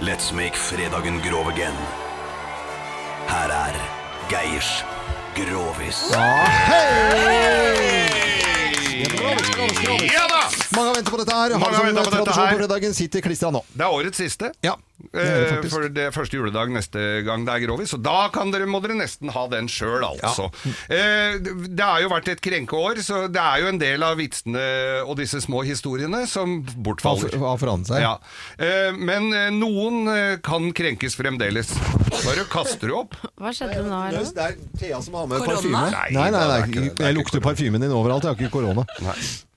Let's 0.00 0.30
make 0.32 0.56
fredagen 0.56 1.20
grov 1.24 1.48
again. 1.52 1.76
Her 3.30 3.52
er 3.52 3.76
Geirs 4.30 4.70
Grovis. 5.36 6.00
Ja 6.10 6.26
hei! 6.66 8.16
Ja 9.00 10.24
da! 10.28 10.40
Mange 10.76 10.88
har 10.88 10.94
ventet 10.96 11.10
på 11.10 11.18
dette 11.20 11.34
her. 11.34 11.54
Mange 11.54 11.64
Har 11.64 11.74
som 11.76 11.86
ventet 11.86 12.04
på 12.04 12.10
dette 12.10 12.24
tradisjon 12.24 12.44
her. 12.46 12.52
på 12.52 12.60
fredagen 12.62 12.94
sitter 12.96 13.24
Christian 13.24 13.54
nå. 13.56 13.62
Det 13.72 13.84
er 13.86 13.94
årets 14.00 14.20
siste. 14.20 14.50
Ja, 14.64 14.74
det 15.12 15.24
det 15.24 15.58
Eh. 15.60 15.68
For 15.70 15.88
det 15.88 16.04
er 16.08 16.14
første 16.14 16.36
juledag 16.36 16.70
neste 16.74 17.00
gang 17.26 17.44
det 17.46 17.54
er 17.54 17.64
grovis, 17.66 17.94
og 17.96 18.02
da 18.04 18.28
kan 18.32 18.50
dere, 18.52 18.66
må 18.70 18.80
dere 18.84 18.96
nesten 18.98 19.30
ha 19.34 19.46
den 19.50 19.68
sjøl, 19.70 20.02
altså. 20.04 20.50
Ja. 20.64 21.38
det 21.38 21.54
det 21.80 21.86
har 21.86 22.00
jo 22.02 22.10
vært 22.12 22.28
et 22.28 22.40
krenkeår, 22.44 23.00
så 23.04 23.22
det 23.32 23.40
er 23.40 23.62
jo 23.62 23.70
en 23.72 23.78
del 23.80 24.02
av 24.04 24.18
vitsene 24.20 24.64
og 25.06 25.16
disse 25.18 25.40
små 25.40 25.62
historiene 25.66 26.26
som 26.28 26.60
bortfaller. 26.84 27.36
har 27.40 27.58
forandret 27.60 27.88
seg. 27.90 28.02
Ja. 28.04 28.14
Eh, 28.58 28.92
Men 28.96 29.32
eh, 29.32 29.50
noen 29.54 30.08
eh, 30.12 30.36
kan 30.44 30.70
krenkes 30.76 31.16
fremdeles. 31.16 31.72
Bare 32.24 32.44
kaster 32.50 32.88
du 32.90 32.96
opp. 33.00 33.16
Hva 33.40 33.52
skjedde 33.56 33.84
nå? 33.86 34.00
nå? 34.12 34.24
Det 34.36 34.44
er 34.44 34.58
Thea 34.78 35.00
som 35.02 35.14
har 35.14 35.26
med 35.30 35.40
Korona? 35.40 35.54
parfyme. 35.56 35.84
Nei, 35.90 36.08
Nei, 36.16 36.30
nei, 36.34 36.44
nei, 36.50 36.90
jeg 37.06 37.16
lukter 37.16 37.40
parfymen 37.44 37.80
din 37.82 37.94
overalt. 37.94 38.26
Jeg 38.26 38.34
har 38.34 38.40
ikke 38.44 38.52
korona. 38.60 38.84
Nei. 39.04 39.16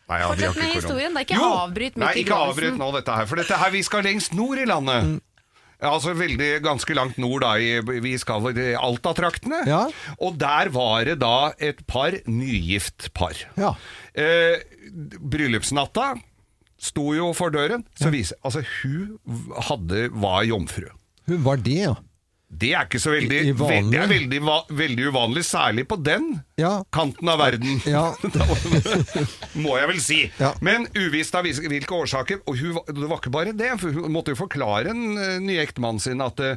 Nei, 0.10 0.18
ja, 0.20 0.28
Fortsett 0.30 0.58
med 0.60 0.74
historien. 0.76 1.14
Det 1.16 1.22
er 1.24 1.28
ikke 1.28 1.38
Jo! 1.40 1.52
avbryt 1.64 1.96
midt 1.96 2.04
Nei, 2.06 2.14
ikke 2.24 2.40
avbryt 2.48 2.78
nå 2.80 2.90
dette 2.96 3.16
her, 3.16 3.26
for 3.30 3.40
dette 3.40 3.60
her, 3.60 3.72
vi 3.74 3.82
skal 3.86 4.04
lengst 4.06 4.34
nord 4.38 4.60
i 4.62 4.66
landet. 4.70 5.08
Mm. 5.08 5.22
Ja, 5.84 5.92
Altså 5.92 6.14
veldig, 6.16 6.50
ganske 6.64 6.96
langt 6.96 7.18
nord 7.20 7.44
da, 7.44 7.54
i, 7.60 7.82
vi 8.04 8.16
skal 8.22 8.46
i 8.56 8.70
Alta-traktene. 8.80 9.64
Ja. 9.68 9.82
Og 10.24 10.38
der 10.40 10.72
var 10.74 11.04
det 11.10 11.18
da 11.24 11.52
et 11.60 11.84
par, 11.90 12.16
nygift 12.30 13.10
par. 13.18 13.36
Ja. 13.60 13.74
Eh, 14.16 14.64
bryllupsnatta 15.20 16.14
sto 16.84 17.14
jo 17.16 17.30
for 17.36 17.54
døren, 17.54 17.86
så 18.00 18.12
viser, 18.14 18.40
altså 18.44 18.64
hun 18.82 19.20
hadde, 19.70 20.08
var 20.20 20.44
jomfru. 20.48 20.90
Hun 21.30 21.44
var 21.46 21.62
det, 21.64 21.80
ja. 21.86 21.94
Det 22.60 22.70
er 22.78 22.86
ikke 22.86 23.00
så 23.02 23.12
veldig, 23.16 23.38
I- 23.42 23.50
i 23.50 23.54
det 23.92 24.00
er 24.00 24.08
veldig, 24.12 24.40
va- 24.46 24.66
veldig 24.70 25.08
uvanlig, 25.10 25.44
særlig 25.48 25.88
på 25.90 25.98
den 26.06 26.28
Ja. 26.62 26.84
kanten 26.94 27.30
av 27.34 27.40
verden. 27.42 27.82
Ja. 27.90 28.14
Må 29.64 29.76
jeg 29.80 29.90
vel 29.90 30.02
si. 30.04 30.20
Ja. 30.40 30.54
Men 30.62 30.88
uvisst 30.96 31.36
av 31.36 31.46
hvilke 31.48 31.98
årsaker. 31.98 32.42
Og 32.48 32.58
hun, 32.60 32.80
det 32.88 33.10
var 33.10 33.20
ikke 33.22 33.34
bare 33.34 33.54
det, 33.58 33.72
for 33.82 33.92
hun 33.96 34.12
måtte 34.14 34.34
jo 34.36 34.40
forklare 34.44 34.90
den 34.92 35.18
eh, 35.18 35.38
nye 35.44 35.64
ektemannen 35.66 36.02
sin 36.04 36.22
at 36.24 36.40
eh, 36.44 36.56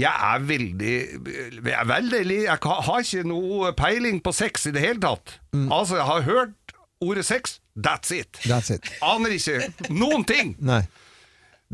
jeg 0.00 0.10
er 0.10 0.40
veldig 0.42 0.94
Jeg, 1.30 1.70
er 1.70 1.86
veldig, 1.86 2.38
jeg 2.48 2.58
har 2.66 3.04
ikke 3.04 3.26
noe 3.30 3.70
peiling 3.78 4.18
på 4.24 4.32
sex 4.34 4.66
i 4.66 4.72
det 4.74 4.82
hele 4.82 4.98
tatt. 5.04 5.36
Mm. 5.54 5.68
Altså, 5.70 6.00
jeg 6.00 6.08
har 6.08 6.24
hørt 6.26 6.74
ordet 7.04 7.26
sex. 7.28 7.58
That's 7.76 8.10
it. 8.14 8.40
That's 8.46 8.72
it. 8.74 8.88
Aner 9.02 9.34
ikke 9.34 9.68
noen 9.94 10.24
ting. 10.26 10.54
Nei. 10.62 10.82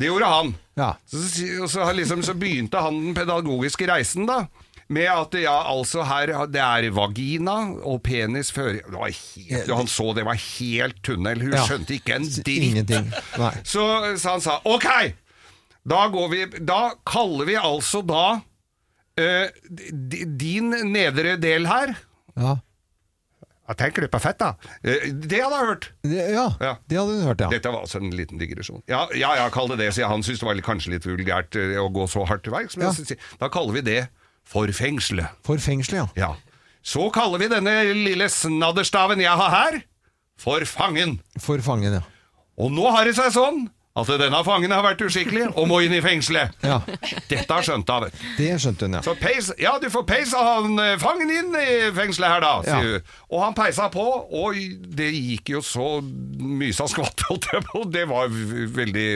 Det 0.01 0.09
gjorde 0.09 0.29
han. 0.33 0.55
Ja. 0.81 0.95
Så, 1.07 1.21
så, 1.69 1.85
har 1.85 1.95
liksom, 1.99 2.23
så 2.25 2.33
begynte 2.41 2.81
han 2.81 2.97
den 3.05 3.15
pedagogiske 3.19 3.87
reisen, 3.91 4.25
da. 4.31 4.47
Med 4.91 5.07
at 5.07 5.35
ja, 5.39 5.53
altså 5.71 6.03
her 6.03 6.33
Det 6.51 6.59
er 6.59 6.89
vagina 6.91 7.53
og 7.87 8.01
penis 8.03 8.49
før 8.51 8.73
det 8.81 8.91
var 8.97 9.13
helt, 9.13 9.69
Han 9.71 9.87
så 9.87 10.09
det 10.17 10.25
var 10.27 10.41
helt 10.41 10.99
tunnel. 11.07 11.45
Hun 11.45 11.53
Ja. 11.55 11.63
skjønte 11.69 11.95
ikke 11.95 12.17
en 12.19 12.27
dritt. 12.27 12.91
Så, 13.63 13.85
så 14.19 14.33
han 14.35 14.43
sa 14.43 14.57
OK, 14.67 14.89
da 15.87 16.01
går 16.11 16.29
vi 16.33 16.41
Da 16.67 16.81
kaller 17.07 17.47
vi 17.47 17.55
altså 17.61 18.03
da 18.03 18.25
uh, 19.21 19.47
din 20.41 20.75
nedre 20.91 21.37
del 21.39 21.71
her 21.71 21.95
Ja. 22.35 22.57
Jeg 23.71 23.79
tenker 23.79 24.03
du 24.03 24.09
på 24.11 24.19
fett, 24.19 24.39
da? 24.41 24.49
Eh, 24.83 25.05
det 25.15 25.39
hadde 25.45 25.59
jeg 25.61 25.69
hørt. 25.69 25.85
Ja. 26.11 26.47
Ja. 26.59 26.73
det 26.91 26.99
hadde 26.99 27.15
hun 27.15 27.27
hørt, 27.29 27.43
ja. 27.45 27.51
Dette 27.53 27.71
var 27.71 27.85
altså 27.87 28.01
en 28.03 28.11
liten 28.11 28.41
digresjon. 28.41 28.83
Ja, 28.91 29.05
ja, 29.15 29.31
ja 29.39 29.47
kall 29.55 29.71
det 29.71 29.79
det, 29.85 29.93
sier 29.95 30.11
han. 30.11 30.25
Syns 30.27 30.43
det 30.43 30.49
var 30.49 30.59
kanskje 30.67 30.97
litt 30.97 31.07
vulgært 31.07 31.55
eh, 31.61 31.77
å 31.79 31.87
gå 31.95 32.09
så 32.11 32.25
hardt 32.27 32.43
til 32.49 32.55
verks. 32.57 32.75
Men 32.81 32.91
Ja. 32.91 33.19
da 33.39 33.49
kaller 33.53 33.79
vi 33.79 33.85
det 33.87 34.01
for 34.43 34.67
fengselet. 34.75 35.31
For 35.47 35.63
fengselet, 35.63 36.11
ja. 36.19 36.27
Ja. 36.27 36.59
Så 36.83 37.07
kaller 37.15 37.39
vi 37.39 37.51
denne 37.53 37.77
lille 37.95 38.27
snadderstaven 38.33 39.23
jeg 39.23 39.39
har 39.39 39.51
her, 39.55 39.83
for 40.41 40.65
fangen. 40.67 41.19
For 41.39 41.61
fangen, 41.63 42.01
ja. 42.01 42.03
Og 42.59 42.73
nå 42.75 42.91
har 42.91 43.07
det 43.07 43.15
seg 43.17 43.31
sånn 43.37 43.69
At 43.99 44.07
denne 44.21 44.39
fangen 44.47 44.71
har 44.71 44.85
vært 44.87 45.01
uskikkelig 45.03 45.49
og 45.59 45.65
må 45.67 45.81
inn 45.83 45.93
i 45.97 45.99
fengselet. 46.05 46.53
Ja, 46.71 46.77
Dette 47.27 47.51
har 47.51 47.65
skjønt 47.67 47.89
hun, 47.91 48.05
det 48.39 48.51
skjønte 48.63 48.87
hun, 48.87 48.95
ja. 48.95 49.01
Så 49.03 49.17
peis, 49.19 49.49
ja, 49.59 49.73
du 49.83 49.89
får 49.91 50.05
peisa 50.07 50.39
han 50.47 50.77
eh, 50.79 50.93
fangen 51.03 51.31
inn 51.35 51.57
i 51.59 51.91
fengselet 51.97 52.31
her, 52.31 52.45
da, 52.45 52.53
sier 52.63 52.87
Ja. 52.87 53.01
hun. 53.01 53.17
Og 53.35 53.43
han 53.43 53.57
peisa 53.59 53.89
på, 53.91 54.05
og 54.31 54.55
det 54.95 55.09
gikk 55.15 55.51
jo 55.57 55.63
så 55.67 55.89
mysa 56.39 56.87
skvatt, 56.91 57.25
holdt 57.29 57.49
jeg 57.53 57.67
på. 57.67 57.83
Det 57.91 58.05
var 58.11 58.31
veldig 58.31 59.07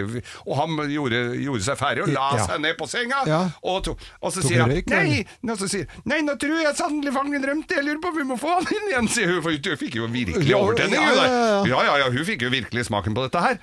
Og 0.48 0.52
han 0.58 0.74
gjorde, 0.90 1.22
gjorde 1.44 1.64
seg 1.68 1.78
ferdig 1.80 2.04
og 2.08 2.12
la 2.14 2.26
Ja. 2.40 2.44
seg 2.50 2.60
ned 2.66 2.76
på 2.78 2.88
senga. 2.90 3.22
Og, 3.62 3.78
to, 3.86 3.94
og 4.20 4.34
så 4.34 4.42
Tok 4.42 4.50
sier 4.50 4.64
han 4.64 4.74
røyk, 4.74 4.90
nei, 4.90 5.54
så 5.58 5.70
sier, 5.70 5.86
nei, 6.10 6.20
nå 6.26 6.34
tror 6.40 6.58
jeg 6.66 6.74
sannelig 6.78 7.14
fangen 7.14 7.46
rømte. 7.46 7.78
Jeg 7.78 7.86
lurer 7.86 8.02
på 8.02 8.14
vi 8.18 8.26
må 8.26 8.38
få 8.42 8.58
han 8.58 8.66
inn 8.74 8.90
igjen, 8.90 9.10
sier 9.10 9.30
hun. 9.36 9.42
For 9.46 9.54
hun 9.54 9.78
fikk 9.86 10.00
jo 10.02 10.10
virkelig 10.10 10.58
overtenning, 10.58 10.98
hun 10.98 11.14
der. 11.14 11.30
ja, 11.30 11.44
ja. 11.54 11.62
Ja, 11.74 11.84
ja, 11.92 11.98
ja, 12.04 12.10
hun 12.14 12.26
fikk 12.26 12.42
jo 12.48 12.50
virkelig 12.54 12.88
smaken 12.90 13.14
på 13.14 13.26
dette 13.28 13.42
her. 13.46 13.58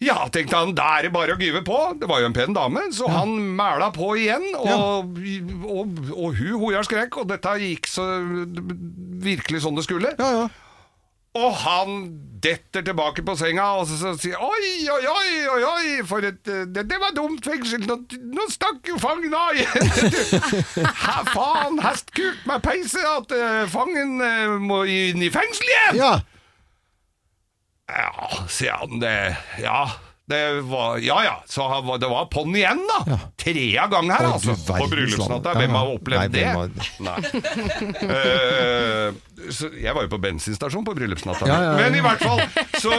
Ja, 0.00 0.16
tenkte 0.32 0.56
han, 0.56 0.72
da 0.76 0.86
er 0.96 1.06
det 1.06 1.12
bare 1.12 1.34
å 1.36 1.40
gyve 1.40 1.60
på. 1.66 1.76
Det 2.00 2.08
var 2.08 2.22
jo 2.22 2.30
en 2.30 2.36
pen 2.36 2.56
dame, 2.56 2.86
så 2.96 3.10
han 3.12 3.34
mæla 3.58 3.90
på 3.92 4.14
igjen. 4.16 4.46
Og, 4.56 5.12
og, 5.68 6.00
og 6.14 6.38
hun 6.38 6.56
hoia 6.62 6.80
skrek, 6.86 7.20
og 7.20 7.28
dette 7.28 7.52
gikk 7.60 7.90
så 7.90 8.06
virkelig 9.20 9.60
sånn 9.66 9.76
det 9.76 9.84
skulle. 9.84 10.14
Ja, 10.16 10.30
ja. 10.38 10.48
Og 11.38 11.52
han 11.62 12.00
detter 12.42 12.82
tilbake 12.82 13.22
på 13.22 13.36
senga 13.38 13.68
og 13.78 13.84
så, 13.86 13.94
så 14.00 14.14
sier 14.18 14.40
Oi, 14.42 14.70
oi, 14.90 15.04
oi, 15.06 15.34
oi, 15.52 15.60
oi, 15.68 15.90
for 16.08 16.24
et 16.26 16.48
eh, 16.50 16.64
Det, 16.66 16.82
det 16.90 16.98
var 16.98 17.14
dumt 17.14 17.44
fengsel. 17.46 17.84
Nå, 17.86 18.00
nå 18.34 18.46
stakk 18.50 18.90
jo 18.90 18.96
fangen 18.98 19.36
av 19.36 19.54
igjen. 19.54 19.92
Hæ, 21.04 21.14
faen, 21.30 21.78
hestkuk 21.84 22.42
meg 22.50 22.64
peise 22.66 23.04
at 23.12 23.30
uh, 23.36 23.62
fangen 23.70 24.18
uh, 24.18 24.56
må 24.58 24.82
inn 24.90 25.22
i 25.22 25.30
fengsel 25.30 25.70
igjen! 25.70 26.00
Ja, 26.00 26.12
Ja, 27.90 28.28
sier 28.48 28.72
han 28.80 29.00
det 29.02 29.36
Ja, 29.62 29.82
det 30.30 30.60
var 30.70 30.98
Ja 31.02 31.24
ja, 31.24 31.36
så 31.50 31.66
det 31.98 32.08
var 32.10 32.28
på'n 32.30 32.54
igjen, 32.56 32.82
da. 32.86 33.18
Trea 33.40 33.86
gang 33.90 34.10
her, 34.12 34.28
altså. 34.30 34.54
På 34.68 34.86
bryllupsnatta. 34.92 35.54
Hvem 35.58 35.74
har 35.74 35.94
opplevd 35.96 36.30
Nei, 36.30 36.34
det? 36.38 36.46
hvem 36.54 36.70
Nei. 37.08 37.20
Så 39.54 39.70
jeg 39.80 39.94
var 39.96 40.04
jo 40.04 40.10
på 40.12 40.20
bensinstasjon 40.22 40.84
på 40.86 40.94
bryllupsnatta. 40.98 41.48
Ja, 41.48 41.56
ja, 41.56 41.70
ja. 41.72 41.78
Men 41.80 41.96
i 41.98 42.02
hvert 42.04 42.22
fall 42.22 42.42
så, 42.82 42.92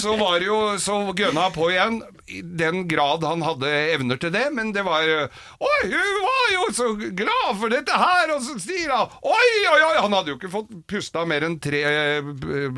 så 0.00 0.16
var 0.18 0.40
det 0.40 0.48
jo 0.48 0.58
Så 0.82 0.96
gønna 1.16 1.46
på 1.54 1.68
igjen, 1.72 2.00
i 2.26 2.40
den 2.42 2.84
grad 2.90 3.22
han 3.26 3.44
hadde 3.46 3.70
evner 3.94 4.18
til 4.20 4.32
det. 4.34 4.46
Men 4.56 4.72
det 4.74 4.82
var 4.86 5.06
Oi, 5.06 5.78
hun 5.92 6.18
var 6.26 6.48
jo 6.54 6.66
så 6.76 6.88
glad 6.98 7.52
for 7.60 7.72
dette 7.72 8.00
her! 8.02 8.34
Og 8.34 8.42
så 8.44 8.58
sier 8.62 8.92
han 8.92 9.14
Oi, 9.22 9.48
oi, 9.72 9.80
oi! 9.90 9.94
Han 10.02 10.16
hadde 10.16 10.34
jo 10.34 10.38
ikke 10.40 10.52
fått 10.52 10.74
pusta 10.90 11.24
mer 11.28 11.46
enn 11.46 11.58
tre 11.62 11.82
eh, 11.86 12.30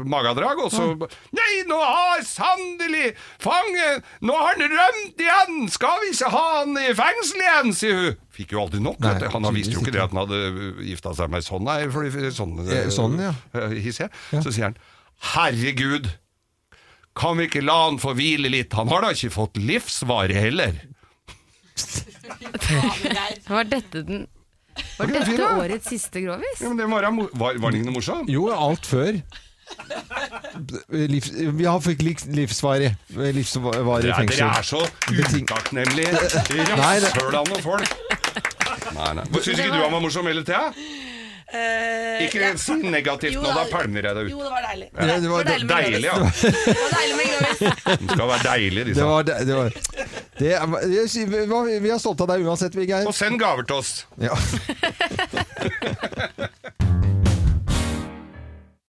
magedrag. 0.04 0.60
Og 0.66 0.72
så 0.74 0.90
Nei, 1.36 1.50
nå 1.68 1.80
har 1.80 2.22
sannelig 2.28 3.14
fangen 3.42 4.02
Nå 4.24 4.36
har 4.36 4.54
han 4.54 4.78
rømt 4.78 5.24
igjen! 5.24 5.60
Skal 5.72 6.00
vi 6.04 6.12
ikke 6.14 6.32
ha 6.34 6.46
han 6.60 6.76
i 6.80 6.92
fengsel 6.98 7.44
igjen, 7.44 7.74
sier 7.76 8.02
hun. 8.02 8.16
Fikk 8.38 8.52
jo 8.54 8.60
aldri 8.62 8.78
nok. 8.84 9.00
Nei. 9.02 9.16
Han 9.34 9.48
visste 9.56 9.74
jo 9.74 9.82
ikke 9.82 9.92
det 9.96 10.02
at 10.04 10.12
han 10.14 10.20
hadde 10.22 10.86
gifta 10.86 11.10
seg 11.18 11.30
med 11.32 11.42
sånn, 11.42 11.64
nei, 11.66 11.80
fordi 11.90 12.30
sånn, 12.30 12.54
Eh, 12.70 12.86
sånn, 12.94 13.18
ja. 13.18 13.32
eh, 13.58 13.74
Ja. 13.82 14.08
Så 14.44 14.52
sier 14.54 14.68
han 14.70 14.76
Herregud, 15.34 16.06
kan 17.18 17.34
vi 17.40 17.48
ikke 17.48 17.64
la 17.66 17.80
han 17.88 17.98
få 17.98 18.12
hvile 18.14 18.46
litt? 18.52 18.72
Han 18.78 18.86
har 18.92 19.02
da 19.02 19.10
ikke 19.10 19.32
fått 19.34 19.58
livsvarig 19.58 20.38
heller. 20.38 20.78
Var 23.48 23.64
dette 23.70 24.02
den 24.06 24.26
Var 24.98 25.10
dette 25.10 25.48
årets 25.58 25.88
siste 25.90 26.22
grovis? 26.22 26.60
Ja, 26.62 26.68
men 26.70 26.78
det 26.78 26.86
var, 26.90 27.06
var, 27.10 27.58
var 27.58 27.72
det 27.74 27.80
ikke 27.80 27.88
noe 27.90 27.96
morsomt? 27.98 28.30
Jo, 28.30 28.46
alt 28.54 28.86
før. 28.86 29.18
Livs, 30.90 31.30
vi 31.32 31.64
har 31.68 31.78
fikk 31.84 32.02
livs, 32.02 32.24
livsvarig 32.34 32.88
livsvarig 33.14 34.08
er, 34.10 34.14
fengsel. 34.18 34.38
dere 34.40 34.58
er 34.58 34.62
så 34.66 34.80
utakknemlige 35.12 36.12
Nei, 36.12 36.20
det- 36.98 37.12
rasshøl 37.12 37.34
av 37.38 37.46
noen 37.52 37.62
folk. 37.62 37.88
Nei, 38.96 39.12
nei. 39.20 39.24
Syns 39.38 39.58
ikke 39.60 39.70
du 39.74 39.78
han 39.84 39.92
var 39.94 40.00
morsom 40.02 40.26
hele 40.30 40.42
tida? 40.46 40.72
Uh, 41.48 42.20
Ikke 42.26 42.38
ja. 42.42 42.50
si 42.60 42.74
negativt 42.92 43.32
Jo 43.32 43.40
nå, 43.40 43.48
da 43.56 43.62
pælmer 43.70 44.04
jeg 44.04 44.12
deg 44.18 44.24
ut. 44.26 44.30
Jo, 44.34 44.38
det 44.44 44.50
var 44.52 44.60
deilig. 44.68 44.88
Ja, 44.92 45.16
det 45.22 45.30
var 45.32 45.40
deilig 45.48 45.64
var 45.70 45.80
Deilig, 45.80 46.04
ja. 46.04 46.12
Det 46.12 46.20
var 46.76 46.92
deilig 46.92 47.16
med 47.16 47.24
grovis. 47.32 47.58
De 48.02 48.06
skal 48.10 48.26
være 48.28 48.44
deilige, 48.44 48.84
Det 48.84 48.90
disse. 48.90 49.04
var, 49.08 49.22
det, 49.24 49.32
det 49.48 49.54
var 49.56 49.72
det, 50.38 50.52
er- 50.52 50.68
vi, 51.64 51.72
vi 51.86 51.90
er 51.94 51.98
stolte 52.04 52.20
av 52.26 52.30
deg 52.34 52.44
uansett, 52.44 52.76
vi, 52.76 52.84
Geir. 52.90 53.08
Og 53.08 53.16
send 53.16 53.40
gaver 53.40 53.64
til 53.64 53.76
oss. 53.80 54.04
Ja. 54.20 54.36